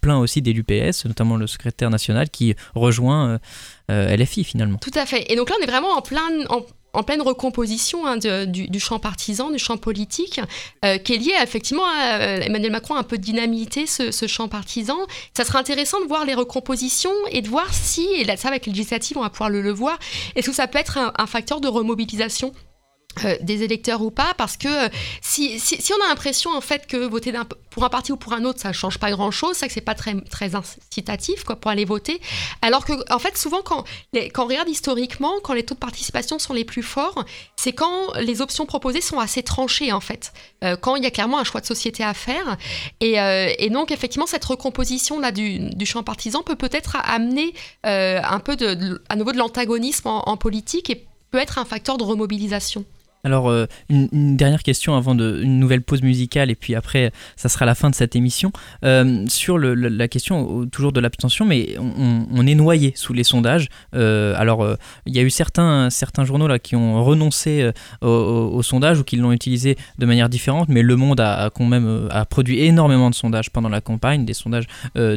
plein 0.00 0.18
aussi 0.18 0.42
des 0.42 0.52
l'UPS, 0.52 1.04
notamment 1.04 1.36
le 1.36 1.46
secrétaire 1.46 1.90
national 1.90 2.30
qui 2.30 2.54
rejoint 2.74 3.28
euh, 3.28 3.38
euh, 3.90 4.16
LFI 4.16 4.44
finalement. 4.44 4.78
Tout 4.78 4.90
à 4.94 5.06
fait. 5.06 5.30
Et 5.32 5.36
donc 5.36 5.50
là, 5.50 5.56
on 5.60 5.62
est 5.62 5.70
vraiment 5.70 5.96
en 5.96 6.02
plein, 6.02 6.28
en, 6.48 6.64
pleine 7.02 7.22
recomposition 7.22 8.06
hein, 8.06 8.16
du, 8.16 8.80
champ 8.80 8.98
partisan, 8.98 9.50
du 9.50 9.58
champ 9.58 9.76
politique, 9.76 10.40
euh, 10.84 10.98
qui 10.98 11.14
est 11.14 11.18
lié 11.18 11.32
effectivement 11.42 11.84
à 11.84 12.18
Emmanuel 12.42 12.72
Macron 12.72 12.94
un 12.94 13.02
peu 13.02 13.18
dynamité 13.18 13.86
ce, 13.86 14.26
champ 14.26 14.48
partisan. 14.48 14.98
Ça 15.36 15.44
sera 15.44 15.58
intéressant 15.58 16.00
de 16.00 16.06
voir 16.06 16.24
les 16.24 16.34
recompositions 16.34 17.12
et 17.30 17.42
de 17.42 17.48
voir 17.48 17.72
si, 17.72 18.06
et 18.16 18.24
là 18.24 18.36
ça 18.36 18.48
avec 18.48 18.66
les 18.66 18.72
législatives 18.72 19.18
on 19.18 19.22
va 19.22 19.30
pouvoir 19.30 19.50
le, 19.50 19.70
voir, 19.70 19.98
est-ce 20.36 20.48
que 20.48 20.54
ça 20.54 20.66
peut 20.66 20.78
être 20.78 20.98
un 21.16 21.26
facteur 21.26 21.60
de 21.60 21.68
remobilisation? 21.68 22.52
Euh, 23.24 23.36
des 23.40 23.62
électeurs 23.62 24.02
ou 24.02 24.10
pas, 24.10 24.34
parce 24.36 24.56
que 24.56 24.86
euh, 24.86 24.88
si, 25.22 25.60
on 25.92 26.04
a 26.04 26.08
l'impression 26.08 26.50
en 26.50 26.60
fait 26.60 26.86
que 26.88 26.96
voter 26.96 27.32
pour 27.70 27.84
un 27.84 27.88
parti 27.88 28.10
ou 28.10 28.16
pour 28.16 28.32
un 28.32 28.44
autre, 28.44 28.60
ça 28.60 28.72
change 28.72 28.98
pas 28.98 29.10
grand-chose, 29.12 29.56
c'est 29.56 29.68
que 29.68 29.72
c'est 29.72 29.80
pas 29.80 29.94
très, 29.94 30.54
incitatif 30.54 31.44
quoi, 31.44 31.56
pour 31.56 31.70
aller 31.70 31.84
voter, 31.84 32.20
alors 32.60 32.84
que 32.84 32.92
en 33.12 33.18
fait 33.20 33.36
souvent 33.38 33.62
quand, 33.62 33.84
on 34.14 34.44
regarde 34.44 34.68
historiquement, 34.68 35.34
quand 35.44 35.52
les 35.52 35.64
taux 35.64 35.74
de 35.74 35.80
participation 35.80 36.40
sont 36.40 36.54
les 36.54 36.64
plus 36.64 36.82
forts, 36.82 37.24
c'est 37.54 37.72
quand 37.72 38.14
les 38.20 38.40
options 38.40 38.66
proposées 38.66 39.00
sont 39.00 39.20
assez 39.20 39.44
tranchées 39.44 39.92
en 39.92 40.00
fait, 40.00 40.32
euh, 40.64 40.76
quand 40.76 40.96
il 40.96 41.04
y 41.04 41.06
a 41.06 41.10
clairement 41.12 41.38
un 41.38 41.44
choix 41.44 41.60
de 41.60 41.66
société 41.66 42.02
à 42.02 42.14
faire, 42.14 42.56
et, 43.00 43.70
donc 43.70 43.92
effectivement 43.92 44.26
cette 44.26 44.44
recomposition 44.44 45.20
là 45.20 45.30
du, 45.30 45.86
champ 45.86 46.02
partisan 46.02 46.42
peut 46.42 46.56
peut-être 46.56 46.96
amener 47.04 47.54
un 47.84 48.40
peu 48.40 48.56
de, 48.56 49.02
à 49.08 49.16
nouveau 49.16 49.32
de 49.32 49.38
l'antagonisme 49.38 50.08
en 50.08 50.36
politique 50.36 50.90
et 50.90 51.06
peut 51.34 51.40
être 51.40 51.58
un 51.58 51.64
facteur 51.64 51.98
de 51.98 52.04
remobilisation. 52.04 52.84
Alors, 53.24 53.48
euh, 53.48 53.64
une, 53.88 54.36
dernière 54.36 54.62
question 54.62 54.96
avant 54.96 55.14
de, 55.14 55.40
une 55.42 55.58
nouvelle 55.58 55.80
pause 55.80 56.02
musicale, 56.02 56.50
et 56.50 56.54
puis 56.54 56.74
après, 56.74 57.10
ça 57.36 57.48
sera 57.48 57.64
la 57.64 57.74
fin 57.74 57.88
de 57.88 57.94
cette 57.94 58.14
émission. 58.14 58.52
Euh, 58.84 59.24
sur 59.28 59.58
la 59.58 60.08
question 60.08 60.66
toujours 60.66 60.92
de 60.92 61.00
l'abstention, 61.00 61.46
mais 61.46 61.76
on, 61.78 62.46
est 62.46 62.54
noyé 62.54 62.92
sous 62.96 63.14
les 63.14 63.24
sondages. 63.24 63.68
Euh, 63.94 64.34
alors, 64.36 64.76
il 65.06 65.16
y 65.16 65.18
a 65.18 65.22
eu 65.22 65.30
certains, 65.30 65.88
journaux 66.24 66.46
là, 66.46 66.58
qui 66.58 66.76
ont 66.76 67.02
renoncé 67.02 67.70
au, 68.02 68.62
sondage 68.62 69.00
ou 69.00 69.04
qui 69.04 69.16
l'ont 69.16 69.32
utilisé 69.32 69.76
de 69.98 70.06
manière 70.06 70.28
différente, 70.28 70.68
mais 70.68 70.82
Le 70.82 70.96
Monde 70.96 71.20
a, 71.20 71.50
quand 71.54 71.64
même 71.64 72.08
a 72.10 72.26
produit 72.26 72.60
énormément 72.60 73.08
de 73.08 73.14
sondages 73.14 73.50
pendant 73.50 73.70
la 73.70 73.80
campagne, 73.80 74.26
des 74.26 74.34
sondages 74.34 74.66
de, 74.94 75.16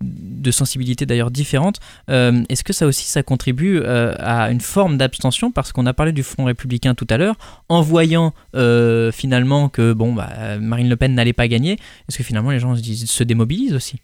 de 0.00 0.50
sensibilité 0.52 1.06
d'ailleurs 1.06 1.32
différentes. 1.32 1.80
Est-ce 2.08 2.62
que 2.62 2.72
ça 2.72 2.86
aussi, 2.86 3.06
ça 3.06 3.24
contribue 3.24 3.82
à 3.82 4.50
une 4.50 4.60
forme 4.60 4.96
d'abstention? 4.96 5.50
Parce 5.50 5.72
qu'on 5.72 5.86
a 5.86 5.92
parlé 5.92 6.12
du 6.12 6.22
Front 6.22 6.44
républicain 6.44 6.94
tout 6.94 7.06
à 7.10 7.16
l'heure 7.16 7.36
en 7.68 7.82
voyant 7.82 8.34
euh, 8.54 9.12
finalement 9.12 9.68
que 9.68 9.92
bon, 9.92 10.12
bah, 10.12 10.58
Marine 10.60 10.88
Le 10.88 10.96
Pen 10.96 11.14
n'allait 11.14 11.32
pas 11.32 11.48
gagner, 11.48 11.72
est-ce 12.08 12.18
que 12.18 12.24
finalement 12.24 12.50
les 12.50 12.60
gens 12.60 12.74
se 12.76 13.24
démobilisent 13.24 13.74
aussi? 13.74 14.00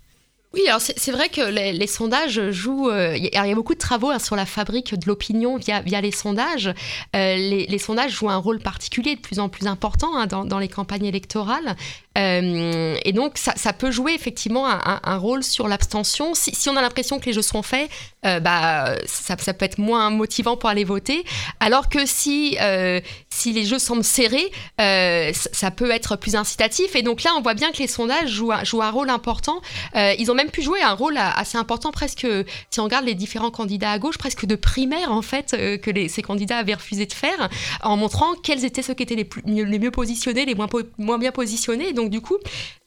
Oui, 0.55 0.61
alors 0.69 0.81
c'est 0.81 1.11
vrai 1.11 1.29
que 1.29 1.41
les, 1.41 1.87
sondages 1.89 2.51
jouent. 2.53 2.89
Euh, 2.89 3.17
il 3.17 3.25
y, 3.25 3.37
a 3.37 3.55
beaucoup 3.57 3.75
de 3.75 3.79
travaux 3.79 4.11
hein, 4.11 4.21
sur 4.21 4.37
la 4.37 4.47
fabrique 4.47 4.95
de 4.95 5.05
l'opinion 5.09 5.57
via, 5.57 5.83
les 5.83 6.13
sondages. 6.13 6.73
Euh, 7.17 7.37
les, 7.37 7.79
sondages 7.79 8.13
jouent 8.13 8.31
un 8.31 8.37
rôle 8.37 8.61
particulier 8.61 9.17
de 9.17 9.21
plus 9.21 9.41
en 9.41 9.49
plus 9.49 9.67
important 9.67 10.17
hein, 10.17 10.29
dans, 10.29 10.45
dans, 10.45 10.61
les 10.61 10.69
campagnes 10.69 11.07
électorales. 11.07 11.75
Euh, 12.17 12.97
et 13.05 13.13
donc, 13.13 13.39
ça, 13.39 13.73
peut 13.73 13.91
jouer 13.91 14.13
effectivement 14.13 14.67
un, 14.67 15.17
rôle 15.17 15.43
sur 15.43 15.69
l'abstention. 15.69 16.35
Si, 16.35 16.69
on 16.69 16.77
a 16.77 16.83
l'impression 16.83 17.19
que 17.19 17.27
les 17.27 17.33
jeux 17.33 17.43
sont 17.43 17.63
faits, 17.63 17.91
euh, 18.25 18.41
bah, 18.41 18.95
ça, 19.07 19.37
peut 19.37 19.65
être 19.65 19.79
moins 19.79 20.11
motivant 20.11 20.57
pour 20.57 20.69
aller 20.69 20.85
voter. 20.85 21.25
Alors 21.61 21.89
que 21.89 22.07
si, 22.07 22.57
euh, 22.61 23.01
si 23.31 23.53
les 23.53 23.65
jeux 23.65 23.79
semblent 23.79 24.05
serrés, 24.05 24.51
ça 24.79 25.71
peut 25.71 25.91
être 25.91 26.17
plus 26.17 26.37
incitatif. 26.37 26.95
Et 26.95 27.03
donc 27.03 27.23
là, 27.23 27.33
on 27.37 27.41
voit 27.41 27.55
bien 27.55 27.73
que 27.73 27.79
les 27.79 27.89
sondages 27.89 28.31
jouent, 28.31 28.53
un 28.53 28.91
rôle 28.91 29.11
important. 29.11 29.61
ils 29.95 30.31
ont 30.31 30.35
même 30.35 30.51
pu 30.51 30.63
jouer 30.63 30.83
un 30.83 30.93
rôle 30.93 31.19
assez 31.19 31.59
important, 31.59 31.91
presque, 31.91 32.27
si 32.71 32.81
on 32.81 32.85
regarde 32.85 33.05
les 33.05 33.15
différents 33.15 33.51
candidats 33.51 33.91
à 33.91 33.99
gauche, 33.99 34.19
presque 34.19 34.47
de 34.47 34.57
primaire, 34.57 35.11
en 35.11 35.23
fait, 35.23 35.57
que 35.81 36.09
ces 36.09 36.23
candidats 36.23 36.59
avaient 36.59 36.75
refusé 36.75 37.07
de 37.07 37.13
faire, 37.13 37.49
en 37.83 37.97
montrant 37.97 38.35
quels 38.43 38.65
étaient 38.65 38.83
ceux 38.83 38.95
qui 38.95 39.03
étaient 39.03 39.29
les, 39.47 39.79
mieux 39.79 39.91
positionnés, 39.91 40.45
les 40.45 40.55
moins, 40.55 41.19
bien 41.19 41.33
positionnés. 41.33 41.93
Donc 42.05 42.11
du 42.11 42.21
coup, 42.21 42.37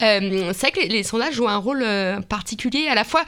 euh, 0.03 0.51
c'est 0.53 0.69
vrai 0.69 0.71
que 0.71 0.87
les, 0.87 1.01
sondages 1.01 1.33
jouent 1.33 1.47
un 1.47 1.57
rôle 1.57 1.81
euh, 1.83 2.21
particulier 2.21 2.87
à 2.87 2.93
la 2.93 3.03
fois, 3.03 3.23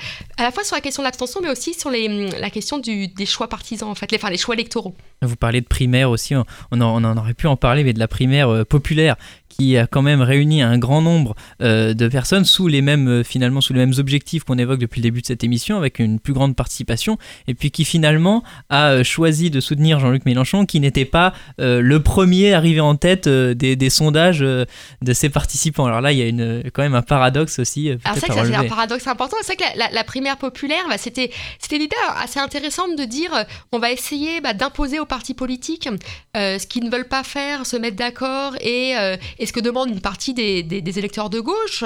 sur 0.63 0.75
la 0.75 0.81
question 0.81 1.01
de 1.01 1.07
l'abstention, 1.07 1.39
mais 1.41 1.49
aussi 1.49 1.73
sur 1.73 1.89
la 1.89 2.49
question 2.49 2.77
des 2.77 3.25
choix 3.25 3.47
partisans, 3.47 3.89
en 3.89 3.95
fait, 3.95 4.11
les, 4.11 4.37
choix 4.37 4.53
électoraux. 4.53 4.93
Vous 5.23 5.35
parlez 5.35 5.61
de 5.61 5.65
primaire 5.65 6.11
aussi, 6.11 6.35
on, 6.35 6.45
on, 6.71 6.81
en, 6.81 7.17
aurait 7.17 7.33
pu 7.33 7.47
en 7.47 7.55
parler, 7.55 7.83
mais 7.83 7.93
de 7.93 7.99
la 7.99 8.07
primaire 8.07 8.49
euh, 8.49 8.65
populaire 8.65 9.15
qui 9.59 9.77
a 9.77 9.87
quand 9.87 10.01
même 10.01 10.21
réuni 10.21 10.61
un 10.61 10.77
grand 10.77 11.01
nombre 11.01 11.35
euh, 11.61 11.93
de 11.93 12.07
personnes 12.07 12.45
sous 12.45 12.67
les 12.67 12.81
mêmes 12.81 13.07
euh, 13.09 13.23
finalement 13.23 13.59
sous 13.59 13.73
les 13.73 13.79
mêmes 13.79 13.93
objectifs 13.97 14.45
qu'on 14.45 14.57
évoque 14.57 14.79
depuis 14.79 15.01
le 15.01 15.03
début 15.03 15.21
de 15.21 15.25
cette 15.25 15.43
émission 15.43 15.77
avec 15.77 15.99
une 15.99 16.19
plus 16.19 16.31
grande 16.31 16.55
participation 16.55 17.17
et 17.47 17.53
puis 17.53 17.69
qui 17.69 17.83
finalement 17.83 18.43
a 18.69 18.91
euh, 18.91 19.03
choisi 19.03 19.49
de 19.49 19.59
soutenir 19.59 19.99
Jean-Luc 19.99 20.25
Mélenchon 20.25 20.65
qui 20.65 20.79
n'était 20.79 21.05
pas 21.05 21.33
le 21.57 21.99
premier 21.99 22.53
arrivé 22.53 22.79
en 22.79 22.95
tête 22.95 23.27
des, 23.27 23.89
sondages 23.89 24.39
de 24.39 25.13
ses 25.13 25.29
participants. 25.29 25.85
Alors 25.85 26.01
là 26.01 26.11
il 26.11 26.17
y 26.17 26.21
a 26.21 26.27
une, 26.27 26.63
quand 26.73 26.81
même 26.81 26.95
un 26.95 27.01
paradoxe 27.01 27.59
aussi. 27.59 27.89
Alors 27.89 28.17
c'est 28.17 28.31
c'est 28.31 28.55
un 28.55 28.63
paradoxe 28.65 29.07
important. 29.07 29.37
C'est 29.41 29.55
que 29.55 29.63
la, 29.75 30.03
primaire 30.03 30.37
populaire 30.37 30.83
bah, 30.89 30.97
c'était 30.97 31.31
c'était 31.59 31.77
l'idée 31.77 31.95
assez 32.17 32.39
intéressante 32.39 32.97
de 32.97 33.03
dire 33.03 33.31
on 33.71 33.79
va 33.79 33.91
essayer 33.91 34.41
bah, 34.41 34.53
d'imposer 34.53 34.99
aux 34.99 35.05
partis 35.05 35.33
politiques 35.33 35.89
ce 36.35 36.65
qu'ils 36.65 36.85
ne 36.85 36.89
veulent 36.89 37.07
pas 37.07 37.23
faire, 37.23 37.65
se 37.65 37.75
mettre 37.75 37.97
d'accord 37.97 38.55
et, 38.61 38.93
et 39.39 39.45
ce 39.49 39.53
que 39.53 39.59
demande 39.59 39.89
une 39.89 40.01
partie 40.01 40.33
des, 40.33 40.63
des, 40.63 40.99
électeurs 40.99 41.29
de 41.29 41.39
gauche 41.39 41.83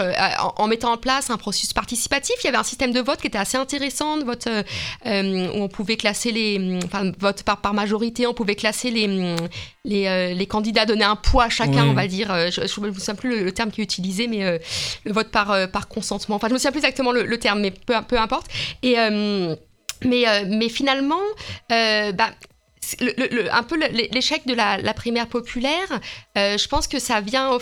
en, 0.57 0.67
mettant 0.67 0.93
en 0.93 0.97
place 0.97 1.29
un 1.29 1.37
processus 1.37 1.73
participatif. 1.73 2.35
Il 2.43 2.45
y 2.45 2.47
avait 2.49 2.57
un 2.57 2.63
système 2.63 2.91
de 2.91 2.99
vote 2.99 3.19
qui 3.19 3.27
était 3.27 3.37
assez 3.37 3.57
intéressant, 3.57 4.17
de 4.17 4.23
vote 4.23 4.47
où 5.05 5.09
on 5.09 5.67
pouvait 5.67 5.97
classer 5.97 6.31
les, 6.31 6.79
enfin, 6.83 7.11
vote 7.19 7.43
par, 7.43 7.61
par 7.61 7.73
majorité, 7.73 8.27
on 8.27 8.33
pouvait 8.33 8.55
classer 8.55 8.91
les, 8.91 9.35
les, 9.85 10.35
les 10.35 10.47
candidats, 10.47 10.85
donner 10.85 11.05
un 11.05 11.15
poids 11.15 11.45
à 11.45 11.49
chacun, 11.49 11.87
on 11.87 11.93
va 11.93 12.07
dire. 12.07 12.29
Je 12.51 12.61
ne 12.61 12.87
me 12.87 12.93
souviens 12.93 13.15
plus 13.15 13.43
le, 13.43 13.51
terme 13.51 13.71
qui 13.71 13.81
est 13.81 13.83
utilisé, 13.83 14.27
mais 14.27 14.59
le 15.05 15.13
vote 15.13 15.29
par, 15.29 15.69
par 15.71 15.87
consentement. 15.87 16.35
Enfin, 16.35 16.47
je 16.47 16.51
ne 16.51 16.55
me 16.55 16.59
souviens 16.59 16.71
plus 16.71 16.79
exactement 16.79 17.11
le, 17.11 17.37
terme, 17.37 17.61
mais 17.61 17.71
peu, 17.71 17.93
peu 18.07 18.19
importe. 18.19 18.47
Et 18.81 18.97
mais, 20.05 20.27
euh, 20.27 20.45
mais 20.47 20.69
finalement, 20.69 21.21
euh, 21.71 22.11
bah, 22.11 22.29
un 23.51 23.63
peu 23.63 23.77
l'échec 23.77 24.45
de 24.45 24.53
la, 24.53 24.93
primaire 24.93 25.27
populaire, 25.27 25.99
euh, 26.37 26.57
je 26.57 26.67
pense 26.67 26.87
que 26.87 26.99
ça 26.99 27.21
vient 27.21 27.57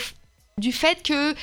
du 0.57 0.72
fait 0.72 1.01
que 1.03 1.34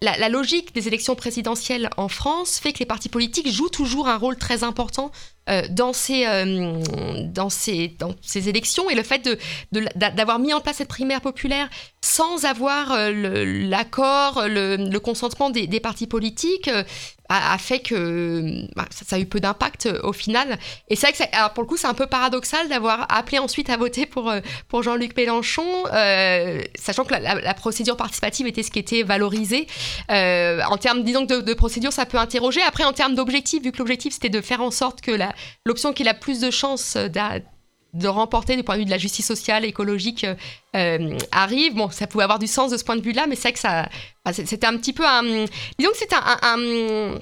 la, 0.00 0.28
logique 0.28 0.74
des 0.74 0.86
élections 0.86 1.14
présidentielles 1.14 1.90
en 1.96 2.08
France 2.08 2.58
fait 2.58 2.72
que 2.72 2.78
les 2.78 2.86
partis 2.86 3.08
politiques 3.08 3.50
jouent 3.50 3.68
toujours 3.68 4.08
un 4.08 4.16
rôle 4.16 4.36
très 4.36 4.64
important 4.64 5.10
dans, 5.70 5.92
ces, 5.92 6.26
dans, 7.24 7.50
ces, 7.50 7.88
dans 7.98 8.14
ces 8.20 8.48
élections. 8.48 8.90
Et 8.90 8.94
le 8.94 9.02
fait 9.02 9.28
d'avoir 9.96 10.38
mis 10.38 10.52
en 10.52 10.60
place 10.60 10.76
cette 10.76 10.88
primaire 10.88 11.20
populaire 11.20 11.68
sans 12.00 12.44
avoir 12.44 12.96
l'accord, 13.10 14.42
le, 14.46 14.98
consentement 14.98 15.50
des, 15.50 15.80
partis 15.80 16.06
politiques, 16.06 16.70
a, 17.28 17.58
fait 17.58 17.80
que 17.80 18.66
bah, 18.74 18.86
ça, 18.90 19.16
a 19.16 19.18
eu 19.18 19.26
peu 19.26 19.40
d'impact 19.40 19.86
euh, 19.86 20.00
au 20.02 20.12
final. 20.12 20.58
Et 20.88 20.96
c'est 20.96 21.10
vrai 21.10 21.26
que, 21.30 21.54
pour 21.54 21.62
le 21.62 21.68
coup, 21.68 21.76
c'est 21.76 21.86
un 21.86 21.94
peu 21.94 22.06
paradoxal 22.06 22.68
d'avoir 22.68 23.06
appelé 23.12 23.38
ensuite 23.38 23.68
à 23.70 23.76
voter 23.76 24.06
pour, 24.06 24.30
euh, 24.30 24.40
pour 24.68 24.82
Jean-Luc 24.82 25.16
Mélenchon, 25.16 25.66
euh, 25.92 26.60
sachant 26.78 27.04
que 27.04 27.14
la, 27.14 27.54
procédure 27.54 27.96
participative 27.96 28.46
était 28.46 28.62
ce 28.62 28.70
qui 28.70 28.78
était 28.78 29.02
valorisé. 29.02 29.66
en 30.08 30.76
termes, 30.78 31.02
disons 31.02 31.26
que 31.26 31.40
de, 31.40 31.54
procédure, 31.54 31.92
ça 31.92 32.06
peut 32.06 32.18
interroger. 32.18 32.60
Après, 32.62 32.84
en 32.84 32.92
termes 32.92 33.14
d'objectif, 33.14 33.62
vu 33.62 33.72
que 33.72 33.78
l'objectif 33.78 34.14
c'était 34.14 34.28
de 34.28 34.40
faire 34.40 34.62
en 34.62 34.70
sorte 34.70 35.00
que 35.00 35.10
l'option 35.64 35.92
qui 35.92 36.06
a 36.06 36.14
plus 36.14 36.40
de 36.40 36.50
chances 36.50 36.96
de 37.94 38.08
remporter 38.08 38.56
du 38.56 38.62
point 38.62 38.74
de 38.74 38.80
vue 38.80 38.84
de 38.84 38.90
la 38.90 38.98
justice 38.98 39.26
sociale, 39.26 39.64
écologique, 39.64 40.26
arrive. 41.32 41.74
Bon, 41.74 41.90
ça 41.90 42.06
pouvait 42.06 42.24
avoir 42.24 42.38
du 42.38 42.46
sens 42.46 42.70
de 42.70 42.76
ce 42.76 42.84
point 42.84 42.96
de 42.96 43.02
vue-là, 43.02 43.26
mais 43.26 43.34
c'est 43.34 43.48
vrai 43.48 43.52
que 43.52 43.58
ça, 43.58 43.88
c'était 44.32 44.66
un 44.66 44.76
petit 44.76 44.92
peu 44.92 45.06
un. 45.06 45.22
Disons 45.78 45.90
que 45.92 45.98
c'était 45.98 46.16
un, 46.16 47.18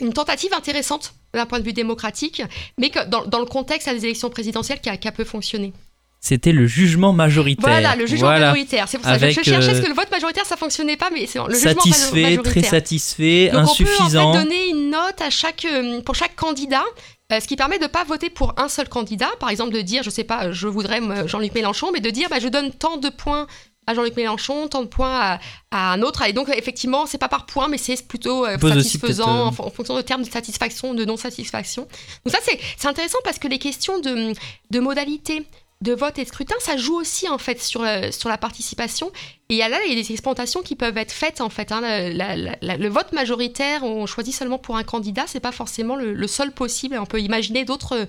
une 0.00 0.12
tentative 0.12 0.52
intéressante 0.54 1.14
d'un 1.34 1.46
point 1.46 1.60
de 1.60 1.64
vue 1.64 1.72
démocratique, 1.72 2.42
mais 2.78 2.90
que 2.90 3.06
dans, 3.06 3.26
dans 3.26 3.40
le 3.40 3.46
contexte 3.46 3.88
à 3.88 3.94
des 3.94 4.04
élections 4.04 4.30
présidentielles 4.30 4.80
qui 4.80 4.88
a, 4.88 4.96
qui 4.96 5.08
a 5.08 5.12
peu 5.12 5.24
fonctionné. 5.24 5.72
C'était 6.20 6.52
le 6.52 6.66
jugement 6.66 7.12
majoritaire. 7.12 7.70
Voilà, 7.70 7.94
le 7.94 8.06
jugement 8.06 8.28
majoritaire. 8.30 8.88
C'est 8.88 8.98
pour 8.98 9.06
ça 9.06 9.18
que 9.18 9.28
je, 9.28 9.40
cherchais 9.42 9.74
ce 9.74 9.78
euh, 9.78 9.82
que 9.82 9.88
le 9.88 9.94
vote 9.94 10.10
majoritaire 10.10 10.44
ça 10.46 10.56
fonctionnait 10.56 10.96
pas, 10.96 11.10
mais 11.12 11.26
c'est 11.26 11.38
le 11.38 11.54
satisfait, 11.54 12.30
jugement 12.30 12.42
très 12.42 12.62
satisfait, 12.62 13.50
insuffisant. 13.52 14.30
On 14.30 14.32
peut 14.32 14.38
en 14.38 14.40
fait 14.40 14.44
donner 14.44 14.68
une 14.70 14.90
note 14.90 15.20
à 15.20 15.30
chaque 15.30 15.64
euh, 15.64 16.00
pour 16.00 16.16
chaque 16.16 16.34
candidat. 16.34 16.84
Euh, 17.30 17.40
ce 17.40 17.46
qui 17.46 17.56
permet 17.56 17.78
de 17.78 17.82
ne 17.82 17.88
pas 17.88 18.04
voter 18.04 18.30
pour 18.30 18.54
un 18.56 18.68
seul 18.68 18.88
candidat, 18.88 19.28
par 19.38 19.50
exemple 19.50 19.74
de 19.74 19.82
dire, 19.82 20.02
je 20.02 20.08
sais 20.08 20.24
pas, 20.24 20.50
je 20.50 20.66
voudrais 20.66 21.00
Jean-Luc 21.28 21.54
Mélenchon, 21.54 21.90
mais 21.92 22.00
de 22.00 22.08
dire, 22.08 22.28
bah, 22.30 22.38
je 22.38 22.48
donne 22.48 22.72
tant 22.72 22.96
de 22.96 23.10
points 23.10 23.46
à 23.86 23.94
Jean-Luc 23.94 24.16
Mélenchon, 24.16 24.68
tant 24.68 24.82
de 24.82 24.86
points 24.86 25.38
à, 25.70 25.92
un 25.92 26.02
autre. 26.02 26.22
Et 26.22 26.32
donc, 26.32 26.48
effectivement, 26.48 27.06
c'est 27.06 27.18
pas 27.18 27.28
par 27.28 27.44
points, 27.44 27.68
mais 27.68 27.78
c'est 27.78 28.06
plutôt 28.06 28.46
euh, 28.46 28.58
satisfaisant 28.58 29.46
euh, 29.46 29.48
en, 29.48 29.70
fonction 29.70 29.96
de 29.96 30.02
termes 30.02 30.22
de 30.22 30.30
satisfaction, 30.30 30.94
de 30.94 31.04
non-satisfaction. 31.04 31.86
Donc, 32.24 32.34
ça, 32.34 32.38
c'est 32.42 32.88
intéressant 32.88 33.18
parce 33.24 33.38
que 33.38 33.48
les 33.48 33.58
questions 33.58 33.98
de, 33.98 34.32
de 34.70 34.80
modalité 34.80 35.46
de 35.80 35.92
vote 35.92 36.18
et 36.18 36.24
de 36.24 36.28
scrutin, 36.28 36.56
ça 36.58 36.76
joue 36.76 36.96
aussi 36.96 37.28
en 37.28 37.38
fait 37.38 37.62
sur, 37.62 37.82
euh, 37.82 38.10
sur 38.10 38.28
la 38.28 38.36
participation. 38.36 39.12
Et 39.48 39.58
là, 39.58 39.78
il 39.86 39.94
y 39.94 39.98
a 39.98 40.02
des 40.02 40.12
expérimentations 40.12 40.62
qui 40.62 40.74
peuvent 40.74 40.98
être 40.98 41.12
faites 41.12 41.40
en 41.40 41.50
fait. 41.50 41.72
Hein. 41.72 41.80
le 41.82 42.88
vote 42.88 43.12
majoritaire, 43.12 43.84
on 43.84 44.06
choisit 44.06 44.34
seulement 44.34 44.58
pour 44.58 44.76
un 44.76 44.84
candidat, 44.84 45.24
c'est 45.26 45.40
pas 45.40 45.52
forcément 45.52 45.96
le, 45.96 46.26
seul 46.26 46.52
possible. 46.52 46.98
On 46.98 47.06
peut 47.06 47.20
imaginer 47.20 47.64
d'autres 47.64 48.08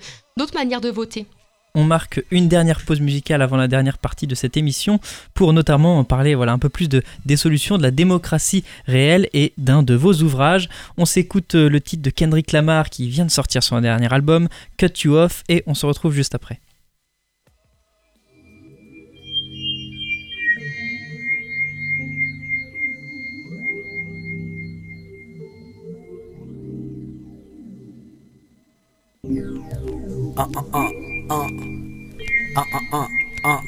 manières 0.54 0.82
de 0.82 0.90
voter. 0.90 1.26
On 1.76 1.84
marque 1.84 2.24
une 2.32 2.48
dernière 2.48 2.84
pause 2.84 3.00
musicale 3.00 3.44
avant 3.44 3.56
la 3.56 3.68
dernière 3.68 4.00
partie 4.00 4.26
de 4.26 4.34
cette 4.34 4.58
émission 4.58 5.00
pour 5.36 5.54
notamment 5.54 6.04
parler 6.04 6.34
voilà, 6.34 6.52
un 6.52 6.58
peu 6.58 6.70
plus 6.70 6.90
de, 6.90 7.04
des 7.26 7.38
solutions 7.38 7.78
de 7.78 7.84
la 7.84 7.92
démocratie 7.92 8.64
réelle 8.88 9.30
et 9.34 9.54
d'un 9.58 9.84
de 9.84 9.94
vos 9.94 10.14
ouvrages. 10.14 10.68
On 10.98 11.06
s'écoute 11.06 11.54
euh, 11.54 11.70
le 11.70 11.80
titre 11.80 12.02
de 12.02 12.10
Kendrick 12.10 12.52
Lamar 12.52 12.90
qui 12.90 13.08
vient 13.08 13.26
de 13.26 13.32
sortir 13.32 13.62
son 13.62 13.80
dernier 13.82 14.12
album, 14.12 14.50
Cut 14.78 14.94
You 15.04 15.14
Off, 15.14 15.44
et 15.48 15.64
on 15.68 15.76
se 15.76 15.86
retrouve 15.86 16.14
juste 16.14 16.34
après. 16.34 16.60
Ah, 29.30 30.48
ah, 30.56 30.66
ah. 30.74 30.90
uh, 31.30 31.50
uh, 32.56 32.64
uh, 32.74 32.82
uh, 32.94 33.08
uh. 33.46 33.62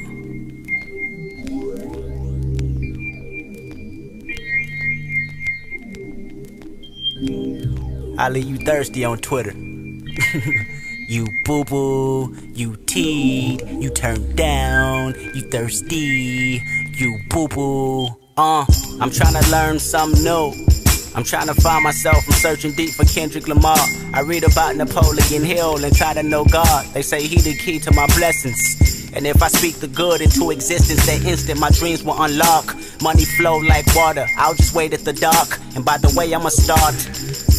I 8.17 8.29
leave 8.29 8.45
you 8.45 8.57
thirsty 8.57 9.05
on 9.05 9.19
Twitter. 9.19 9.51
you 11.07 11.27
boo 11.45 11.63
boo, 11.65 12.35
you 12.55 12.75
teed, 12.87 13.61
you 13.69 13.91
turned 13.91 14.35
down, 14.35 15.13
you 15.35 15.41
thirsty, 15.51 16.59
you 16.93 17.19
boo 17.29 17.47
boo. 17.47 18.07
Uh, 18.35 18.65
I'm 18.99 19.11
trying 19.11 19.39
to 19.39 19.51
learn 19.51 19.77
something 19.77 20.23
new. 20.23 20.80
I'm 21.13 21.23
trying 21.25 21.47
to 21.47 21.53
find 21.53 21.83
myself, 21.83 22.23
I'm 22.25 22.33
searching 22.33 22.71
deep 22.71 22.91
for 22.91 23.03
Kendrick 23.03 23.47
Lamar. 23.47 23.77
I 24.13 24.21
read 24.21 24.43
about 24.43 24.77
Napoleon 24.77 25.43
Hill 25.43 25.83
and 25.83 25.95
try 25.95 26.13
to 26.13 26.23
know 26.23 26.45
God. 26.45 26.85
They 26.93 27.01
say 27.01 27.27
he 27.27 27.35
the 27.41 27.55
key 27.57 27.79
to 27.79 27.93
my 27.93 28.07
blessings. 28.17 29.11
And 29.13 29.27
if 29.27 29.43
I 29.43 29.49
speak 29.49 29.75
the 29.75 29.89
good 29.89 30.21
into 30.21 30.51
existence, 30.51 31.05
that 31.05 31.25
instant 31.25 31.59
my 31.59 31.69
dreams 31.71 32.01
will 32.01 32.21
unlock. 32.21 32.75
Money 33.01 33.25
flow 33.25 33.57
like 33.57 33.85
water, 33.93 34.25
I'll 34.37 34.53
just 34.53 34.73
wait 34.73 34.93
at 34.93 35.01
the 35.01 35.11
dark. 35.11 35.59
And 35.75 35.83
by 35.83 35.97
the 35.97 36.13
way, 36.15 36.33
I'ma 36.33 36.47
start 36.47 36.95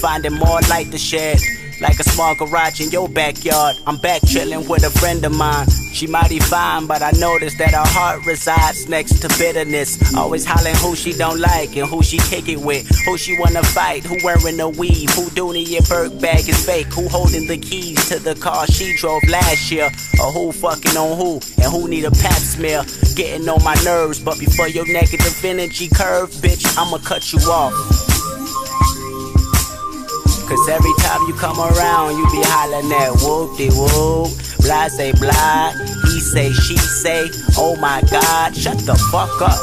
finding 0.01 0.33
more 0.33 0.61
light 0.71 0.91
to 0.93 0.99
shed 0.99 1.39
like 1.83 1.99
a 1.99 2.05
small 2.05 2.35
garage 2.35 2.81
in 2.81 2.91
your 2.91 3.09
backyard. 3.09 3.77
I'm 3.87 3.97
back 3.97 4.23
chilling 4.25 4.69
with 4.69 4.85
a 4.85 4.91
friend 4.91 5.25
of 5.25 5.37
mine. 5.37 5.67
She 5.93 6.07
mighty 6.07 6.39
fine, 6.39 6.87
but 6.87 7.03
I 7.03 7.11
noticed 7.19 7.59
that 7.59 7.73
her 7.73 7.85
heart 7.85 8.25
resides 8.25 8.89
next 8.89 9.21
to 9.21 9.29
bitterness. 9.37 10.15
Always 10.15 10.45
hollering 10.47 10.77
who 10.77 10.95
she 10.95 11.13
don't 11.13 11.41
like 11.41 11.77
and 11.77 11.87
who 11.87 12.03
she 12.03 12.19
kick 12.19 12.49
it 12.49 12.59
with. 12.59 12.89
Who 13.05 13.19
she 13.19 13.39
wanna 13.39 13.63
fight, 13.63 14.05
who 14.05 14.17
wearing 14.25 14.61
a 14.61 14.69
weave, 14.69 15.11
who 15.11 15.29
doing 15.31 15.67
your 15.67 15.83
Burke 15.83 16.19
bag 16.21 16.49
is 16.49 16.65
fake, 16.65 16.87
who 16.87 17.09
holding 17.09 17.47
the 17.47 17.59
keys 17.59 18.09
to 18.09 18.19
the 18.19 18.37
car 18.37 18.67
she 18.69 18.97
drove 18.97 19.23
last 19.29 19.71
year, 19.71 19.91
or 20.21 20.33
who 20.33 20.53
fucking 20.53 20.97
on 20.97 21.19
who, 21.19 21.35
and 21.61 21.71
who 21.71 21.89
need 21.89 22.05
a 22.05 22.11
pap 22.11 22.39
smear. 22.39 22.85
Getting 23.17 23.49
on 23.49 23.63
my 23.63 23.75
nerves, 23.85 24.21
but 24.21 24.39
before 24.39 24.69
your 24.69 24.87
negative 24.87 25.45
energy 25.45 25.89
curve, 25.89 26.31
bitch, 26.31 26.65
I'ma 26.79 26.99
cut 26.99 27.33
you 27.33 27.41
off. 27.51 28.02
Cause 30.53 30.69
every 30.69 30.93
time 30.99 31.23
you 31.27 31.33
come 31.33 31.59
around, 31.59 32.19
you 32.19 32.27
be 32.31 32.43
hollering 32.45 32.93
at 32.93 33.11
whoop 33.25 33.57
de 33.57 33.71
whoop. 33.73 34.29
Blah 34.61 34.89
say 34.89 35.11
blah, 35.13 35.73
he 36.13 36.21
say, 36.21 36.53
she 36.53 36.77
say, 36.77 37.31
oh 37.57 37.75
my 37.81 38.03
god, 38.11 38.55
shut 38.55 38.77
the 38.81 38.93
fuck 39.11 39.33
up. 39.41 39.57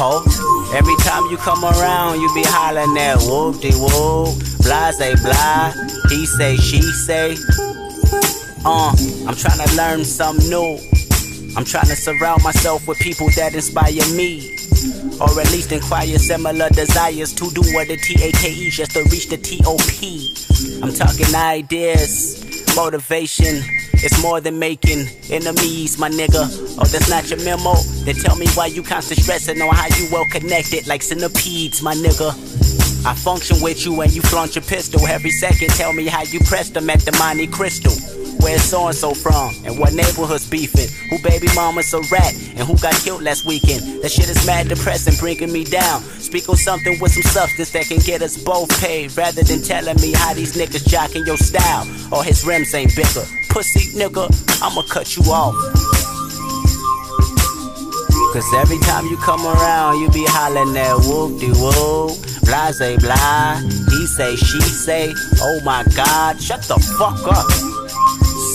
Ho, 0.00 0.24
every 0.74 0.96
time 1.04 1.30
you 1.30 1.36
come 1.36 1.62
around, 1.62 2.22
you 2.22 2.32
be 2.32 2.42
hollering 2.46 2.96
at 2.96 3.20
whoop 3.20 3.60
de 3.60 3.70
whoop. 3.76 4.32
Blah 4.64 4.90
say 4.92 5.14
blah, 5.16 5.74
he 6.08 6.24
say, 6.24 6.56
she 6.56 6.80
say. 6.80 7.36
Uh, 8.64 8.96
I'm 9.28 9.36
trying 9.36 9.60
to 9.60 9.76
learn 9.76 10.06
something 10.06 10.48
new. 10.48 10.80
I'm 11.54 11.66
trying 11.66 11.88
to 11.92 11.96
surround 11.96 12.42
myself 12.42 12.88
with 12.88 12.98
people 13.00 13.28
that 13.36 13.54
inspire 13.54 13.92
me. 14.16 14.56
Or 15.20 15.40
at 15.40 15.50
least 15.50 15.72
inquire 15.72 16.18
similar 16.18 16.68
desires 16.70 17.32
to 17.34 17.50
do 17.50 17.62
what 17.74 17.88
the 17.88 17.96
TAKE 17.96 18.70
just 18.70 18.92
to 18.92 19.02
reach 19.04 19.28
the 19.28 19.38
TOP. 19.38 20.82
I'm 20.82 20.92
talking 20.92 21.34
ideas, 21.34 22.44
motivation. 22.76 23.62
It's 23.94 24.22
more 24.22 24.40
than 24.40 24.58
making 24.58 25.08
enemies, 25.30 25.98
my 25.98 26.10
nigga. 26.10 26.44
Oh, 26.78 26.84
that's 26.84 27.08
not 27.08 27.28
your 27.30 27.42
memo. 27.44 27.74
Then 28.04 28.14
tell 28.16 28.36
me 28.36 28.46
why 28.54 28.66
you 28.66 28.82
constant 28.82 29.20
stressing 29.20 29.60
on 29.60 29.74
how 29.74 29.86
you 29.96 30.08
well 30.12 30.26
connected 30.30 30.86
like 30.86 31.02
centipedes, 31.02 31.82
my 31.82 31.94
nigga. 31.94 32.75
I 33.06 33.14
function 33.14 33.62
with 33.62 33.86
you 33.86 34.00
and 34.00 34.12
you 34.12 34.20
flaunt 34.20 34.56
your 34.56 34.64
pistol 34.64 35.06
every 35.06 35.30
second. 35.30 35.68
Tell 35.68 35.92
me 35.92 36.06
how 36.06 36.24
you 36.24 36.40
pressed 36.40 36.74
them 36.74 36.90
at 36.90 36.98
the 37.02 37.12
Monte 37.12 37.46
Crystal. 37.46 37.92
Where's 38.40 38.62
so 38.62 38.88
and 38.88 38.96
so 38.96 39.14
from? 39.14 39.54
And 39.64 39.78
what 39.78 39.94
neighborhood's 39.94 40.50
beefing? 40.50 40.88
Who 41.10 41.22
baby 41.22 41.46
mama's 41.54 41.94
a 41.94 42.00
rat? 42.10 42.34
And 42.56 42.66
who 42.66 42.76
got 42.78 42.94
killed 42.94 43.22
last 43.22 43.44
weekend? 43.44 44.02
That 44.02 44.10
shit 44.10 44.28
is 44.28 44.44
mad 44.44 44.66
depressing, 44.66 45.14
bringing 45.20 45.52
me 45.52 45.62
down. 45.62 46.02
Speak 46.02 46.48
on 46.48 46.56
something 46.56 46.98
with 46.98 47.12
some 47.12 47.22
substance 47.22 47.70
that 47.70 47.86
can 47.86 47.98
get 47.98 48.22
us 48.22 48.36
both 48.36 48.70
paid. 48.80 49.16
Rather 49.16 49.44
than 49.44 49.62
telling 49.62 50.00
me 50.02 50.12
how 50.12 50.34
these 50.34 50.56
niggas 50.56 50.82
jocking 50.82 51.24
your 51.24 51.36
style. 51.36 51.86
Or 52.12 52.24
his 52.24 52.44
rims 52.44 52.74
ain't 52.74 52.94
bigger. 52.96 53.24
Pussy 53.50 53.96
nigga, 53.96 54.26
I'ma 54.60 54.82
cut 54.82 55.16
you 55.16 55.22
off. 55.30 55.95
Cause 58.32 58.54
every 58.54 58.78
time 58.80 59.06
you 59.06 59.16
come 59.16 59.46
around, 59.46 60.00
you 60.00 60.10
be 60.10 60.24
hollering 60.28 60.72
that 60.74 60.96
whoop 61.06 61.40
de 61.40 61.48
whoop. 61.56 62.16
Blase 62.44 63.00
blah. 63.00 63.60
He 63.90 64.06
say, 64.06 64.36
she 64.36 64.60
say, 64.60 65.12
oh 65.40 65.60
my 65.64 65.84
god, 65.96 66.40
shut 66.40 66.62
the 66.62 66.76
fuck 66.98 67.20
up. 67.26 67.50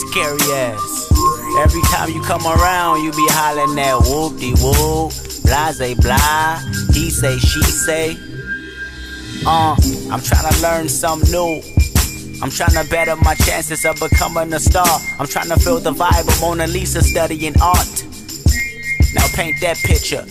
Scary 0.06 0.54
ass. 0.54 1.08
Every 1.60 1.82
time 1.84 2.10
you 2.12 2.22
come 2.22 2.46
around, 2.46 3.04
you 3.04 3.12
be 3.12 3.26
hollering 3.32 3.76
that 3.76 4.00
whoop 4.06 4.40
de 4.40 4.54
whoop. 4.62 5.12
Blase 5.44 5.96
blah. 6.00 6.60
He 6.94 7.10
say, 7.10 7.38
she 7.40 7.62
say. 7.64 8.18
Uh, 9.46 9.76
I'm 10.12 10.22
trying 10.22 10.54
to 10.54 10.62
learn 10.62 10.88
something 10.90 11.32
new. 11.32 11.62
I'm 12.44 12.50
trying 12.52 12.74
to 12.74 12.90
better 12.90 13.16
my 13.18 13.36
chances 13.36 13.84
of 13.86 14.00
becoming 14.00 14.54
a 14.54 14.60
star. 14.60 15.00
I'm 15.20 15.28
trying 15.28 15.50
to 15.50 15.58
feel 15.60 15.80
the 15.80 15.92
vibe 15.92 16.28
of 16.28 16.42
Mona 16.42 16.68
Lisa 16.68 17.02
studying 17.02 17.60
art. 17.62 18.06
Paint 19.34 19.62
that 19.62 19.78
picture. 19.78 20.26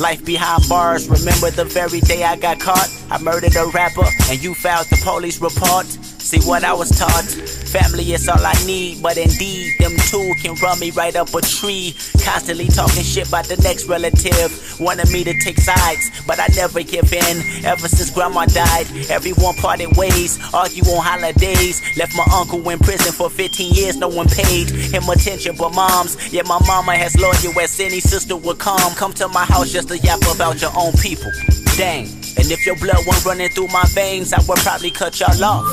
Life 0.00 0.24
behind 0.24 0.68
bars. 0.68 1.08
Remember 1.08 1.50
the 1.50 1.64
very 1.64 2.00
day 2.00 2.24
I 2.24 2.36
got 2.36 2.60
caught? 2.60 2.88
I 3.10 3.20
murdered 3.22 3.56
a 3.56 3.66
rapper 3.74 4.06
and 4.30 4.42
you 4.42 4.54
filed 4.54 4.86
the 4.86 5.00
police 5.02 5.40
report. 5.40 5.86
See 5.86 6.40
what 6.40 6.64
I 6.64 6.72
was 6.72 6.90
taught? 6.90 7.63
Family 7.74 8.12
is 8.12 8.28
all 8.28 8.38
I 8.38 8.54
need, 8.66 9.02
but 9.02 9.18
indeed, 9.18 9.74
them 9.80 9.90
two 10.06 10.32
can 10.40 10.54
run 10.62 10.78
me 10.78 10.92
right 10.92 11.16
up 11.16 11.34
a 11.34 11.40
tree. 11.40 11.92
Constantly 12.22 12.68
talking 12.68 13.02
shit 13.02 13.26
about 13.26 13.46
the 13.46 13.56
next 13.66 13.86
relative. 13.86 14.78
Wanted 14.78 15.10
me 15.10 15.24
to 15.24 15.34
take 15.40 15.58
sides, 15.58 16.22
but 16.24 16.38
I 16.38 16.46
never 16.54 16.84
give 16.84 17.12
in. 17.12 17.64
Ever 17.66 17.88
since 17.88 18.10
grandma 18.10 18.46
died, 18.46 18.86
everyone 19.10 19.56
parted 19.56 19.96
ways. 19.96 20.38
Argue 20.54 20.84
on 20.84 21.02
holidays. 21.02 21.82
Left 21.98 22.14
my 22.14 22.24
uncle 22.32 22.62
in 22.70 22.78
prison 22.78 23.10
for 23.10 23.28
15 23.28 23.74
years, 23.74 23.96
no 23.96 24.06
one 24.06 24.28
paid 24.28 24.70
him 24.70 25.08
attention 25.08 25.56
but 25.58 25.74
moms. 25.74 26.14
Yeah, 26.32 26.42
my 26.46 26.60
mama 26.68 26.94
has 26.94 27.18
loyal 27.18 27.58
as 27.58 27.80
any 27.80 27.98
sister 27.98 28.36
would 28.36 28.60
come. 28.60 28.94
Come 28.94 29.12
to 29.14 29.26
my 29.26 29.46
house 29.46 29.72
just 29.72 29.88
to 29.88 29.98
yap 29.98 30.20
about 30.32 30.62
your 30.62 30.70
own 30.78 30.92
people. 31.02 31.32
Dang. 31.76 32.06
And 32.38 32.46
if 32.54 32.64
your 32.66 32.76
blood 32.76 33.02
weren't 33.04 33.26
running 33.26 33.48
through 33.48 33.68
my 33.74 33.84
veins, 33.88 34.32
I 34.32 34.38
would 34.46 34.58
probably 34.58 34.92
cut 34.92 35.18
y'all 35.18 35.42
off. 35.42 35.66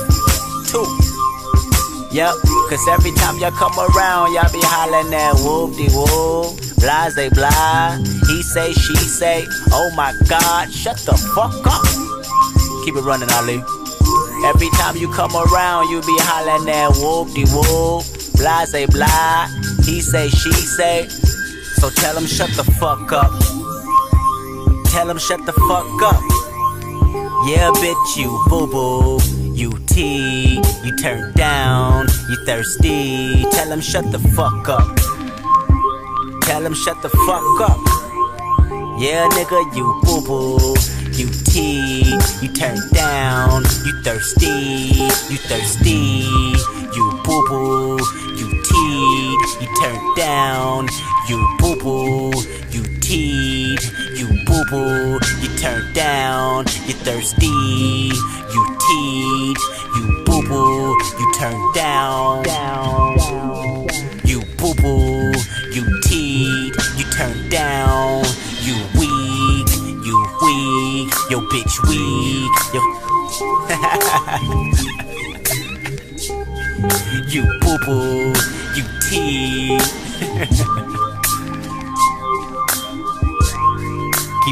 Too. 0.67 1.10
Yep, 2.11 2.35
cause 2.69 2.85
every 2.89 3.11
time 3.13 3.37
y'all 3.37 3.51
come 3.51 3.71
around, 3.79 4.33
y'all 4.33 4.51
be 4.51 4.59
hollering 4.59 5.11
that 5.11 5.31
whoop 5.39 5.77
de 5.79 5.87
whoop, 5.95 6.59
blase 6.75 7.31
blah. 7.31 7.95
He 8.27 8.43
say, 8.43 8.73
she 8.73 8.95
say, 8.95 9.47
oh 9.71 9.89
my 9.95 10.11
god, 10.27 10.69
shut 10.73 10.97
the 11.07 11.15
fuck 11.31 11.55
up. 11.63 11.81
Keep 12.83 12.97
it 12.97 13.07
running, 13.07 13.29
Ali. 13.31 13.63
Every 14.43 14.69
time 14.71 14.97
you 14.97 15.07
come 15.13 15.31
around, 15.31 15.89
you 15.89 16.01
be 16.01 16.17
hollering 16.19 16.65
that 16.65 16.91
whoop 16.99 17.31
de 17.31 17.47
whoop, 17.47 18.03
blase 18.35 18.91
blah. 18.91 19.47
He 19.85 20.01
say, 20.01 20.27
she 20.27 20.51
say, 20.51 21.07
so 21.79 21.89
tell 21.89 22.17
him 22.17 22.27
shut 22.27 22.49
the 22.59 22.65
fuck 22.75 23.13
up. 23.13 23.31
Tell 24.91 25.09
him 25.09 25.17
shut 25.17 25.45
the 25.45 25.53
fuck 25.53 25.87
up. 26.03 26.50
Yeah, 27.43 27.71
bitch, 27.71 28.17
you 28.17 28.39
boo 28.49 28.67
boo. 28.67 29.19
You 29.55 29.71
T, 29.87 30.61
you 30.83 30.95
turn 30.97 31.33
down, 31.33 32.07
you 32.29 32.35
thirsty. 32.45 33.43
Tell 33.51 33.71
him 33.71 33.81
shut 33.81 34.11
the 34.11 34.19
fuck 34.19 34.69
up. 34.69 34.95
Tell 36.43 36.63
him 36.63 36.75
shut 36.75 37.01
the 37.01 37.09
fuck 37.09 37.61
up. 37.61 37.79
Yeah, 38.99 39.27
nigga, 39.29 39.75
you 39.75 39.99
boo 40.03 40.21
boo. 40.21 40.75
You 41.17 41.27
T, 41.45 42.15
you 42.41 42.53
turn 42.53 42.77
down, 42.93 43.63
you 43.85 44.01
thirsty, 44.03 45.09
you 45.29 45.37
thirsty. 45.49 46.23
You 46.93 47.21
boo 47.23 47.43
boo, 47.49 47.97
you 48.37 48.63
T, 48.63 49.37
you 49.59 49.67
turn 49.81 50.15
down, 50.15 50.87
you 51.27 51.37
boo 51.59 51.75
boo, 51.75 52.31
you 52.69 52.83
T, 52.99 53.77
you 54.15 54.27
boo 54.51 54.65
boo, 54.69 55.19
you 55.41 55.47
turn 55.57 55.93
down, 55.93 56.65
you 56.85 56.93
thirsty, 56.93 57.47
you 57.47 58.77
T, 58.83 59.55
you 59.95 60.23
boo 60.25 60.41
boo, 60.45 60.97
you 61.19 61.33
turn 61.39 61.57
down, 61.73 62.43
you 64.25 64.41
boo 64.57 64.73
boo, 64.75 65.31
you 65.71 65.83
T, 66.03 66.73
you 66.97 67.05
turn 67.11 67.49
down, 67.49 68.25
you 68.67 68.75
weak, 68.99 69.69
you 70.05 70.17
weak, 70.43 71.13
yo 71.29 71.39
bitch 71.47 71.75
weak, 71.87 72.55
yo. 72.75 72.81
you 77.31 77.43
boo 77.61 77.77
boo, 77.85 78.33
you 78.75 78.83
T. 79.09 79.11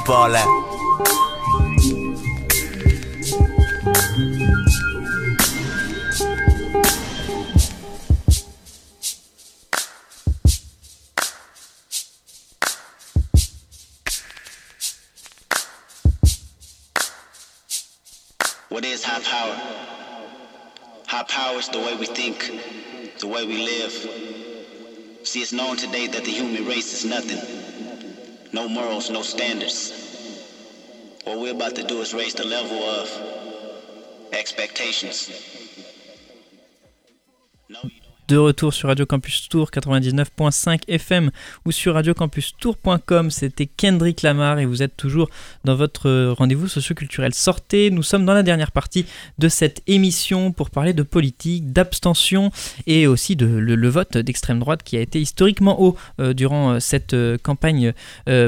That. 0.08 0.46
What 18.70 18.86
is 18.86 19.04
high 19.04 19.20
power? 19.20 19.56
High 21.08 21.24
power 21.24 21.58
is 21.58 21.70
the 21.70 21.78
way 21.80 21.96
we 21.98 22.06
think, 22.06 22.50
the 23.20 23.28
way 23.28 23.46
we 23.46 23.58
live. 23.64 23.92
See, 25.24 25.42
it's 25.42 25.52
known 25.54 25.78
today 25.78 26.08
that 26.08 26.24
the 26.24 26.32
human 26.32 26.66
race 26.66 26.94
is 26.94 27.06
nothing. 27.06 27.69
No 28.52 28.68
morals, 28.68 29.10
no 29.10 29.22
standards. 29.22 29.92
What 31.24 31.40
we're 31.40 31.52
about 31.52 31.76
to 31.76 31.84
do 31.84 32.02
is 32.02 32.14
raise 32.14 32.34
the 32.34 32.46
level 32.46 32.78
of 32.78 33.10
expectations. 34.34 35.30
No. 37.70 37.80
De 38.30 38.38
retour 38.38 38.76
sur 38.76 38.90
Radio 38.90 39.08
Campus 39.08 39.50
Tour 39.50 39.72
99.5 39.72 40.82
FM 40.88 41.32
ou 41.66 41.72
sur 41.72 41.96
radiocampustour.com, 41.96 43.32
c'était 43.32 43.66
Kendrick 43.66 44.22
Lamar 44.22 44.60
et 44.60 44.68
vous 44.68 44.84
êtes 44.84 44.96
toujours 44.96 45.32
dans 45.66 45.74
votre 45.74 46.36
rendez-vous 46.38 46.68
socioculturel. 46.68 47.34
Sortez, 47.34 47.90
nous 47.90 48.04
sommes 48.04 48.28
dans 48.28 48.36
la 48.36 48.44
dernière 48.44 48.72
partie 48.72 49.08
de 49.40 49.50
cette 49.50 49.82
émission 49.88 50.52
pour 50.52 50.70
parler 50.70 50.94
de 50.94 51.02
politique, 51.02 51.74
d'abstention 51.74 52.52
et 52.86 53.08
aussi 53.08 53.36
de 53.36 53.48
le, 53.48 53.90
vote 53.90 54.16
d'extrême 54.16 54.60
droite 54.60 54.84
qui 54.84 54.96
a 54.96 55.00
été 55.00 55.20
historiquement 55.20 55.82
haut 55.82 55.98
euh, 56.20 56.34
durant 56.34 56.74
euh, 56.74 56.80
cette 56.80 57.16
euh, 57.16 57.40
campagne 57.42 57.94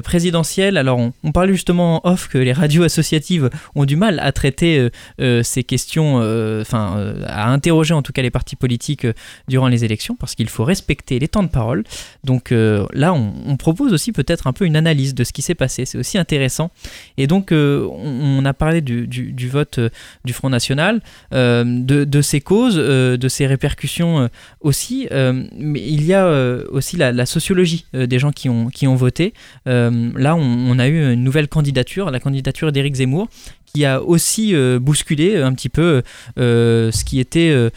présidentielle. 0.04 0.78
Alors 0.78 1.00
on, 1.00 1.12
on 1.24 1.32
parlait 1.32 1.54
justement 1.54 2.06
en 2.06 2.12
off 2.12 2.28
que 2.28 2.38
les 2.38 2.54
radios 2.54 2.84
associatives 2.84 3.50
ont 3.74 3.86
du 3.86 3.96
mal 3.96 4.20
à 4.20 4.32
traiter 4.32 4.90
ces 5.18 5.64
questions, 5.64 6.18
enfin 6.62 7.16
à 7.26 7.52
interroger 7.52 7.96
en 7.96 8.04
tout 8.04 8.12
cas 8.12 8.22
les 8.22 8.30
partis 8.30 8.56
politiques 8.56 9.08
durant 9.48 9.71
les 9.72 9.86
élections 9.86 10.16
parce 10.16 10.36
qu'il 10.36 10.50
faut 10.50 10.64
respecter 10.64 11.20
les 11.20 11.28
temps 11.28 11.44
de 11.44 11.50
parole. 11.50 11.84
Donc 12.24 12.52
euh, 12.52 12.86
là, 12.94 13.14
on, 13.14 13.58
propose 13.58 13.94
aussi 13.94 14.12
peut-être 14.12 14.48
un 14.48 14.54
peu 14.54 14.66
une 14.66 14.76
analyse 14.76 15.14
de 15.14 15.24
ce 15.24 15.34
qui 15.34 15.42
s'est 15.42 15.56
passé. 15.56 15.86
C'est 15.86 15.98
aussi 15.98 16.18
intéressant. 16.18 16.72
Et 17.18 17.28
donc, 17.28 17.52
euh, 17.52 17.88
on, 17.92 18.44
a 18.46 18.54
parlé 18.54 18.82
du, 18.82 19.50
vote 19.50 19.78
euh, 19.78 19.90
du 20.26 20.34
Front 20.34 20.50
National, 20.50 21.02
de, 21.32 22.22
ses 22.22 22.42
causes, 22.42 22.76
de 22.76 23.28
ses 23.28 23.46
répercussions 23.48 24.30
aussi. 24.62 25.08
Mais 25.12 25.82
il 25.82 26.06
y 26.06 26.14
a 26.14 26.28
aussi 26.70 26.98
la, 26.98 27.26
sociologie 27.26 27.86
des 27.94 28.20
gens 28.20 28.32
qui 28.32 28.50
ont, 28.50 28.68
qui 28.68 28.88
ont 28.88 28.96
voté. 28.96 29.34
Là, 29.66 30.36
on, 30.36 30.80
a 30.80 30.88
eu 30.88 31.14
une 31.14 31.24
nouvelle 31.24 31.48
candidature, 31.48 32.12
la 32.12 32.20
candidature 32.20 32.72
d'Éric 32.72 32.96
Zemmour, 32.96 33.30
qui 33.66 33.86
a 33.86 34.02
aussi 34.02 34.54
bousculé 34.80 35.38
un 35.38 35.54
petit 35.54 35.70
peu 35.70 36.02
ce 36.38 37.04
qui 37.04 37.20
était 37.20 37.72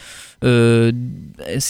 euh, 0.45 0.91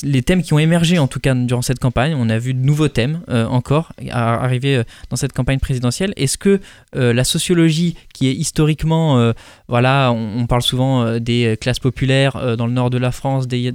les 0.04 0.22
thèmes 0.22 0.44
qui 0.44 0.54
ont 0.54 0.60
émergé 0.60 1.00
en 1.00 1.08
tout 1.08 1.20
cas 1.20 1.34
durant 1.34 1.62
cette 1.62 1.80
campagne. 1.80 2.16
On 2.18 2.30
a 2.30 2.38
vu 2.38 2.54
de 2.54 2.60
nouveaux 2.60 2.88
thèmes 2.88 3.22
euh, 3.30 3.46
encore 3.46 3.94
arriver 4.12 4.78
euh, 4.78 4.84
dans 5.10 5.16
cette 5.16 5.34
campagne 5.34 5.60
présidentielle. 5.60 6.14
Est-ce 6.18 6.38
que 6.38 6.60
la 6.94 7.24
sociologie 7.24 7.96
qui 8.14 8.28
est 8.28 8.34
historiquement, 8.34 9.34
voilà, 9.68 10.12
on, 10.12 10.48
parle 10.48 10.62
souvent 10.62 11.20
des 11.20 11.58
classes 11.60 11.80
populaires 11.80 12.56
dans 12.58 12.68
le 12.68 12.74
nord 12.74 12.90
de 12.90 12.98
la 12.98 13.12
France, 13.12 13.48
des, 13.48 13.74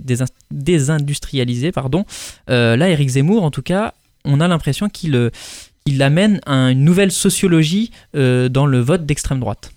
désindustrialisées, 0.50 1.72
pardon, 1.72 2.04
là, 2.48 2.88
Éric 2.88 3.10
Zemmour, 3.10 3.42
en 3.42 3.50
tout 3.50 3.62
cas, 3.62 3.92
on 4.24 4.40
a 4.40 4.48
l'impression 4.48 4.88
qu'il 4.88 5.30
il 5.86 6.02
amène 6.02 6.40
un- 6.46 6.68
une 6.68 6.84
nouvelle 6.84 7.12
sociologie 7.12 7.90
dans 8.14 8.66
le 8.66 8.80
vote 8.80 9.04
d'extrême 9.04 9.40
droite. 9.40 9.72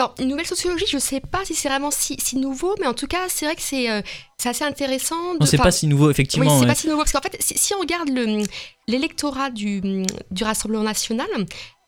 Alors, 0.00 0.14
une 0.18 0.28
nouvelle 0.28 0.46
sociologie, 0.46 0.86
je 0.88 0.96
ne 0.96 1.00
sais 1.00 1.20
pas 1.20 1.44
si 1.44 1.54
c'est 1.54 1.68
vraiment 1.68 1.90
si, 1.90 2.16
si 2.18 2.38
nouveau, 2.38 2.74
mais 2.80 2.86
en 2.86 2.94
tout 2.94 3.06
cas, 3.06 3.18
c'est 3.28 3.44
vrai 3.44 3.54
que 3.54 3.60
c'est 3.60 3.90
euh, 3.90 4.00
assez 4.42 4.64
intéressant. 4.64 5.34
De, 5.34 5.40
Non, 5.40 5.44
c'est 5.44 5.58
pas 5.58 5.70
si 5.70 5.86
nouveau, 5.86 6.06
Oui, 6.06 6.10
effectivement. 6.12 6.54
c'est 6.54 6.60
ouais. 6.62 6.66
pas 6.68 6.74
si 6.74 6.86
nouveau, 6.88 7.00
parce 7.00 7.12
qu'en 7.12 7.20
fait, 7.20 7.36
si, 7.38 7.58
si 7.58 7.74
on 7.74 7.80
regarde 7.80 8.08
le- 8.08 8.42
l'électorat 8.88 9.50
du, 9.50 9.82
du 10.30 10.42
Rassemblement 10.42 10.84
national, 10.84 11.28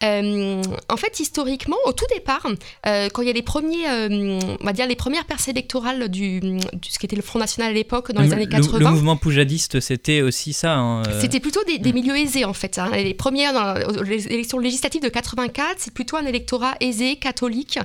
en 0.03 0.97
fait, 0.97 1.21
historiquement, 1.21 1.77
au 1.87 1.93
tout 1.93 2.07
départ, 2.15 2.47
quand 2.85 3.23
il 3.23 3.27
y 3.27 3.31
a 3.31 3.33
les 3.33 3.43
premiers, 3.43 3.87
on 3.89 4.65
va 4.65 4.73
dire 4.73 4.87
les 4.87 4.97
premières 4.97 5.25
percées 5.25 5.51
électorales 5.51 6.09
du, 6.09 6.41
ce 6.89 6.99
qui 6.99 7.07
était 7.07 7.17
le 7.17 7.23
Front 7.23 7.39
National 7.39 7.71
à 7.71 7.75
l'époque, 7.75 8.13
dans 8.13 8.23
les 8.23 8.33
années 8.33 8.49
80. 8.49 8.79
Le, 8.79 8.91
mouvement 8.91 9.17
poujadiste, 9.17 9.81
c'était 9.81 10.23
aussi 10.23 10.53
ça. 10.53 10.75
Hein, 10.75 11.03
c'était 11.21 11.41
plutôt 11.41 11.61
des, 11.65 11.93
milieux 11.93 12.17
aisés, 12.17 12.45
en 12.45 12.53
fait. 12.53 12.79
Hein. 12.79 12.91
Les 12.93 13.15
premières, 13.15 13.53
dans 13.53 13.75
les 14.03 14.27
élections 14.27 14.59
législatives 14.59 15.03
de 15.03 15.09
84, 15.09 15.77
c'est 15.79 15.95
plutôt 15.95 16.17
un 16.17 16.27
électorat 16.27 16.75
aisé, 16.81 17.17
catholique, 17.17 17.79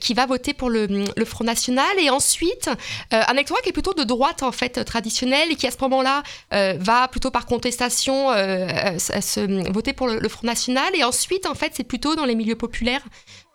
qui 0.00 0.14
va 0.14 0.26
voter 0.26 0.54
pour 0.54 0.70
le, 0.70 0.86
le 0.86 1.24
Front 1.24 1.44
National. 1.44 1.90
Et 2.02 2.10
ensuite, 2.10 2.70
un 3.10 3.32
électorat 3.32 3.60
qui 3.62 3.70
est 3.70 3.72
plutôt 3.72 3.94
de 3.94 4.04
droite, 4.04 4.42
en 4.42 4.52
fait, 4.52 4.84
traditionnel, 4.84 5.50
et 5.50 5.56
qui 5.56 5.66
à 5.66 5.70
ce 5.70 5.78
moment-là 5.82 6.22
va 6.50 7.08
plutôt 7.08 7.30
par 7.30 7.46
contestation 7.46 8.28
se, 8.30 9.70
voter 9.72 9.92
pour 9.92 10.08
le, 10.08 10.28
Front 10.28 10.46
National. 10.46 10.88
Et 10.94 11.04
ensuite, 11.04 11.29
en 11.46 11.54
fait, 11.54 11.72
c'est 11.74 11.84
plutôt 11.84 12.14
dans 12.14 12.24
les 12.24 12.34
milieux 12.34 12.56
populaires 12.56 13.04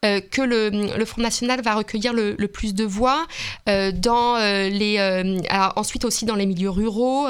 euh, 0.05 0.19
que 0.19 0.41
le, 0.41 1.05
Front 1.05 1.21
National 1.21 1.61
va 1.61 1.75
recueillir 1.75 2.13
le, 2.13 2.35
plus 2.47 2.73
de 2.75 2.83
voix, 2.83 3.25
euh, 3.69 3.91
dans 3.91 4.35
euh, 4.35 4.69
les, 4.69 4.99
ensuite 5.75 6.05
aussi 6.05 6.25
dans 6.25 6.35
les 6.35 6.45
milieux 6.45 6.69
ruraux. 6.69 7.27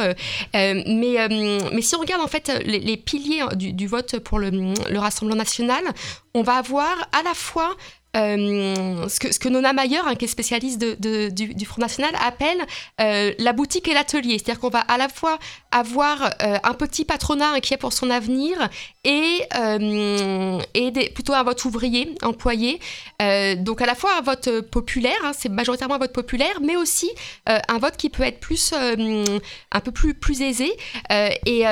mais, 0.53 1.27
mais 1.27 1.81
si 1.81 1.95
on 1.95 1.99
regarde 1.99 2.21
en 2.21 2.27
fait 2.27 2.51
les, 2.65 2.97
piliers 2.97 3.43
du, 3.55 3.87
vote 3.87 4.19
pour 4.19 4.39
le, 4.39 4.49
le 4.49 4.99
Rassemblement 4.99 5.37
national, 5.37 5.83
on 6.33 6.43
va 6.43 6.55
avoir 6.55 6.93
à 7.11 7.23
la 7.23 7.33
fois 7.33 7.75
ce, 8.15 9.19
que, 9.19 9.33
ce 9.33 9.39
que 9.39 9.49
Nona 9.49 9.73
Mayer, 9.73 9.99
hein, 10.05 10.15
qui 10.15 10.25
est 10.25 10.29
spécialiste 10.29 10.79
du, 10.79 11.65
Front 11.65 11.81
National, 11.81 12.11
appelle 12.25 12.57
euh, 13.01 13.33
la 13.39 13.53
boutique 13.53 13.87
et 13.87 13.93
l'atelier. 13.93 14.37
C'est-à-dire 14.37 14.59
qu'on 14.59 14.69
va 14.69 14.79
à 14.79 14.97
la 14.97 15.09
fois 15.09 15.37
avoir 15.71 16.23
euh, 16.23 16.57
un 16.63 16.73
petit 16.73 17.05
patronat 17.05 17.51
inquiet 17.51 17.77
pour 17.77 17.93
son 17.93 18.09
avenir 18.09 18.69
et, 19.03 19.41
et 20.73 21.09
plutôt 21.13 21.33
un 21.33 21.43
vote 21.43 21.63
ouvrier, 21.65 22.15
employé. 22.21 22.79
donc 23.57 23.81
à 23.81 23.85
la 23.85 23.95
fois 23.95 24.11
un 24.17 24.21
vote 24.21 24.61
populaire, 24.71 25.17
hein, 25.23 25.31
c'est 25.37 25.49
majoritairement 25.49 25.95
un 25.95 25.99
vote 25.99 26.13
populaire, 26.13 26.59
mais 26.61 26.75
aussi 26.75 27.09
un 27.45 27.77
vote 27.77 27.97
qui 27.97 28.09
peut 28.09 28.23
être 28.23 28.39
plus, 28.39 28.73
un 28.73 29.79
peu 29.79 29.91
plus, 29.91 30.13
plus 30.13 30.41
aisé. 30.41 30.71
et 31.09 31.63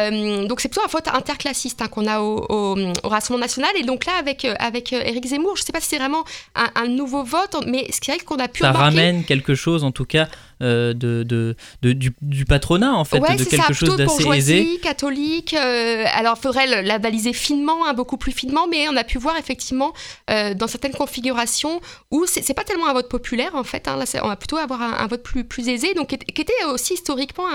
donc 0.48 0.62
c'est 0.62 0.70
plutôt 0.70 0.86
un 0.86 0.90
vote 0.90 1.08
interclassiste 1.08 1.82
hein, 1.82 1.88
qu'on 1.88 2.08
a 2.08 2.20
au, 2.20 2.46
au, 2.50 2.78
au, 3.04 3.10
Rassemblement 3.10 3.46
national. 3.46 3.72
Et 3.78 3.84
donc 3.84 4.06
là, 4.06 4.14
avec, 4.20 4.46
avec 4.60 4.94
Éric 4.94 5.26
Zemmour, 5.26 5.56
je 5.56 5.62
ne 5.62 5.66
sais 5.66 5.72
pas 5.72 5.82
si 5.82 5.90
c'est 5.90 5.98
vraiment 5.98 6.24
un, 6.56 6.88
nouveau 6.88 7.24
vote, 7.24 7.56
mais 7.66 7.88
c'est 7.90 8.06
vrai 8.08 8.20
qu'on 8.20 8.38
a 8.38 8.48
pu 8.48 8.62
ça 8.62 8.72
ramène 8.72 9.24
quelque 9.24 9.56
chose, 9.56 9.84
en 9.84 9.92
tout 9.92 10.06
cas, 10.06 10.28
euh, 10.64 10.94
de, 10.94 11.24
de, 11.24 11.56
du, 11.92 12.46
patronat, 12.46 12.94
en 12.94 13.04
fait, 13.04 13.20
de 13.20 13.44
quelque 13.44 13.74
chose 13.74 13.98
d'assez 13.98 14.26
aisé. 14.30 14.80
catholique. 14.82 15.54
Euh, 15.54 16.06
alors, 16.14 16.38
faudrait 16.38 16.82
la 16.82 17.00
baliser 17.00 17.34
finement, 17.34 17.86
hein, 17.86 17.94
beaucoup 17.94 18.16
plus 18.16 18.32
finement, 18.32 18.68
mais 18.68 18.88
on 18.88 18.96
a 18.96 19.04
pu 19.04 19.18
voir 19.18 19.36
effectivement 19.38 19.94
euh, 20.30 20.54
dans 20.54 20.68
certaines 20.68 20.94
configurations 20.94 21.82
où 22.12 22.26
c'est 22.28 22.54
pas 22.54 22.64
tellement 22.64 22.88
un 22.88 22.94
vote 22.94 23.10
populaire, 23.10 23.56
en 23.56 23.64
fait. 23.66 23.90
Hein, 23.90 23.98
là, 23.98 24.06
on 24.24 24.28
va 24.30 24.38
plutôt 24.38 24.56
avoir 24.56 24.82
un, 24.82 25.06
vote 25.08 25.24
plus, 25.24 25.44
plus 25.44 25.68
aisé, 25.68 25.94
donc 25.96 26.08
qui, 26.08 26.42
était 26.42 26.64
aussi 26.66 26.94
historiquement 26.94 27.48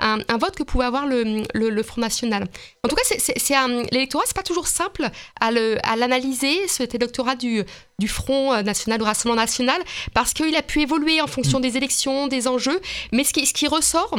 un, 0.00 0.18
un, 0.28 0.38
vote 0.38 0.56
que 0.56 0.64
pouvait 0.64 0.86
avoir 0.86 1.06
le, 1.06 1.44
le, 1.54 1.82
Front 1.84 2.00
National. 2.00 2.48
En 2.82 2.88
tout 2.88 2.96
cas, 2.96 3.02
l'électorat, 3.92 4.24
c'est 4.26 4.36
pas 4.36 4.42
toujours 4.42 4.66
simple 4.66 5.08
à 5.40 5.50
l'analyser, 5.96 6.64
à 6.64 6.68
cet 6.68 6.96
électorat 6.96 7.36
du, 7.36 7.62
du 8.00 8.08
Front 8.08 8.60
National, 8.62 8.98
du 8.98 9.04
Rassemblement 9.04 9.40
National, 9.40 9.80
parce 10.14 10.32
qu'il 10.32 10.56
a 10.56 10.62
pu 10.62 10.82
évoluer 10.82 11.20
en 11.20 11.28
fonction 11.28 11.58
mm. 11.60 11.62
des 11.62 11.76
élections, 11.76 12.26
des 12.26 12.48
enjeux. 12.48 12.55
Mais 13.12 13.24
ce 13.24 13.32
qui, 13.32 13.46
ce 13.46 13.52
qui 13.52 13.68
ressort, 13.68 14.16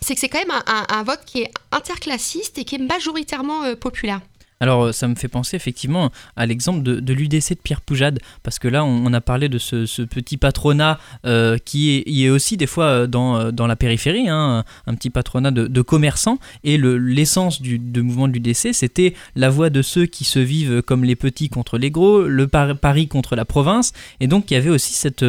c'est 0.00 0.14
que 0.14 0.20
c'est 0.20 0.28
quand 0.28 0.38
même 0.38 0.62
un, 0.66 1.02
vote 1.02 1.20
qui 1.26 1.42
est 1.42 1.50
interclassiste 1.72 2.58
et 2.58 2.64
qui 2.64 2.76
est 2.76 2.78
majoritairement 2.78 3.64
euh, 3.64 3.74
populaire. 3.74 4.20
Alors 4.62 4.84
euh, 4.84 4.92
ça 4.92 5.08
me 5.08 5.14
fait 5.14 5.28
penser 5.28 5.56
effectivement 5.56 6.10
à 6.36 6.44
l'exemple 6.44 6.82
de, 6.82 7.12
l'UDC 7.14 7.54
de 7.54 7.60
Pierre 7.62 7.80
Poujade, 7.80 8.18
parce 8.42 8.58
que 8.58 8.68
là 8.68 8.84
on, 8.84 9.10
a 9.14 9.20
parlé 9.22 9.48
de 9.48 9.56
ce, 9.56 10.02
petit 10.02 10.36
patronat 10.36 11.00
euh, 11.24 11.56
qui 11.64 11.92
est, 11.92 12.04
est, 12.06 12.28
aussi 12.28 12.58
des 12.58 12.66
fois 12.66 12.84
euh, 12.84 13.06
dans, 13.06 13.52
dans 13.52 13.66
la 13.66 13.74
périphérie, 13.74 14.28
hein, 14.28 14.64
un 14.86 14.94
petit 14.96 15.08
patronat 15.08 15.50
de, 15.50 15.82
commerçants, 15.82 16.38
et 16.62 16.76
l'essence 16.76 17.62
du 17.62 17.80
mouvement 18.02 18.28
de 18.28 18.34
l'UDC 18.34 18.74
c'était 18.74 19.14
la 19.34 19.48
voix 19.48 19.70
de 19.70 19.80
ceux 19.80 20.04
qui 20.04 20.24
se 20.24 20.38
vivent 20.38 20.82
comme 20.82 21.04
les 21.04 21.16
petits 21.16 21.48
contre 21.48 21.78
les 21.78 21.90
gros, 21.90 22.24
le 22.24 22.46
Paris 22.46 23.08
contre 23.08 23.36
la 23.36 23.46
province, 23.46 23.94
et 24.20 24.26
donc 24.26 24.50
il 24.50 24.54
y 24.54 24.56
avait 24.58 24.68
aussi 24.68 24.92
cette, 24.92 25.24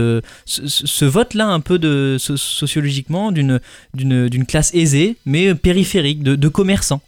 ce, 0.45 1.05
vote-là 1.05 1.47
un 1.47 1.61
peu 1.61 1.79
de, 1.79 2.17
sociologiquement 2.19 3.31
d'une 3.31 4.45
classe 4.45 4.73
aisée, 4.73 5.15
mais 5.25 5.55
périphérique, 5.55 6.21
de 6.21 6.47
commerçants. 6.49 7.01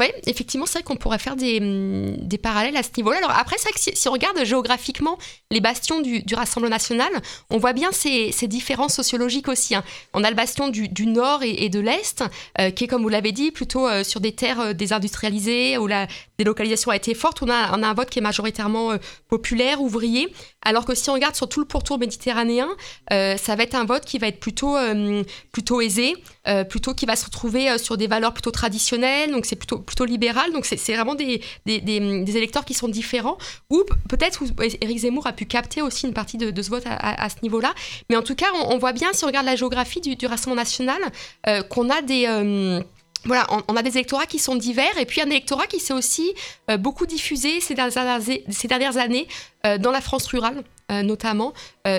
Oui, 0.00 0.06
effectivement, 0.26 0.64
c'est 0.64 0.78
vrai 0.78 0.82
qu'on 0.82 0.96
pourrait 0.96 1.18
faire 1.18 1.36
des, 1.36 1.58
hum, 1.60 2.16
des, 2.16 2.38
parallèles 2.38 2.76
à 2.78 2.82
ce 2.82 2.88
niveau-là. 2.96 3.18
Alors 3.18 3.32
après, 3.32 3.56
c'est 3.58 3.68
vrai 3.68 3.72
que 3.72 3.98
si, 3.98 4.08
on 4.08 4.12
regarde 4.12 4.42
géographiquement 4.44 5.18
les 5.50 5.60
bastions 5.60 6.00
du, 6.00 6.22
du 6.22 6.34
Rassemblement 6.34 6.70
national, 6.70 7.10
on 7.50 7.58
voit 7.58 7.74
bien 7.74 7.92
ces, 7.92 8.32
ces 8.32 8.48
différences 8.48 8.94
sociologiques 8.94 9.48
aussi. 9.48 9.74
Hein. 9.74 9.84
On 10.14 10.24
a 10.24 10.30
le 10.30 10.36
bastion 10.36 10.68
du, 10.68 10.88
du 10.88 11.06
nord 11.06 11.42
et, 11.42 11.68
de 11.68 11.80
l'est, 11.80 12.24
euh, 12.58 12.70
qui 12.70 12.84
est, 12.84 12.86
comme 12.86 13.02
vous 13.02 13.10
l'avez 13.10 13.32
dit, 13.32 13.50
plutôt 13.50 13.86
euh, 13.86 14.02
sur 14.02 14.20
des 14.20 14.32
terres 14.32 14.60
euh, 14.60 14.72
désindustrialisées, 14.72 15.76
où 15.76 15.86
la 15.86 16.06
délocalisation 16.38 16.90
a 16.92 16.96
été 16.96 17.12
forte. 17.14 17.42
On 17.42 17.50
a, 17.50 17.76
on 17.78 17.82
a 17.82 17.88
un 17.88 17.94
vote 17.94 18.08
qui 18.08 18.20
est 18.20 18.22
majoritairement 18.22 18.96
populaire, 19.28 19.82
ouvrier. 19.82 20.32
Alors 20.62 20.86
que 20.86 20.94
si 20.94 21.10
on 21.10 21.12
regarde 21.12 21.34
sur 21.34 21.46
tout 21.46 21.60
le 21.60 21.66
pourtour 21.66 21.98
méditerranéen, 21.98 22.68
ça 23.10 23.56
va 23.56 23.62
être 23.62 23.74
un 23.74 23.84
vote 23.84 24.06
qui 24.06 24.18
va 24.18 24.28
être 24.28 24.40
plutôt, 24.40 24.76
plutôt 25.52 25.82
aisé, 25.82 26.14
plutôt 26.68 26.94
qui 26.94 27.06
va 27.06 27.16
se 27.16 27.24
retrouver 27.24 27.78
sur 27.78 27.96
des 27.96 28.06
valeurs 28.06 28.32
plutôt 28.32 28.50
traditionnelles. 28.50 29.30
Donc 29.30 29.46
c'est 29.46 29.56
plutôt 29.56 29.78
plutôt 29.78 30.04
libéral. 30.04 30.52
Donc, 30.52 30.66
c'est 30.66 30.94
vraiment 30.94 31.14
des, 31.14 31.40
des, 31.66 32.36
électeurs 32.36 32.64
qui 32.64 32.74
sont 32.74 32.88
différents. 32.88 33.38
Ou 33.70 33.82
peut-être 34.08 34.42
Éric 34.80 34.98
Zemmour 34.98 35.26
a 35.26 35.32
pu 35.32 35.46
capter 35.46 35.82
aussi 35.82 36.06
une 36.06 36.14
partie 36.14 36.36
de, 36.38 36.62
ce 36.62 36.70
vote 36.70 36.84
à, 36.86 37.28
ce 37.28 37.36
niveau-là. 37.42 37.74
Mais 38.08 38.16
en 38.16 38.22
tout 38.22 38.34
cas, 38.34 38.48
on, 38.54 38.78
voit 38.78 38.92
bien, 38.92 39.12
si 39.12 39.24
on 39.24 39.26
regarde 39.26 39.46
la 39.46 39.56
géographie 39.56 40.00
du, 40.00 40.26
Rassemblement 40.26 40.60
national, 40.60 41.00
euh, 41.48 41.62
qu'on 41.62 41.90
a 41.90 42.02
des. 42.02 42.26
Euh, 42.28 42.80
voilà, 43.26 43.46
on, 43.68 43.76
a 43.76 43.82
des 43.82 43.90
électorats 43.90 44.24
qui 44.24 44.38
sont 44.38 44.54
divers 44.54 44.96
et 44.98 45.04
puis 45.04 45.20
un 45.20 45.26
électorat 45.26 45.66
qui 45.66 45.78
s'est 45.78 45.92
aussi 45.92 46.32
euh, 46.70 46.78
beaucoup 46.78 47.04
diffusé 47.04 47.60
ces 47.60 47.74
dernières, 47.74 48.20
ces 48.48 48.68
dernières 48.68 48.96
années 48.96 49.28
dans 49.78 49.90
la 49.90 50.00
France 50.00 50.26
rurale, 50.28 50.64
notamment, 50.88 51.52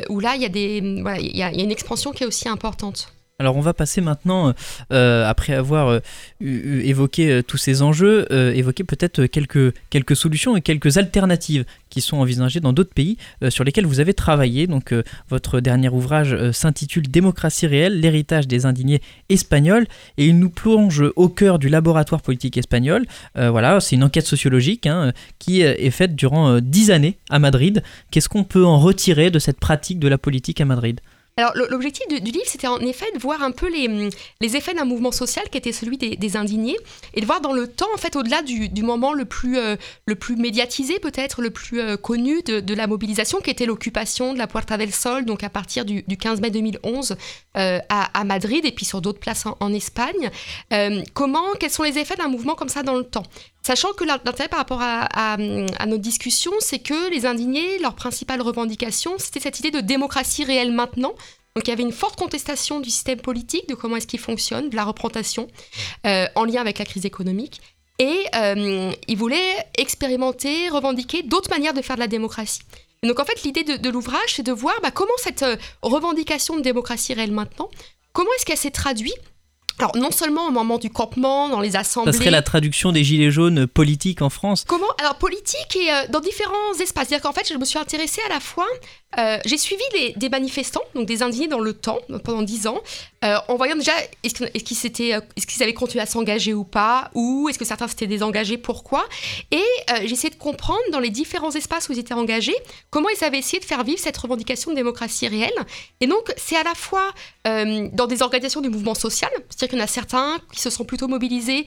où 0.09 0.19
là, 0.19 0.35
il 0.35 0.41
y, 0.41 0.45
a 0.45 0.49
des, 0.49 0.81
voilà, 1.03 1.19
il 1.19 1.37
y 1.37 1.43
a 1.43 1.51
une 1.51 1.69
expansion 1.69 2.11
qui 2.11 2.23
est 2.23 2.25
aussi 2.25 2.49
importante. 2.49 3.13
Alors 3.41 3.57
on 3.57 3.61
va 3.61 3.73
passer 3.73 4.01
maintenant, 4.01 4.49
euh, 4.49 4.53
euh, 4.93 5.27
après 5.27 5.55
avoir 5.55 5.87
euh, 5.87 5.99
évoqué 6.39 7.41
tous 7.47 7.57
ces 7.57 7.81
enjeux, 7.81 8.31
évoquer 8.55 8.83
peut-être 8.83 9.25
quelques, 9.25 9.73
quelques 9.89 10.15
solutions 10.15 10.55
et 10.55 10.61
quelques 10.61 10.97
alternatives 10.97 11.65
qui 11.89 12.01
sont 12.01 12.17
envisagées 12.17 12.59
dans 12.59 12.71
d'autres 12.71 12.93
pays 12.93 13.17
sur 13.49 13.63
lesquels 13.63 13.87
vous 13.87 13.99
avez 13.99 14.13
travaillé. 14.13 14.67
Donc 14.67 14.93
votre 15.27 15.59
dernier 15.59 15.89
ouvrage 15.89 16.51
s'intitule 16.51 17.09
Démocratie 17.09 17.65
réelle, 17.65 17.99
l'héritage 17.99 18.47
des 18.47 18.67
indignés 18.67 19.01
espagnols 19.29 19.87
et 20.17 20.27
il 20.27 20.37
nous 20.37 20.51
plonge 20.51 21.03
au 21.15 21.27
cœur 21.27 21.57
du 21.57 21.67
laboratoire 21.67 22.21
politique 22.21 22.57
espagnol. 22.57 23.05
voilà, 23.35 23.79
c'est 23.79 23.95
une 23.95 24.03
enquête 24.03 24.27
sociologique 24.27 24.85
hein, 24.85 25.13
qui 25.39 25.61
est 25.61 25.89
faite 25.89 26.15
durant 26.15 26.59
dix 26.59 26.91
années 26.91 27.17
à 27.31 27.39
Madrid. 27.39 27.81
Qu'est-ce 28.11 28.29
qu'on 28.29 28.43
peut 28.43 28.65
en 28.65 28.79
retirer 28.79 29.31
de 29.31 29.39
cette 29.39 29.59
pratique 29.59 29.99
de 29.99 30.07
la 30.07 30.19
politique 30.19 30.61
à 30.61 30.65
Madrid? 30.65 31.01
Alors 31.37 31.53
l'objectif 31.55 32.07
du, 32.07 32.19
livre, 32.19 32.45
c'était 32.45 32.67
en 32.67 32.79
effet 32.79 33.05
de 33.13 33.19
voir 33.19 33.41
un 33.41 33.51
peu 33.51 33.69
les, 33.69 34.09
les 34.41 34.55
effets 34.57 34.73
d'un 34.73 34.83
mouvement 34.83 35.11
social 35.11 35.49
qui 35.49 35.57
était 35.57 35.71
celui 35.71 35.97
des, 35.97 36.37
indignés, 36.37 36.77
et 37.13 37.21
de 37.21 37.25
voir 37.25 37.41
dans 37.41 37.53
le 37.53 37.67
temps, 37.67 37.87
en 37.93 37.97
fait, 37.97 38.15
au-delà 38.15 38.41
du, 38.41 38.69
du, 38.69 38.83
moment 38.83 39.13
le 39.13 39.25
plus, 39.25 39.57
euh, 39.57 39.75
le 40.05 40.15
plus 40.15 40.35
médiatisé, 40.35 40.99
peut-être 40.99 41.41
le 41.41 41.49
plus 41.49 41.79
euh, 41.79 41.97
connu 41.97 42.41
de, 42.43 42.59
de, 42.59 42.73
la 42.73 42.87
mobilisation, 42.87 43.39
qui 43.39 43.49
était 43.49 43.65
l'occupation 43.65 44.33
de 44.33 44.37
la 44.37 44.47
Puerta 44.47 44.77
del 44.77 44.93
Sol, 44.93 45.25
donc 45.25 45.43
à 45.43 45.49
partir 45.49 45.85
du, 45.85 46.03
du 46.03 46.17
15 46.17 46.41
mai 46.41 46.51
2011 46.51 47.15
euh, 47.57 47.79
à, 47.89 48.19
à, 48.19 48.23
Madrid, 48.23 48.65
et 48.65 48.71
puis 48.71 48.85
sur 48.85 49.01
d'autres 49.01 49.19
places 49.19 49.45
en, 49.45 49.71
Espagne. 49.71 50.29
comment, 51.13 51.53
quels 51.59 51.69
sont 51.69 51.83
les 51.83 51.97
effets 51.97 52.17
d'un 52.17 52.27
mouvement 52.27 52.55
comme 52.55 52.67
ça 52.67 52.83
dans 52.83 52.95
le 52.95 53.05
temps? 53.05 53.23
Sachant 53.63 53.93
que 53.93 54.03
l'intérêt 54.03 54.47
par 54.47 54.59
rapport 54.59 54.81
à, 54.81 55.03
à, 55.03 55.33
à, 55.33 55.85
notre 55.85 56.01
discussion, 56.01 56.51
c'est 56.59 56.79
que 56.79 57.11
les 57.11 57.25
indignés, 57.25 57.77
leur 57.79 57.95
principale 57.95 58.41
revendication, 58.41 59.15
c'était 59.19 59.39
cette 59.39 59.59
idée 59.59 59.71
de 59.71 59.81
démocratie 59.81 60.43
réelle 60.43 60.71
maintenant. 60.71 61.13
Donc 61.55 61.67
il 61.67 61.69
y 61.69 61.73
avait 61.73 61.83
une 61.83 61.91
forte 61.91 62.17
contestation 62.17 62.79
du 62.79 62.89
système 62.89 63.19
politique, 63.19 63.67
de 63.67 63.75
comment 63.75 63.97
est-ce 63.97 64.07
qu'il 64.07 64.19
fonctionne, 64.19 64.69
de 64.69 64.75
la 64.75 64.85
représentation, 64.85 65.47
euh, 66.07 66.25
en 66.35 66.45
lien 66.45 66.61
avec 66.61 66.79
la 66.79 66.85
crise 66.85 67.05
économique. 67.05 67.61
Et 67.99 68.25
euh, 68.35 68.91
ils 69.07 69.17
voulaient 69.17 69.67
expérimenter, 69.77 70.69
revendiquer 70.69 71.23
d'autres 71.23 71.49
manières 71.49 71.73
de 71.73 71.81
faire 71.81 71.97
de 71.97 72.01
la 72.01 72.07
démocratie. 72.07 72.61
donc 73.03 73.19
en 73.19 73.25
fait, 73.25 73.43
l'idée 73.43 73.63
de, 73.63 73.89
l'ouvrage, 73.89 74.35
c'est 74.35 74.43
de 74.43 74.51
voir 74.51 74.73
bah, 74.81 74.91
comment 74.91 75.11
cette 75.17 75.43
euh, 75.43 75.57
revendication 75.81 76.55
de 76.55 76.61
démocratie 76.61 77.13
réelle 77.13 77.31
maintenant, 77.31 77.69
comment 78.13 78.31
est-ce 78.37 78.45
qu'elle 78.45 78.57
s'est 78.57 78.71
traduite 78.71 79.19
alors, 79.81 79.95
non 79.95 80.11
seulement 80.11 80.47
au 80.47 80.51
moment 80.51 80.77
du 80.77 80.89
campement, 80.89 81.49
dans 81.49 81.59
les 81.59 81.75
assemblées. 81.75 82.11
Ça 82.11 82.17
serait 82.19 82.29
la 82.29 82.43
traduction 82.43 82.91
des 82.91 83.03
Gilets 83.03 83.31
jaunes 83.31 83.65
politiques 83.65 84.21
en 84.21 84.29
France 84.29 84.63
Comment? 84.67 84.85
Alors, 84.99 85.15
politique 85.15 85.75
et 85.75 85.91
euh, 85.91 86.07
dans 86.09 86.19
différents 86.19 86.73
espaces. 86.79 87.07
C'est-à-dire 87.07 87.23
qu'en 87.23 87.33
fait, 87.33 87.47
je 87.51 87.57
me 87.57 87.65
suis 87.65 87.79
intéressée 87.79 88.21
à 88.27 88.29
la 88.29 88.39
fois 88.39 88.67
euh, 89.17 89.37
j'ai 89.45 89.57
suivi 89.57 89.83
des 90.15 90.29
manifestants, 90.29 90.83
donc 90.95 91.05
des 91.05 91.21
indignés 91.21 91.47
dans 91.47 91.59
le 91.59 91.73
temps, 91.73 91.99
pendant 92.23 92.41
dix 92.41 92.67
ans, 92.67 92.79
euh, 93.23 93.35
en 93.49 93.55
voyant 93.55 93.75
déjà 93.75 93.91
est-ce 94.23 94.33
qu'ils 94.63 94.85
est 94.85 95.13
est 95.13 95.61
avaient 95.61 95.73
continué 95.73 96.01
à 96.01 96.05
s'engager 96.05 96.53
ou 96.53 96.63
pas, 96.63 97.11
ou 97.13 97.49
est-ce 97.49 97.59
que 97.59 97.65
certains 97.65 97.87
s'étaient 97.87 98.07
désengagés, 98.07 98.57
pourquoi. 98.57 99.05
Et 99.51 99.57
euh, 99.57 99.95
j'ai 100.05 100.13
essayé 100.13 100.29
de 100.29 100.39
comprendre 100.39 100.79
dans 100.91 100.99
les 100.99 101.09
différents 101.09 101.51
espaces 101.51 101.89
où 101.89 101.91
ils 101.91 101.99
étaient 101.99 102.13
engagés, 102.13 102.55
comment 102.89 103.09
ils 103.09 103.23
avaient 103.23 103.39
essayé 103.39 103.59
de 103.59 103.65
faire 103.65 103.83
vivre 103.83 103.99
cette 103.99 104.17
revendication 104.17 104.71
de 104.71 104.75
démocratie 104.77 105.27
réelle. 105.27 105.51
Et 105.99 106.07
donc, 106.07 106.31
c'est 106.37 106.55
à 106.55 106.63
la 106.63 106.73
fois 106.73 107.11
dans 107.43 108.07
des 108.07 108.21
organisations 108.21 108.61
du 108.61 108.69
mouvement 108.69 108.93
social, 108.93 109.31
c'est-à-dire 109.49 109.69
qu'il 109.69 109.79
y 109.79 109.81
en 109.81 109.83
a 109.83 109.87
certains 109.87 110.39
qui 110.53 110.61
se 110.61 110.69
sont 110.69 110.85
plutôt 110.85 111.07
mobilisés 111.07 111.65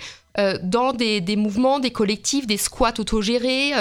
dans 0.62 0.92
des, 0.92 1.20
des, 1.20 1.36
mouvements, 1.36 1.80
des 1.80 1.90
collectifs, 1.90 2.46
des 2.46 2.56
squats 2.56 2.94
autogérés, 2.98 3.72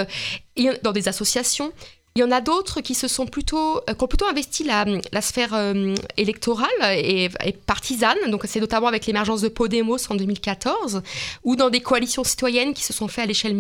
dans 0.82 0.92
des 0.92 1.08
associations. 1.08 1.72
Il 2.16 2.20
y 2.20 2.24
en 2.24 2.30
a 2.30 2.42
d'autres 2.42 2.82
qui 2.82 2.94
se 2.94 3.08
sont 3.08 3.26
plutôt, 3.26 3.78
euh, 3.90 3.96
qui 3.96 4.04
ont 4.04 4.08
plutôt 4.08 4.28
investi 4.28 4.64
la, 4.64 4.86
sphère 5.22 5.56
euh, 5.56 5.96
électorale 6.16 6.70
et, 6.96 7.28
partisane. 7.66 8.18
Donc, 8.28 8.44
c'est 8.46 8.60
notamment 8.60 8.86
avec 8.86 9.08
l'émergence 9.08 9.42
de 9.42 9.48
Podemos 9.48 9.98
en 10.12 10.14
2014, 10.14 11.02
ou 11.44 11.56
dans 11.56 11.72
des 11.72 11.82
coalitions 11.82 12.24
citoyennes 12.24 12.76
qui 12.76 12.84
se 12.84 12.94
sont 12.94 13.08
faites 13.08 13.24
à 13.24 13.28
l'échelle, 13.28 13.56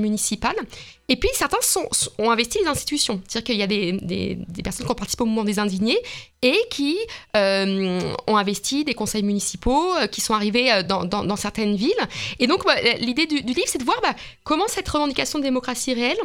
municipale. 0.00 0.56
Et 1.08 1.16
puis, 1.16 1.30
certains 1.32 1.56
ont 2.18 2.30
investi 2.30 2.58
les 2.58 2.66
institutions. 2.66 3.22
C'est-à-dire 3.26 3.46
qu'il 3.46 3.56
y 3.56 3.62
a 3.62 3.66
des, 3.66 4.38
personnes 4.62 4.84
qui 4.84 4.92
ont 4.92 4.94
participé 4.94 5.22
au 5.22 5.26
mouvement 5.26 5.44
des 5.44 5.58
indignés 5.58 5.98
et 6.42 6.58
qui 6.68 6.98
euh, 7.38 8.00
ont 8.26 8.36
investi 8.36 8.84
des 8.84 8.92
conseils 8.92 9.22
municipaux, 9.22 9.94
qui 10.12 10.20
sont 10.20 10.34
arrivés 10.34 10.82
dans, 10.86 11.36
certaines 11.36 11.74
villes. 11.74 11.94
Et 12.38 12.48
donc, 12.48 12.64
l'idée 13.00 13.24
du, 13.24 13.38
livre, 13.40 13.62
c'est 13.64 13.78
de 13.78 13.84
voir 13.84 13.98
bah, 14.02 14.14
comment 14.44 14.68
cette 14.68 14.90
revendication 14.90 15.38
de 15.38 15.44
démocratie 15.44 15.94
réelle 15.94 16.18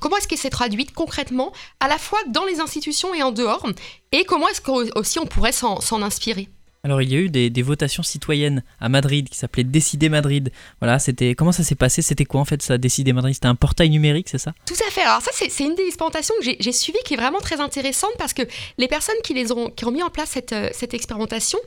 Comment 0.00 0.16
est-ce 0.16 0.28
qu'elle 0.28 0.38
s'est 0.38 0.50
traduite 0.50 0.92
concrètement, 0.92 1.52
à 1.80 1.88
la 1.88 1.98
fois 1.98 2.18
dans 2.28 2.44
les 2.44 2.60
institutions 2.60 3.14
et 3.14 3.22
en 3.22 3.32
dehors 3.32 3.66
Et 4.12 4.24
comment 4.24 4.48
est-ce 4.48 4.60
qu'aussi 4.60 5.18
on 5.18 5.26
pourrait 5.26 5.52
s'en 5.52 6.02
inspirer? 6.02 6.48
Alors 6.84 7.02
il 7.02 7.12
y 7.12 7.16
a 7.16 7.18
eu 7.18 7.28
des, 7.28 7.62
votations 7.62 8.02
citoyennes 8.02 8.62
à 8.80 8.88
Madrid 8.88 9.28
qui 9.28 9.36
s'appelait 9.36 9.64
Décider 9.64 10.08
Madrid. 10.08 10.52
Voilà, 10.80 10.98
c'était 10.98 11.34
comment 11.34 11.52
ça 11.52 11.64
s'est 11.64 11.74
passé? 11.74 12.02
C'était 12.02 12.24
quoi 12.24 12.40
en 12.40 12.44
fait 12.44 12.62
ça 12.62 12.78
Décider 12.78 13.12
Madrid? 13.12 13.34
C'était 13.34 13.48
un 13.48 13.54
portail 13.54 13.90
numérique, 13.90 14.28
c'est 14.28 14.38
ça? 14.38 14.54
Tout 14.64 14.74
à 14.86 14.90
fait. 14.90 15.02
Alors 15.02 15.20
ça 15.20 15.30
c'est 15.34 15.64
une 15.64 15.74
des 15.74 15.84
expérimentations 15.84 16.34
que 16.40 16.50
j'ai 16.58 16.72
suivies 16.72 16.98
qui 17.04 17.14
est 17.14 17.16
vraiment 17.16 17.40
très 17.40 17.60
intéressante 17.60 18.12
parce 18.18 18.32
que 18.32 18.42
les 18.78 18.88
personnes 18.88 19.16
qui 19.24 19.34
les 19.34 19.50
ont 19.52 19.70
qui 19.70 19.84
ont 19.84 19.90
mis 19.90 20.02
en 20.02 20.10
place 20.10 20.30
cette, 20.30 20.52
euh, 20.52 20.70
cette 20.72 20.94
expérimentation, 20.94 21.58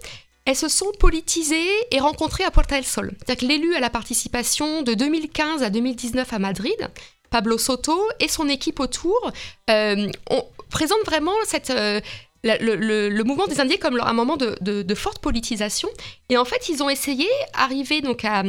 elles 0.45 0.55
se 0.55 0.69
sont 0.69 0.91
politisées 0.97 1.69
et 1.91 1.99
rencontrées 1.99 2.45
à 2.45 2.51
Puerta 2.51 2.75
del 2.75 2.85
Sol. 2.85 3.11
C'est-à-dire 3.19 3.47
que 3.47 3.53
l'élu 3.53 3.75
à 3.75 3.79
la 3.79 3.89
participation 3.89 4.81
de 4.81 4.93
2015 4.93 5.61
à 5.61 5.69
2019 5.69 6.33
à 6.33 6.39
Madrid 6.39 6.89
Pablo 7.31 7.57
Soto 7.57 7.99
et 8.19 8.27
son 8.27 8.47
équipe 8.47 8.79
autour 8.79 9.31
euh, 9.71 10.07
on 10.29 10.45
présente 10.69 11.03
vraiment 11.05 11.33
cette, 11.45 11.69
euh, 11.69 11.99
le, 12.43 13.23
mouvement 13.23 13.47
des 13.47 13.59
Indiens 13.59 13.77
comme 13.77 13.99
un 13.99 14.13
moment 14.13 14.37
de, 14.37 14.95
forte 14.95 15.19
politisation. 15.19 15.89
Et 16.29 16.37
en 16.37 16.45
fait, 16.45 16.69
ils 16.69 16.81
ont 16.83 16.89
essayé, 16.89 17.27
arrivé 17.53 18.01
donc 18.01 18.25
à, 18.25 18.43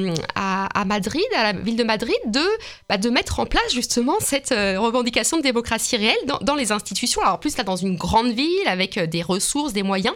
Madrid, 0.85 1.25
à 1.37 1.53
la 1.53 1.59
ville 1.59 1.77
de 1.77 1.85
Madrid, 1.85 2.17
de, 2.27 2.45
bah, 2.89 2.97
mettre 3.11 3.41
en 3.41 3.47
place 3.47 3.73
justement 3.73 4.17
cette 4.21 4.53
euh, 4.53 4.79
revendication 4.79 5.37
de 5.37 5.43
démocratie 5.43 5.97
réelle 5.97 6.17
dans, 6.41 6.55
les 6.55 6.73
institutions. 6.73 7.23
Alors 7.23 7.35
en 7.35 7.39
plus, 7.39 7.57
là, 7.57 7.65
dans 7.65 7.77
une 7.77 7.97
grande 7.97 8.33
ville, 8.33 8.67
avec 8.67 8.99
des 8.99 9.23
ressources, 9.23 9.73
des 9.73 9.83
moyens. 9.83 10.15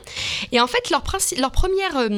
Et 0.53 0.61
en 0.61 0.67
fait, 0.67 0.91
leur, 0.91 1.03
leur 1.39 1.53
première 1.53 2.09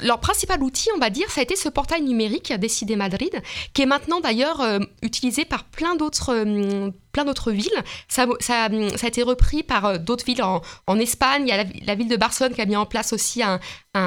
leur 0.00 0.20
principal 0.20 0.62
outil, 0.62 0.88
on 0.94 0.98
va 0.98 1.10
dire, 1.10 1.30
ça 1.30 1.40
a 1.40 1.42
été 1.42 1.56
ce 1.56 1.68
portail 1.68 2.02
numérique 2.02 2.52
Décidé 2.52 2.96
Madrid, 2.96 3.30
qui 3.74 3.82
est 3.82 3.86
maintenant 3.86 4.20
d'ailleurs 4.20 4.60
euh, 4.60 4.78
utilisé 5.02 5.44
par 5.44 5.64
plein 5.64 5.94
d'autres 5.96 6.34
euh, 6.34 6.90
plein 7.12 7.24
d'autres 7.24 7.52
villes. 7.52 7.82
Ça, 8.08 8.26
a 8.48 9.06
été 9.06 9.22
repris 9.22 9.62
par 9.62 9.84
euh, 9.84 9.98
d'autres 9.98 10.24
villes 10.24 10.42
en, 10.42 10.98
Espagne. 10.98 11.44
Il 11.46 11.48
y 11.48 11.52
a 11.52 11.64
la, 11.86 11.94
ville 11.94 12.08
de 12.08 12.16
Barcelone 12.16 12.54
qui 12.54 12.60
a 12.60 12.66
mis 12.66 12.76
en 12.76 12.86
place 12.86 13.12
aussi 13.12 13.42
un, 13.42 13.60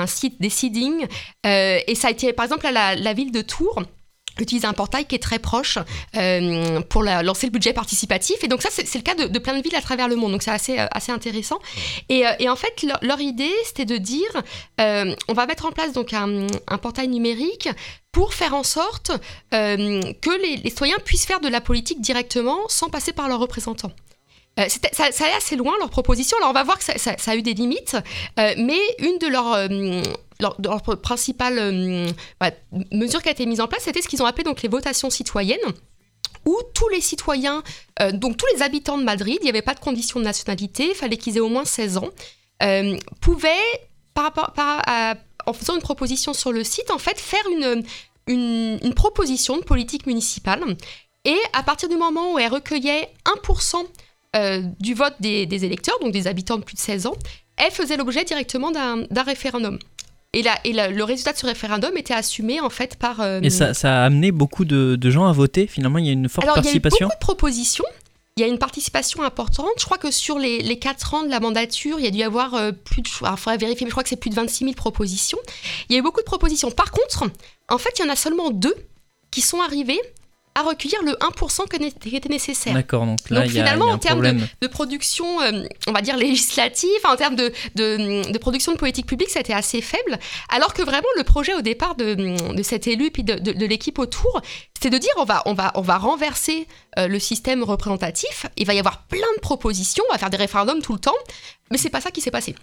site 0.07 0.41
Deciding. 0.41 1.05
et 1.43 1.95
ça 1.95 2.07
a 2.07 2.11
été, 2.11 2.33
par 2.33 2.45
exemple, 2.45 2.67
la 2.71 3.13
ville 3.13 3.31
de 3.31 3.41
Tours 3.41 3.81
utilise 4.39 4.65
un 4.65 4.73
portail 4.73 5.05
qui 5.05 5.15
est 5.15 5.19
très 5.19 5.39
proche 5.39 5.77
euh, 6.15 6.81
pour 6.81 7.03
lancer 7.03 7.47
le 7.47 7.51
budget 7.51 7.73
participatif. 7.73 8.43
Et 8.43 8.47
donc 8.47 8.61
ça, 8.61 8.69
c'est 8.71 8.95
le 8.95 9.03
cas 9.03 9.15
de, 9.15 9.39
plein 9.39 9.57
de 9.57 9.63
villes 9.63 9.75
à 9.75 9.81
travers 9.81 10.07
le 10.07 10.15
monde. 10.15 10.31
Donc 10.31 10.43
c'est 10.43 10.51
assez, 10.51 10.79
euh, 10.79 10.87
assez 10.91 11.11
intéressant. 11.11 11.59
Et, 12.09 12.25
euh, 12.25 12.31
et, 12.39 12.49
en 12.49 12.55
fait, 12.55 12.85
leur, 13.01 13.19
idée, 13.21 13.51
c'était 13.65 13.85
de 13.85 13.97
dire, 13.97 14.29
on 14.79 15.33
va 15.33 15.45
mettre 15.45 15.65
en 15.65 15.71
place 15.71 15.93
donc 15.93 16.13
un, 16.13 16.47
un 16.67 16.77
portail 16.77 17.07
numérique 17.07 17.69
pour 18.11 18.33
faire 18.33 18.55
en 18.55 18.63
sorte 18.63 19.11
que 19.51 20.41
les, 20.41 20.57
les 20.57 20.69
citoyens 20.69 20.97
puissent 21.05 21.25
faire 21.25 21.39
de 21.39 21.47
la 21.47 21.61
politique 21.61 22.01
directement 22.01 22.59
sans 22.67 22.89
passer 22.89 23.13
par 23.13 23.27
leurs 23.27 23.39
représentants. 23.39 23.91
ça, 24.57 25.11
ça, 25.11 25.25
allait 25.25 25.35
assez 25.35 25.55
loin 25.55 25.73
leur 25.79 25.89
proposition. 25.89 26.37
Alors 26.37 26.49
on 26.49 26.53
va 26.53 26.63
voir 26.63 26.77
que 26.77 26.83
ça, 26.83 26.93
ça, 26.97 27.31
a 27.31 27.35
eu 27.35 27.41
des 27.41 27.53
limites, 27.53 27.95
mais 28.37 28.79
une 28.99 29.17
de 29.19 29.27
leurs 29.27 29.69
leur, 30.41 30.81
principale 31.01 31.57
euh, 31.59 32.07
mesure 32.91 33.21
qui 33.21 33.29
a 33.29 33.31
été 33.31 33.45
mise 33.45 33.61
en 33.61 33.67
place, 33.67 33.83
c'était 33.83 34.01
ce 34.01 34.07
qu'ils 34.07 34.21
ont 34.21 34.25
appelé 34.25 34.43
donc 34.43 34.61
les 34.61 34.69
votations 34.69 35.09
citoyennes 35.09 35.59
où 36.45 36.57
tous 36.73 36.89
les 36.89 37.01
citoyens, 37.01 37.63
euh, 38.01 38.11
donc 38.11 38.37
tous 38.37 38.47
les 38.55 38.63
habitants 38.63 38.97
de 38.97 39.03
Madrid, 39.03 39.37
il 39.41 39.43
n'y 39.43 39.49
avait 39.49 39.61
pas 39.61 39.75
de 39.75 39.79
condition 39.79 40.19
de 40.19 40.25
nationalité, 40.25 40.89
il 40.89 40.95
fallait 40.95 41.17
qu'ils 41.17 41.37
aient 41.37 41.41
au 41.41 41.49
moins 41.49 41.65
16 41.65 41.97
ans, 41.97 42.09
euh, 42.63 42.97
pouvaient, 43.19 43.51
en 44.15 45.53
faisant 45.53 45.75
une 45.75 45.81
proposition 45.81 46.33
sur 46.33 46.51
le 46.51 46.63
site, 46.63 46.89
en 46.91 46.97
fait, 46.97 47.19
faire 47.19 47.43
une, 47.51 47.83
une, 48.27 48.93
proposition 48.95 49.57
de 49.57 49.63
politique 49.63 50.07
municipale. 50.07 50.63
Et 51.25 51.37
à 51.53 51.63
partir 51.63 51.89
du 51.89 51.95
moment 51.95 52.33
où 52.33 52.39
elle 52.39 52.51
recueillait 52.51 53.09
1% 53.25 53.85
du 54.79 54.93
vote 54.93 55.15
des, 55.19 55.65
électeurs, 55.65 55.99
donc 55.99 56.11
des 56.11 56.27
habitants 56.27 56.57
de 56.57 56.63
plus 56.63 56.75
de 56.75 56.79
16 56.79 57.07
ans, 57.07 57.15
elle 57.57 57.71
faisait 57.71 57.97
l'objet 57.97 58.23
directement 58.23 58.71
d'un 58.71 59.23
référendum. 59.23 59.77
Et, 60.33 60.45
et 60.63 60.71
le 60.73 61.03
résultat 61.03 61.33
de 61.33 61.37
ce 61.37 61.45
référendum 61.45 61.97
était 61.97 62.13
assumé 62.13 62.61
en 62.61 62.69
fait 62.69 62.95
par. 62.95 63.19
Euh, 63.19 63.41
et 63.41 63.49
ça, 63.49 63.73
ça, 63.73 64.03
a 64.03 64.05
amené 64.05 64.31
beaucoup 64.31 64.63
de, 64.63 64.95
de, 64.95 65.09
gens 65.09 65.25
à 65.25 65.33
voter. 65.33 65.67
Finalement, 65.67 65.99
il 65.99 66.05
y 66.05 66.09
a 66.09 66.13
une 66.13 66.29
forte 66.29 66.47
participation. 66.47 66.97
Il 66.97 67.01
y 67.01 67.03
a 67.03 67.05
eu 67.05 67.09
beaucoup 67.09 67.19
de 67.19 67.25
propositions. 67.25 67.85
Il 68.37 68.41
y 68.41 68.43
a 68.45 68.47
une 68.47 68.57
participation 68.57 69.23
importante. 69.23 69.67
Je 69.77 69.83
crois 69.83 69.97
que 69.97 70.09
sur 70.09 70.39
les, 70.39 70.59
les 70.61 70.79
4 70.79 71.15
ans 71.15 71.23
de 71.23 71.29
la 71.29 71.41
mandature, 71.41 71.99
il 71.99 72.05
y 72.05 72.07
a 72.07 72.11
dû 72.11 72.19
y 72.19 72.23
avoir 72.23 72.55
euh, 72.55 72.71
plus 72.71 73.01
de. 73.01 73.09
Il 73.09 73.37
faudrait 73.37 73.57
vérifier, 73.57 73.83
mais 73.83 73.89
je 73.89 73.93
crois 73.93 74.03
que 74.03 74.09
c'est 74.09 74.15
plus 74.15 74.29
de 74.29 74.35
26 74.35 74.63
000 74.63 74.73
propositions. 74.73 75.37
Il 75.89 75.93
y 75.93 75.95
a 75.97 75.99
eu 75.99 76.01
beaucoup 76.01 76.21
de 76.21 76.25
propositions. 76.25 76.71
Par 76.71 76.91
contre, 76.91 77.29
en 77.67 77.77
fait, 77.77 77.99
il 77.99 78.05
y 78.05 78.09
en 78.09 78.11
a 78.11 78.15
seulement 78.15 78.51
deux 78.51 78.75
qui 79.31 79.41
sont 79.41 79.59
arrivées 79.59 79.99
à 80.53 80.63
recueillir 80.63 81.01
le 81.03 81.13
1% 81.13 81.99
qui 81.99 82.15
était 82.15 82.29
nécessaire. 82.29 82.73
D'accord, 82.73 83.05
donc 83.05 83.29
là, 83.29 83.45
il 83.45 83.53
y 83.53 83.59
a, 83.59 83.63
finalement, 83.63 83.85
en 83.85 83.97
termes 83.97 84.21
de, 84.61 84.67
production, 84.67 85.41
euh, 85.41 85.63
on 85.87 85.91
va 85.93 86.01
dire 86.01 86.17
législative, 86.17 86.89
en 87.05 87.15
termes 87.15 87.35
de, 87.35 87.51
de, 87.75 88.37
production 88.37 88.73
de 88.73 88.77
politique 88.77 89.05
publique, 89.05 89.29
ça 89.29 89.39
a 89.39 89.41
été 89.41 89.53
assez 89.53 89.81
faible. 89.81 90.19
Alors 90.49 90.73
que 90.73 90.81
vraiment, 90.81 91.07
le 91.17 91.23
projet 91.23 91.53
au 91.53 91.61
départ 91.61 91.95
de, 91.95 92.35
cet 92.63 92.87
élu 92.87 93.11
puis 93.11 93.23
de, 93.23 93.65
l'équipe 93.65 93.97
autour, 93.99 94.41
c'était 94.73 94.89
de 94.89 94.97
dire 94.97 95.11
on 95.17 95.23
va, 95.23 95.41
on 95.45 95.53
va, 95.53 95.71
on 95.75 95.81
va 95.81 95.97
renverser 95.97 96.67
euh, 96.99 97.07
le 97.07 97.19
système 97.19 97.63
représentatif, 97.63 98.45
il 98.57 98.65
va 98.65 98.73
y 98.73 98.79
avoir 98.79 99.03
plein 99.03 99.19
de 99.35 99.41
propositions, 99.41 100.03
on 100.09 100.11
va 100.11 100.17
faire 100.17 100.29
des 100.29 100.37
référendums 100.37 100.81
tout 100.81 100.93
le 100.93 100.99
temps, 100.99 101.15
mais 101.71 101.77
c'est 101.77 101.89
pas 101.89 102.01
ça 102.01 102.11
qui 102.11 102.21
s'est 102.21 102.31
passé. 102.31 102.55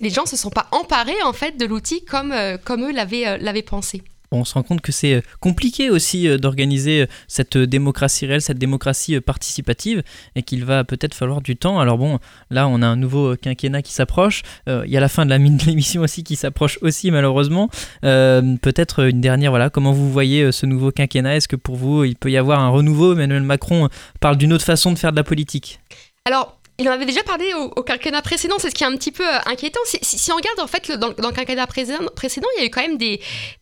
Les 0.00 0.10
gens 0.10 0.26
se 0.26 0.36
sont 0.36 0.50
pas 0.50 0.66
emparés 0.72 1.22
en 1.22 1.32
fait 1.32 1.56
de 1.56 1.66
l'outil 1.66 2.04
comme, 2.04 2.32
euh, 2.32 2.56
comme 2.62 2.84
eux 2.84 2.92
l'avaient 2.92 3.62
pensé 3.62 4.02
on 4.30 4.44
se 4.44 4.54
rend 4.54 4.62
compte 4.62 4.80
que 4.80 4.92
c'est 4.92 5.14
euh, 5.14 5.20
compliqué 5.40 5.90
aussi 5.90 6.28
euh, 6.28 6.38
d'organiser 6.38 7.02
euh, 7.02 7.06
cette 7.28 7.56
démocratie 7.56 8.26
réelle, 8.26 8.42
cette 8.42 8.58
démocratie 8.58 9.20
participative, 9.20 10.02
et 10.34 10.42
qu'il 10.42 10.64
va 10.64 10.84
peut-être 10.84 11.14
falloir 11.14 11.40
du 11.40 11.56
temps. 11.56 11.78
Alors 11.78 11.98
bon, 11.98 12.18
là 12.50 12.68
on 12.68 12.82
a 12.82 12.86
un 12.86 12.96
nouveau 12.96 13.36
quinquennat 13.36 13.82
qui 13.82 13.92
s'approche, 13.92 14.42
il 14.66 14.90
y 14.90 14.96
a 14.96 15.00
la 15.00 15.08
fin 15.08 15.26
de 15.26 15.34
l'émission 15.66 16.02
aussi 16.02 16.24
qui 16.24 16.36
s'approche 16.36 16.78
aussi 16.82 17.10
malheureusement. 17.10 17.68
peut-être 18.02 19.08
une 19.08 19.20
dernière, 19.20 19.50
voilà, 19.50 19.70
comment 19.70 19.92
vous 19.92 20.10
voyez 20.10 20.52
ce 20.52 20.66
nouveau 20.66 20.90
quinquennat? 20.90 21.36
Est-ce 21.36 21.48
que 21.48 21.56
pour 21.56 21.76
vous 21.76 22.04
il 22.04 22.16
peut 22.16 22.30
y 22.30 22.36
avoir 22.36 22.60
un 22.60 22.68
renouveau? 22.68 23.12
Emmanuel 23.12 23.42
Macron 23.42 23.88
parle 24.20 24.36
d'une 24.36 24.52
autre 24.52 24.64
façon 24.64 24.92
de 24.92 24.98
faire 24.98 25.12
de 25.12 25.16
la 25.16 25.24
politique 25.24 25.80
Alors, 26.24 26.58
il 26.78 26.88
en 26.88 26.92
avait 26.92 27.06
déjà 27.06 27.22
parlé 27.22 27.52
au, 27.54 27.82
quinquennat 27.82 28.22
précédent, 28.22 28.56
c'est 28.58 28.70
ce 28.70 28.74
qui 28.74 28.82
est 28.82 28.86
un 28.86 28.96
petit 28.96 29.12
peu 29.12 29.24
euh, 29.26 29.38
inquiétant. 29.46 29.80
Si, 29.84 30.32
on 30.32 30.36
regarde, 30.36 30.58
en 30.58 30.66
fait, 30.66 30.90
dans, 30.92 31.08
le 31.08 31.32
quinquennat 31.32 31.66
précédent, 31.66 32.48
il 32.56 32.60
y 32.60 32.62
a 32.62 32.66
eu 32.66 32.70
quand 32.70 32.82
même 32.82 32.98
des, 32.98 33.20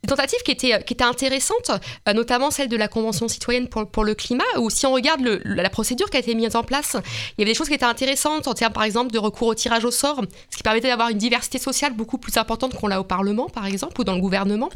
tentatives 0.09 0.41
qui 0.45 0.53
étaient, 0.53 0.83
qui 0.85 0.95
étaient 0.95 1.05
intéressantes, 1.05 1.71
euh, 2.09 2.13
notamment 2.15 2.51
celle 2.51 2.69
de 2.69 2.77
la 2.77 2.89
Convention 2.89 3.29
citoyenne 3.29 3.69
pour, 3.69 4.05
le 4.05 4.15
climat, 4.15 4.45
ou 4.59 4.71
si 4.71 4.87
on 4.87 4.93
regarde 4.93 5.21
la 5.45 5.69
procédure 5.69 6.09
qui 6.09 6.17
a 6.17 6.21
été 6.21 6.35
mise 6.35 6.57
en 6.57 6.63
place, 6.63 6.97
il 7.37 7.41
y 7.41 7.43
avait 7.43 7.53
des 7.53 7.55
choses 7.57 7.69
qui 7.69 7.75
étaient 7.75 7.85
intéressantes 7.85 8.49
en 8.49 8.55
termes, 8.55 8.73
par 8.73 8.85
exemple, 8.85 9.13
de 9.13 9.19
recours 9.19 9.49
au 9.49 9.55
tirage 9.55 9.85
au 9.85 9.91
sort, 9.91 10.23
ce 10.51 10.57
qui 10.57 10.63
permettait 10.63 10.89
d'avoir 10.89 11.11
une 11.11 11.19
diversité 11.19 11.59
sociale 11.59 11.93
beaucoup 11.93 12.19
plus 12.19 12.37
importante 12.39 12.75
qu'on 12.75 12.87
l'a 12.87 13.01
au 13.01 13.05
Parlement, 13.05 13.49
par 13.49 13.67
exemple, 13.67 14.01
ou 14.01 14.05
dans 14.05 14.15
le 14.15 14.21
gouvernement. 14.21 14.71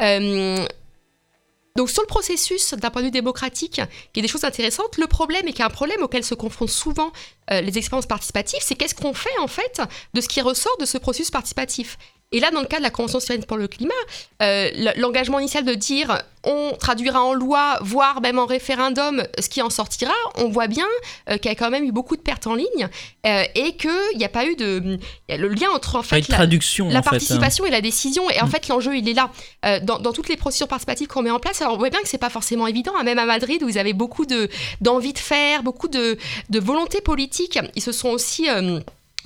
Euh, 0.00 0.64
donc 1.76 1.90
sur 1.90 2.02
le 2.02 2.06
processus 2.06 2.74
d'un 2.74 2.90
point 2.90 3.02
de 3.02 3.06
vue 3.06 3.12
démocratique, 3.12 3.78
il 3.78 4.16
y 4.16 4.20
a 4.20 4.22
des 4.22 4.28
choses 4.28 4.44
intéressantes. 4.44 4.98
Le 4.98 5.06
problème, 5.06 5.46
et 5.48 5.52
qui 5.52 5.62
est 5.62 5.64
un 5.64 5.70
problème 5.70 6.02
auquel 6.02 6.24
se 6.24 6.34
confrontent 6.34 6.70
souvent 6.70 7.12
euh, 7.50 7.60
les 7.60 7.78
expériences 7.78 8.06
participatives, 8.06 8.60
c'est 8.62 8.74
qu'est-ce 8.74 8.94
qu'on 8.94 9.14
fait 9.14 9.38
en 9.40 9.46
fait 9.46 9.80
de 10.14 10.20
ce 10.20 10.28
qui 10.28 10.40
ressort 10.40 10.76
de 10.78 10.84
ce 10.84 10.98
processus 10.98 11.30
participatif? 11.30 11.96
Et 12.32 12.38
là, 12.38 12.52
dans 12.52 12.60
le 12.60 12.66
cas 12.66 12.78
de 12.78 12.84
la 12.84 12.90
Convention 12.90 13.18
citoyenne 13.18 13.44
pour 13.44 13.56
le 13.56 13.66
climat, 13.66 13.92
euh, 14.40 14.70
l'engagement 14.96 15.40
initial 15.40 15.64
de 15.64 15.74
dire 15.74 16.22
on 16.44 16.72
traduira 16.78 17.20
en 17.20 17.34
loi, 17.34 17.78
voire 17.82 18.20
même 18.20 18.38
en 18.38 18.46
référendum, 18.46 19.24
ce 19.38 19.48
qui 19.48 19.60
en 19.62 19.68
sortira, 19.68 20.14
on 20.36 20.48
voit 20.48 20.68
bien 20.68 20.86
euh, 21.28 21.38
qu'il 21.38 21.50
y 21.50 21.52
a 21.52 21.56
quand 21.56 21.70
même 21.70 21.82
eu 21.84 21.90
beaucoup 21.90 22.16
de 22.16 22.22
pertes 22.22 22.46
en 22.46 22.54
ligne 22.54 22.88
euh, 23.26 23.42
et 23.56 23.76
qu'il 23.76 24.16
n'y 24.16 24.24
a 24.24 24.28
pas 24.28 24.46
eu 24.46 24.54
de. 24.54 24.98
le 25.28 25.48
lien 25.48 25.70
entre 25.74 25.96
en 25.96 26.02
fait, 26.04 26.28
la, 26.28 26.36
traduction, 26.36 26.88
la 26.88 27.02
participation 27.02 27.66
et 27.66 27.70
la 27.70 27.80
décision. 27.80 28.30
Et 28.30 28.40
en 28.40 28.46
fait, 28.46 28.68
l'enjeu, 28.68 28.96
il 28.96 29.08
est 29.08 29.14
là. 29.14 29.30
Dans, 29.82 29.98
dans, 29.98 30.12
toutes 30.12 30.28
les 30.28 30.36
procédures 30.36 30.68
participatives 30.68 31.08
qu'on 31.08 31.22
met 31.22 31.30
en 31.30 31.40
place, 31.40 31.60
alors 31.60 31.74
on 31.74 31.78
voit 31.78 31.90
bien 31.90 32.00
que 32.00 32.08
c'est 32.08 32.16
pas 32.16 32.30
forcément 32.30 32.68
évident. 32.68 32.92
Hein, 32.98 33.02
même 33.02 33.18
à 33.18 33.26
Madrid, 33.26 33.62
où 33.62 33.68
ils 33.68 33.78
avaient 33.78 33.92
beaucoup 33.92 34.24
d'envie 34.24 35.12
de, 35.12 35.14
de, 35.14 35.18
faire, 35.18 35.62
beaucoup 35.64 35.88
de, 35.88 36.16
de 36.48 36.60
volonté 36.60 37.00
politique, 37.00 37.58
ils 37.74 37.82
se 37.82 37.92
sont 37.92 38.08
aussi 38.08 38.48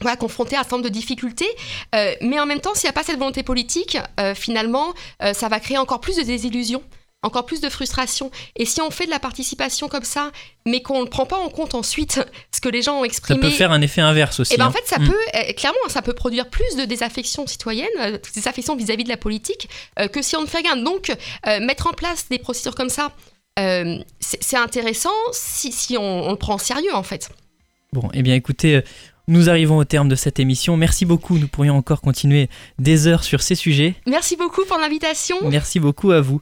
voilà, 0.05 0.17
confronté 0.17 0.55
à 0.55 0.61
un 0.61 0.63
certain 0.63 0.77
nombre 0.77 0.89
de 0.89 0.93
difficultés. 0.93 1.49
Euh, 1.95 2.15
mais 2.21 2.39
en 2.39 2.47
même 2.47 2.61
temps, 2.61 2.75
s'il 2.75 2.87
n'y 2.87 2.91
a 2.91 2.93
pas 2.93 3.03
cette 3.03 3.19
volonté 3.19 3.43
politique, 3.43 3.99
euh, 4.21 4.35
finalement, 4.35 4.93
euh, 5.23 5.33
ça 5.33 5.49
va 5.49 5.61
créer 5.61 5.79
encore 5.79 6.01
plus 6.01 6.17
de 6.17 6.23
désillusions, 6.23 6.83
encore 7.23 7.47
plus 7.47 7.63
de 7.63 7.71
frustration. 7.71 8.31
Et 8.55 8.67
si 8.67 8.83
on 8.83 8.91
fait 8.91 9.07
de 9.07 9.11
la 9.11 9.19
participation 9.19 9.89
comme 9.89 10.05
ça, 10.05 10.31
mais 10.67 10.83
qu'on 10.83 11.01
ne 11.01 11.09
prend 11.09 11.25
pas 11.25 11.39
en 11.39 11.49
compte 11.49 11.75
ensuite 11.75 12.21
ce 12.55 12.61
que 12.61 12.69
les 12.69 12.83
gens 12.83 13.01
ont 13.01 13.05
exprimé... 13.05 13.41
Ça 13.41 13.49
peut 13.49 13.55
faire 13.55 13.73
un 13.73 13.81
effet 13.81 14.03
inverse 14.03 14.41
aussi. 14.41 14.53
Et 14.53 14.57
eh 14.57 14.59
ben, 14.59 14.67
en 14.67 14.69
hein. 14.69 14.73
fait, 14.73 14.87
ça 14.87 14.99
mm. 14.99 15.09
peut, 15.09 15.53
clairement, 15.55 15.89
ça 15.89 16.03
peut 16.03 16.13
produire 16.13 16.51
plus 16.51 16.77
de 16.77 16.85
désaffection 16.85 17.47
citoyenne, 17.47 17.89
des 17.99 18.21
désaffection 18.35 18.77
vis-à-vis 18.77 19.05
de 19.05 19.09
la 19.09 19.17
politique, 19.17 19.71
que 20.13 20.21
si 20.21 20.37
on 20.37 20.43
ne 20.43 20.47
fait 20.47 20.59
rien. 20.59 20.77
Donc, 20.77 21.17
mettre 21.63 21.87
en 21.87 21.93
place 21.93 22.29
des 22.29 22.39
procédures 22.39 22.75
comme 22.75 22.91
ça, 22.91 23.13
c'est 23.57 24.57
intéressant 24.57 25.15
si, 25.33 25.73
si 25.73 25.97
on, 25.97 26.29
on 26.29 26.31
le 26.31 26.37
prend 26.37 26.55
en 26.55 26.59
sérieux, 26.59 26.95
en 26.95 27.03
fait. 27.03 27.31
Bon, 27.95 28.11
eh 28.13 28.23
bien 28.23 28.35
écoutez, 28.35 28.83
nous 29.27 29.49
arrivons 29.49 29.79
au 29.79 29.85
terme 29.85 30.09
de 30.09 30.17
cette 30.17 30.39
émission. 30.39 30.77
Merci 30.77 31.07
beaucoup. 31.07 31.39
Nous 31.39 31.49
pourrions 31.49 31.77
encore 31.77 32.01
continuer 32.01 32.49
des 32.79 33.07
heures 33.07 33.25
sur 33.25 33.43
ces 33.43 33.55
sujets. 33.55 33.95
Merci 34.07 34.37
beaucoup 34.37 34.65
pour 34.67 34.79
l'invitation. 34.79 35.37
Merci 35.49 35.81
beaucoup 35.81 36.11
à 36.11 36.21
vous. 36.21 36.41